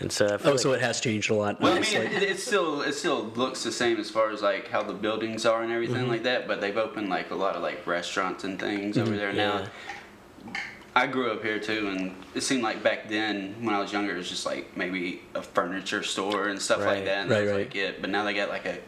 and 0.00 0.12
so 0.12 0.26
I 0.26 0.36
feel 0.36 0.48
Oh, 0.48 0.50
like, 0.52 0.60
so 0.60 0.72
it 0.72 0.80
has 0.82 1.00
changed 1.00 1.30
a 1.30 1.34
lot. 1.34 1.58
Well, 1.60 1.72
I 1.72 1.80
mean, 1.80 1.94
it, 1.96 2.22
it 2.22 2.38
still 2.38 2.82
it 2.82 2.92
still 2.92 3.24
looks 3.34 3.62
the 3.62 3.72
same 3.72 3.98
as 3.98 4.10
far 4.10 4.30
as 4.30 4.42
like 4.42 4.68
how 4.68 4.82
the 4.82 4.92
buildings 4.92 5.46
are 5.46 5.62
and 5.62 5.72
everything 5.72 6.02
Mm-hmm. 6.02 6.10
like 6.10 6.22
that. 6.24 6.46
But 6.46 6.60
they've 6.60 6.76
opened 6.76 7.08
like 7.08 7.30
a 7.30 7.34
lot 7.34 7.56
of 7.56 7.62
like 7.62 7.86
restaurants 7.86 8.44
and 8.44 8.58
things 8.60 8.98
over 8.98 9.16
there 9.16 9.32
now. 9.32 9.60
Yeah. 9.60 10.54
I 10.96 11.08
grew 11.08 11.32
up 11.32 11.42
here 11.42 11.58
too, 11.58 11.88
and 11.88 12.14
it 12.36 12.42
seemed 12.42 12.62
like 12.62 12.82
back 12.84 13.08
then 13.08 13.56
when 13.64 13.74
I 13.74 13.80
was 13.80 13.92
younger, 13.92 14.14
it 14.14 14.18
was 14.18 14.28
just 14.28 14.46
like 14.46 14.76
maybe 14.76 15.22
a 15.34 15.42
furniture 15.42 16.04
store 16.04 16.46
and 16.48 16.60
stuff 16.62 16.80
Right. 16.80 16.96
like 16.96 17.04
that. 17.06 17.22
And 17.22 17.30
Right, 17.30 17.38
that 17.38 17.44
was 17.46 17.50
right. 17.52 17.66
like 17.66 17.74
it. 17.74 18.00
But 18.00 18.10
now 18.10 18.22
they 18.22 18.32
got 18.34 18.48
like 18.48 18.66
a 18.66 18.78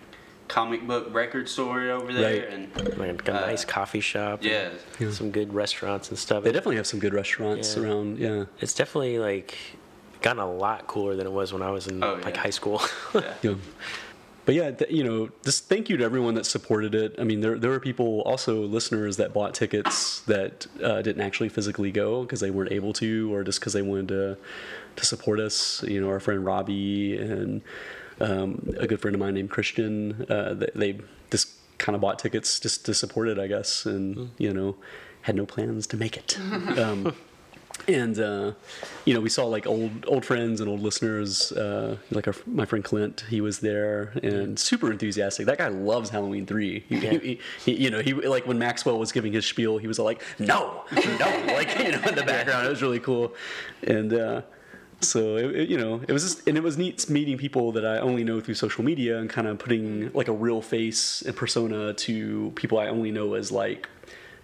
comic 0.49 0.87
book 0.87 1.13
record 1.13 1.49
store 1.49 1.91
over 1.91 2.13
there, 2.13 2.41
Right. 2.43 2.49
and 2.53 2.99
like 2.99 3.29
a 3.29 3.37
uh, 3.37 3.47
nice 3.47 3.65
coffee 3.65 4.01
shop. 4.01 4.43
and 4.45 4.73
yeah. 5.01 5.11
some 5.11 5.31
good 5.31 5.53
restaurants 5.55 6.09
and 6.11 6.19
stuff. 6.19 6.45
they 6.45 6.53
definitely 6.53 6.77
have 6.77 6.87
some 6.87 7.01
good 7.01 7.15
restaurants 7.15 7.77
Yeah. 7.77 7.83
around. 7.83 8.19
Yeah. 8.19 8.45
It's 8.61 8.75
definitely 8.75 9.19
like 9.19 9.57
gotten 10.23 10.41
a 10.43 10.51
lot 10.51 10.87
cooler 10.87 11.15
than 11.17 11.27
it 11.27 11.33
was 11.33 11.53
when 11.53 11.63
I 11.63 11.71
was 11.71 11.87
in 11.87 12.03
Oh, 12.03 12.15
like 12.23 12.35
yeah. 12.37 12.41
high 12.41 12.51
school. 12.51 12.81
yeah. 13.15 13.35
Yeah. 13.43 13.55
But 14.45 14.55
yeah, 14.55 14.71
th- 14.71 14.93
you 14.93 15.03
know, 15.03 15.29
just 15.45 15.69
thank 15.69 15.89
you 15.89 15.97
to 15.97 16.05
everyone 16.05 16.35
that 16.35 16.47
supported 16.47 16.95
it. 16.95 17.17
I 17.19 17.25
mean, 17.25 17.41
there 17.41 17.59
there 17.59 17.69
were 17.71 17.81
people 17.81 18.23
also 18.23 18.61
listeners 18.63 19.17
that 19.17 19.35
bought 19.35 19.55
tickets 19.55 20.21
that 20.21 20.69
uh, 20.81 21.03
didn't 21.03 21.21
actually 21.23 21.49
physically 21.49 21.91
go 21.91 22.23
because 22.23 22.39
they 22.39 22.53
weren't 22.53 22.71
able 22.71 22.93
to, 22.93 23.35
or 23.35 23.43
just 23.43 23.59
because 23.59 23.73
they 23.73 23.83
wanted 23.83 24.07
to 24.09 24.37
to 24.95 25.05
support 25.05 25.41
us. 25.41 25.83
You 25.83 26.01
know, 26.01 26.09
our 26.11 26.21
friend 26.21 26.45
Robbie 26.45 27.17
and 27.19 27.61
um, 28.21 28.75
a 28.79 28.87
good 28.87 29.01
friend 29.01 29.15
of 29.15 29.21
mine 29.21 29.35
named 29.35 29.51
Christian. 29.51 30.27
Uh, 30.29 30.55
they, 30.55 30.71
they 30.75 31.01
just 31.31 31.51
kind 31.79 31.95
of 31.95 32.01
bought 32.01 32.19
tickets 32.19 32.59
just 32.61 32.87
to 32.87 32.95
support 32.95 33.29
it, 33.29 33.39
I 33.39 33.47
guess, 33.47 33.87
and 33.87 34.31
you 34.39 34.53
know, 34.53 34.77
had 35.23 35.35
no 35.37 35.47
plans 35.47 35.87
to 35.89 35.97
make 35.97 36.17
it. 36.17 36.39
um, 36.79 37.15
and 37.89 38.19
uh, 38.19 38.53
you 39.05 39.13
know 39.13 39.21
we 39.21 39.29
saw 39.29 39.45
like 39.45 39.67
old 39.67 39.91
old 40.09 40.25
friends 40.25 40.63
and 40.63 40.69
old 40.71 40.81
listeners 40.81 41.53
uh, 41.53 41.99
like 42.11 42.27
our, 42.27 42.35
my 42.47 42.65
friend 42.65 42.83
clint 42.83 43.25
he 43.29 43.43
was 43.43 43.59
there 43.61 44.15
and 44.23 44.59
super 44.59 44.91
enthusiastic 44.91 45.45
that 45.45 45.59
guy 45.59 45.69
loves 45.69 46.09
halloween 46.09 46.47
3 46.47 46.85
he, 46.89 46.97
Yeah. 46.97 47.11
he, 47.19 47.39
he- 47.67 47.75
you 47.77 47.91
know 47.91 48.01
he 48.01 48.15
like 48.15 48.47
when 48.47 48.59
maxwell 48.59 48.99
was 48.99 49.13
giving 49.13 49.31
his 49.35 49.45
spiel 49.45 49.77
he 49.77 49.87
was 49.87 49.99
like 49.99 50.23
no 50.39 50.85
no 50.91 51.45
like 51.55 51.79
you 51.85 51.93
know 51.93 52.01
in 52.09 52.15
the 52.15 52.25
background 52.27 52.67
it 52.67 52.71
was 52.71 52.81
really 52.81 52.99
cool 53.01 53.35
and 53.83 54.15
uh, 54.15 54.41
so 55.01 55.37
it, 55.37 55.55
it- 55.55 55.69
you 55.69 55.77
know 55.77 56.01
it 56.09 56.13
was 56.13 56.23
just 56.23 56.49
and 56.49 56.57
it 56.57 56.63
was 56.63 56.79
neat 56.79 57.09
meeting 57.11 57.37
people 57.37 57.71
that 57.73 57.85
i 57.85 57.99
only 57.99 58.25
know 58.25 58.41
through 58.41 58.55
social 58.55 58.83
media 58.83 59.19
and 59.19 59.29
kind 59.29 59.47
of 59.47 59.59
putting 59.59 59.85
mm-hmm. 60.05 60.17
like 60.17 60.29
a 60.29 60.33
real 60.33 60.63
face 60.63 61.23
and 61.23 61.37
persona 61.37 61.93
to 61.93 62.51
people 62.55 62.79
i 62.79 62.87
only 62.87 63.11
know 63.11 63.35
as 63.35 63.53
like 63.53 63.89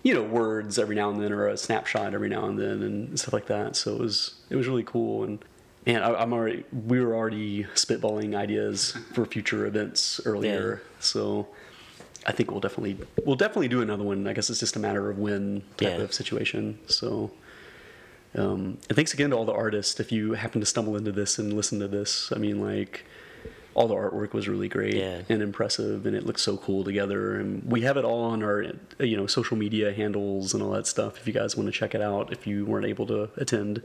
you 0.03 0.13
know 0.13 0.23
words 0.23 0.79
every 0.79 0.97
now 0.97 1.11
and 1.11 1.23
then 1.23 1.33
or 1.33 1.47
a 1.49 1.57
snapshot 1.57 2.13
every 2.13 2.29
now 2.29 2.45
and 2.47 2.59
then 2.59 2.83
and 2.83 3.19
stuff 3.21 3.33
like 3.33 3.47
that. 3.47 3.77
So 3.77 3.93
it 3.95 4.01
was 4.01 4.35
it 4.51 4.57
was 4.57 4.67
really 4.67 4.83
cool 4.83 5.23
and 5.23 5.39
man 5.87 6.03
I, 6.03 6.15
i'm 6.15 6.33
already 6.33 6.65
we 6.73 7.01
were 7.01 7.15
already 7.15 7.65
spitballing 7.77 8.35
ideas 8.37 8.97
for 9.15 9.25
future 9.25 9.65
events 9.65 10.21
earlier. 10.25 10.83
So 10.99 11.47
i 12.27 12.33
think 12.33 12.51
we'll 12.51 12.61
definitely 12.61 12.99
we'll 13.25 13.37
definitely 13.37 13.69
do 13.69 13.81
another 13.81 14.03
one. 14.05 14.27
I 14.27 14.33
guess 14.33 14.51
it's 14.51 14.59
just 14.61 14.75
a 14.77 14.81
matter 14.81 15.09
of 15.09 15.19
when 15.19 15.63
type 15.77 15.99
Yeah. 15.99 16.05
of 16.05 16.13
situation. 16.13 16.79
So 16.89 17.31
um, 18.35 18.79
and 18.89 18.97
thanks 18.97 19.13
again 19.15 19.31
to 19.31 19.37
all 19.37 19.45
the 19.45 19.53
artists 19.53 20.01
if 20.01 20.11
you 20.13 20.33
happen 20.35 20.61
to 20.61 20.67
stumble 20.67 20.97
into 20.97 21.13
this 21.13 21.39
and 21.39 21.53
listen 21.53 21.79
to 21.81 21.89
this 21.89 22.33
i 22.35 22.39
mean 22.39 22.61
like 22.61 23.05
all 23.75 23.89
the 23.89 23.95
artwork 23.95 24.33
was 24.35 24.49
really 24.49 24.69
great 24.69 24.95
Yeah. 24.95 25.23
and 25.31 25.41
impressive 25.43 26.05
and 26.07 26.15
it 26.15 26.27
looks 26.27 26.43
so 26.43 26.57
cool 26.59 26.85
together 26.85 27.37
and 27.41 27.63
we 27.65 27.81
have 27.83 27.97
it 27.97 28.05
all 28.05 28.25
on 28.25 28.43
our 28.43 28.65
you 29.01 29.17
know 29.17 29.27
social 29.27 29.57
media 29.57 29.93
handles 29.95 30.53
and 30.55 30.63
all 30.63 30.71
that 30.73 30.87
stuff 30.87 31.19
if 31.19 31.27
you 31.27 31.33
guys 31.33 31.57
want 31.57 31.69
to 31.69 31.73
check 31.73 31.95
it 31.95 32.03
out 32.03 32.33
if 32.33 32.47
you 32.47 32.67
weren't 32.67 32.87
able 32.87 33.07
to 33.07 33.31
attend 33.37 33.83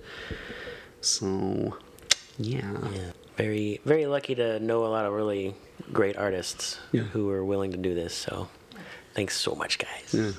so 1.02 1.78
yeah 2.38 2.72
yeah, 2.94 3.12
very 3.38 3.80
very 3.86 4.06
lucky 4.06 4.36
to 4.36 4.60
know 4.60 4.86
a 4.86 4.88
lot 4.88 5.06
of 5.06 5.14
really 5.14 5.56
great 5.94 6.18
artists 6.18 6.80
Yeah. 6.92 7.04
who 7.04 7.30
are 7.30 7.46
willing 7.46 7.72
to 7.72 7.78
do 7.78 7.94
this. 7.96 8.14
So 8.14 8.48
thanks 9.14 9.38
so 9.38 9.54
much, 9.56 9.78
guys. 9.78 10.14
Yeah. 10.14 10.32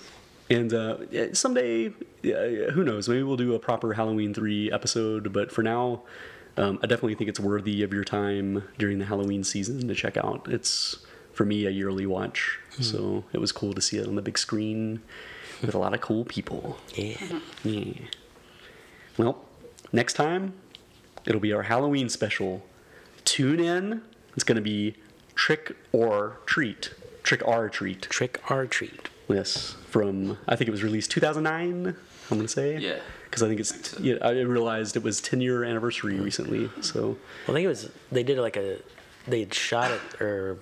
And 0.51 0.73
uh, 0.73 1.35
someday, 1.35 1.89
uh, 1.89 2.71
who 2.73 2.83
knows? 2.83 3.09
Maybe 3.09 3.23
we'll 3.23 3.37
do 3.37 3.55
a 3.55 3.59
proper 3.59 3.93
Halloween 3.95 4.33
3 4.33 4.73
episode. 4.73 5.33
But 5.33 5.53
for 5.53 5.63
now, 5.63 6.03
um, 6.57 6.79
I 6.83 6.87
definitely 6.87 7.15
think 7.17 7.29
it's 7.29 7.41
worthy 7.41 7.83
of 7.83 7.93
your 7.93 8.05
time 8.05 8.65
during 8.79 8.99
the 8.99 9.05
Halloween 9.05 9.45
season 9.45 9.87
to 9.89 9.95
check 9.95 10.17
out. 10.17 10.47
It's, 10.51 11.05
for 11.33 11.45
me, 11.45 11.67
a 11.67 11.71
yearly 11.71 12.07
watch. 12.07 12.59
So 12.81 13.25
it 13.33 13.39
was 13.39 13.51
cool 13.53 13.73
to 13.75 13.81
see 13.81 13.99
it 13.99 14.07
on 14.07 14.15
the 14.15 14.23
big 14.23 14.39
screen 14.39 15.03
with 15.61 15.75
a 15.75 15.79
lot 15.79 15.93
of 15.95 16.01
cool 16.01 16.25
people. 16.25 16.79
Yeah. 16.95 17.41
Yeah. 17.65 17.93
Well, 19.17 19.45
next 19.93 20.13
time, 20.15 20.55
it'll 21.27 21.41
be 21.41 21.53
our 21.53 21.65
Halloween 21.65 22.09
special. 22.09 22.65
Tune 23.25 23.59
in. 23.61 24.03
It's 24.35 24.45
going 24.45 24.57
to 24.57 24.63
be 24.63 24.95
Trick 25.35 25.77
or 25.93 26.39
Treat. 26.47 26.95
Trick 27.25 27.47
or 27.47 27.69
Treat. 27.69 28.03
Trick 28.03 28.41
or 28.51 28.67
treat. 28.67 29.09
Yes, 29.29 29.77
from 29.89 30.39
I 30.49 30.57
think 30.57 30.69
it 30.69 30.71
was 30.73 30.83
released 30.83 31.11
2009. 31.11 31.95
I'm 32.31 32.37
gonna 32.37 32.49
say. 32.49 32.79
Yeah. 32.79 32.99
Because 33.25 33.43
I 33.43 33.49
think 33.49 33.61
it's. 33.61 33.73
think 33.73 33.85
so. 33.87 34.03
Yeah, 34.03 34.15
I 34.23 34.31
realized 34.41 34.97
it 34.97 35.03
was 35.03 35.21
10 35.21 35.41
year 35.41 35.65
anniversary 35.65 36.19
recently. 36.19 36.71
So 36.81 37.17
I 37.45 37.53
think 37.53 37.65
it 37.65 37.69
was 37.69 37.91
they 38.11 38.23
did 38.23 38.39
like 38.39 38.57
a 38.57 38.79
they 39.27 39.41
had 39.41 39.53
shot 39.55 39.91
it 39.91 40.21
or 40.21 40.59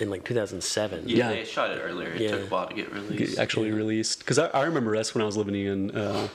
in 0.00 0.10
like 0.10 0.24
2007. 0.24 1.08
Yeah, 1.08 1.16
Yeah. 1.16 1.28
they 1.30 1.44
shot 1.44 1.70
it 1.70 1.80
earlier. 1.84 2.08
It 2.08 2.20
Yeah. 2.22 2.30
took 2.32 2.42
a 2.42 2.46
while 2.46 2.66
to 2.68 2.74
get 2.74 2.92
released. 2.92 3.38
actually 3.38 3.70
released 3.70 4.20
because 4.20 4.38
I, 4.38 4.46
I 4.48 4.64
remember 4.64 4.96
that's 4.96 5.14
when 5.14 5.22
I 5.22 5.26
was 5.26 5.36
living 5.36 5.54
in 5.54 5.90
uh, 5.96 6.28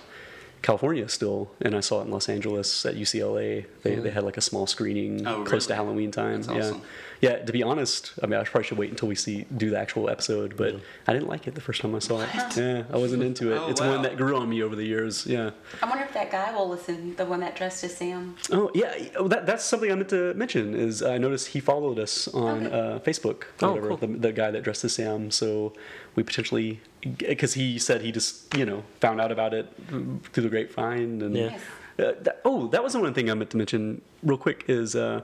California 0.62 1.08
still, 1.10 1.52
and 1.62 1.76
I 1.76 1.80
saw 1.80 2.02
it 2.02 2.06
in 2.06 2.12
Los 2.12 2.28
Angeles 2.30 2.86
at 2.86 2.96
UCLA. 2.96 3.66
They 3.84 3.96
they 3.96 4.10
had 4.12 4.24
like 4.24 4.38
a 4.38 4.42
small 4.42 4.66
screening 4.68 5.26
Oh, 5.28 5.44
close 5.44 5.68
to? 5.68 5.76
Halloween 5.76 6.12
time. 6.12 6.42
That's 6.42 6.48
yeah, 6.56 6.60
awesome. 6.64 6.82
yeah. 7.22 7.36
To 7.46 7.52
be 7.54 7.62
honest, 7.62 8.14
I 8.24 8.26
mean, 8.26 8.40
I 8.40 8.44
probably 8.44 8.64
should 8.68 8.78
wait 8.80 8.90
until 8.90 9.08
we 9.08 9.16
see 9.16 9.46
do 9.56 9.70
the 9.70 9.80
actual 9.80 10.10
episode, 10.10 10.58
but 10.58 10.76
I 11.08 11.14
didn't 11.14 11.28
like 11.28 11.48
it 11.48 11.54
the 11.54 11.62
first 11.62 11.82
time 11.82 11.94
I 11.94 12.00
saw 12.00 12.22
it. 12.22 12.30
Yeah, 12.58 12.84
I 12.92 12.98
wasn't 12.98 13.22
into 13.24 13.54
it. 13.54 13.60
Oh, 13.66 13.70
it's 13.70 13.80
wow. 13.82 13.92
one 13.94 14.02
that 14.04 14.18
grew 14.18 14.36
on 14.38 14.50
me 14.50 14.62
over 14.64 14.76
the 14.76 14.84
years. 14.86 15.26
Yeah. 15.26 15.52
I 15.84 15.88
wonder 15.90 16.04
if 16.04 16.14
that 16.14 16.30
guy 16.32 16.52
will 16.56 16.68
listen. 16.70 17.16
The 17.16 17.26
one 17.26 17.40
that 17.42 17.56
dressed 17.56 17.84
as 17.84 17.96
Sam. 17.96 18.36
Oh 18.52 18.72
yeah, 18.74 18.92
oh, 19.18 19.28
that, 19.28 19.46
that's 19.46 19.64
something 19.64 19.92
I 19.92 19.96
meant 19.96 20.10
to 20.10 20.34
mention. 20.34 20.74
Is 20.76 21.02
I 21.04 21.18
noticed 21.20 21.48
he 21.50 21.60
followed 21.60 22.00
us 22.00 22.28
on 22.30 22.66
Okay. 22.68 22.76
uh, 22.76 23.00
Facebook. 23.00 23.44
Oh, 23.62 23.70
whatever, 23.70 23.88
cool. 23.90 23.98
the, 23.98 24.08
the 24.08 24.32
guy 24.34 24.50
that 24.52 24.64
dressed 24.64 24.84
as 24.84 24.94
Sam. 24.94 25.30
So 25.32 25.74
we 26.16 26.24
potentially, 26.24 26.80
because 27.10 27.54
he 27.54 27.80
said 27.80 28.02
he 28.02 28.12
just 28.12 28.56
you 28.56 28.66
know 28.66 28.84
found 29.00 29.22
out 29.22 29.32
about 29.32 29.54
it 29.54 29.72
through 29.88 30.44
the 30.44 30.50
grapevine. 30.50 31.22
And 31.22 31.36
Yeah. 31.36 31.58
Uh, 31.98 32.12
that, 32.24 32.42
oh, 32.44 32.68
that 32.68 32.84
was 32.84 32.92
the 32.92 33.00
one 33.00 33.14
thing 33.14 33.32
I 33.32 33.34
meant 33.36 33.52
to 33.52 33.58
mention 33.58 34.02
real 34.22 34.38
quick. 34.38 34.66
Is 34.68 34.96
uh, 34.96 35.22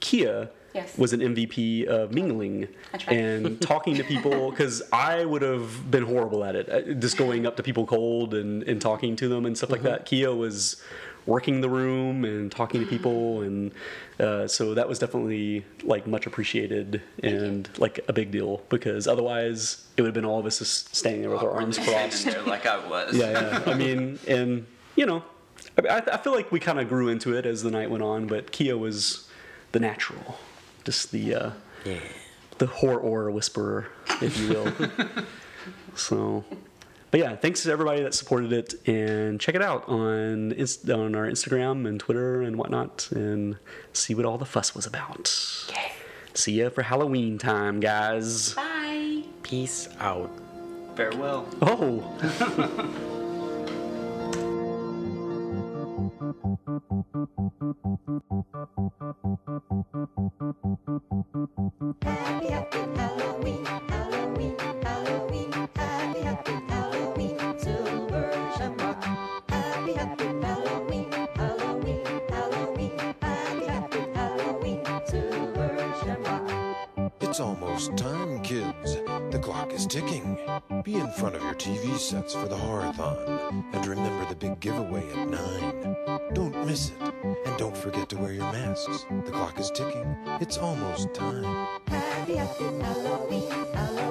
Kia. 0.00 0.50
Yes. 0.74 0.96
Was 0.96 1.12
an 1.12 1.20
MVP 1.20 1.84
of 1.84 2.12
mingling 2.12 2.66
That's 2.92 3.06
right. 3.06 3.18
and 3.18 3.60
talking 3.72 3.94
to 3.96 4.04
people 4.04 4.50
because 4.50 4.82
I 4.90 5.22
would 5.22 5.42
have 5.42 5.90
been 5.90 6.04
horrible 6.04 6.44
at 6.44 6.56
it, 6.56 6.66
uh, 6.70 6.94
just 6.94 7.18
going 7.18 7.44
up 7.44 7.56
to 7.56 7.62
people 7.62 7.84
cold 7.84 8.32
and, 8.32 8.62
and 8.62 8.80
talking 8.80 9.14
to 9.16 9.28
them 9.28 9.44
and 9.44 9.54
stuff 9.54 9.68
like 9.68 9.82
that. 9.82 10.06
Kia 10.06 10.34
was 10.34 10.82
working 11.26 11.60
the 11.60 11.68
room 11.70 12.24
and 12.24 12.50
talking 12.50 12.80
to 12.80 12.86
people, 12.86 13.42
and 13.42 13.72
uh, 14.18 14.46
so 14.46 14.74
that 14.74 14.88
was 14.88 14.98
definitely 14.98 15.64
like 15.82 16.06
much 16.06 16.26
appreciated 16.26 17.00
and 17.22 17.68
like 17.78 18.00
a 18.08 18.12
big 18.12 18.30
deal 18.30 18.62
because 18.68 19.06
otherwise 19.06 19.86
it 19.96 20.02
would 20.02 20.08
have 20.08 20.14
been 20.14 20.24
all 20.24 20.38
of 20.40 20.46
us 20.46 20.58
just 20.58 20.94
standing 20.94 21.22
there 21.22 21.30
with 21.30 21.42
our 21.42 21.50
arms 21.52 21.78
crossed. 21.78 22.26
like 22.46 22.66
I 22.66 22.86
was. 22.88 23.16
Yeah, 23.16 23.30
yeah. 23.66 23.72
I 23.72 23.74
mean, 23.74 24.18
and 24.26 24.66
you 24.96 25.06
know, 25.06 25.22
I, 25.88 26.02
I 26.12 26.16
feel 26.18 26.34
like 26.34 26.50
we 26.52 26.60
kind 26.60 26.78
of 26.80 26.88
grew 26.88 27.08
into 27.08 27.36
it 27.36 27.46
as 27.46 27.62
the 27.62 27.70
night 27.70 27.90
went 27.90 28.02
on, 28.02 28.26
but 28.26 28.52
Kia 28.52 28.76
was 28.76 29.28
the 29.72 29.80
natural, 29.80 30.38
just 30.84 31.12
the 31.12 31.34
uh, 31.34 31.50
Yeah. 31.84 31.98
the 32.58 32.66
horror 32.66 33.30
whisperer, 33.30 33.86
if 34.20 34.38
you 34.38 34.48
will. 34.50 34.72
so, 35.94 36.44
but 37.12 37.20
yeah, 37.20 37.36
thanks 37.36 37.62
to 37.62 37.70
everybody 37.70 38.02
that 38.02 38.14
supported 38.14 38.52
it, 38.52 38.74
and 38.88 39.38
check 39.38 39.54
it 39.54 39.62
out 39.62 39.86
on 39.88 40.50
Inst- 40.52 40.88
on 40.90 41.14
our 41.14 41.26
Instagram 41.26 41.86
and 41.86 42.00
Twitter 42.00 42.40
and 42.42 42.56
whatnot, 42.56 43.08
and 43.12 43.58
see 43.92 44.14
what 44.14 44.24
all 44.24 44.38
the 44.38 44.46
fuss 44.46 44.74
was 44.74 44.86
about. 44.86 45.28
See 46.34 46.52
ya 46.62 46.70
for 46.70 46.82
Halloween 46.82 47.36
time, 47.36 47.78
guys. 47.80 48.54
Bye. 48.54 49.24
Peace 49.42 49.88
out. 50.00 50.30
Farewell. 50.96 51.46
Oh. 51.60 52.98
sets 82.12 82.34
for 82.34 82.46
the 82.46 82.54
Horrorthon. 82.54 83.64
And 83.72 83.86
remember 83.86 84.28
the 84.28 84.34
big 84.34 84.60
giveaway 84.60 85.02
at 85.12 85.28
9. 85.28 85.96
Don't 86.34 86.66
miss 86.66 86.90
it. 86.90 87.14
And 87.46 87.56
don't 87.56 87.74
forget 87.74 88.10
to 88.10 88.18
wear 88.18 88.32
your 88.32 88.52
masks. 88.52 89.06
The 89.24 89.30
clock 89.30 89.58
is 89.58 89.70
ticking. 89.70 90.14
It's 90.38 90.58
almost 90.58 91.14
time. 91.14 91.44
Happy, 91.86 92.36
happy 92.36 92.64
Halloween, 92.64 93.50
Halloween. 93.72 94.01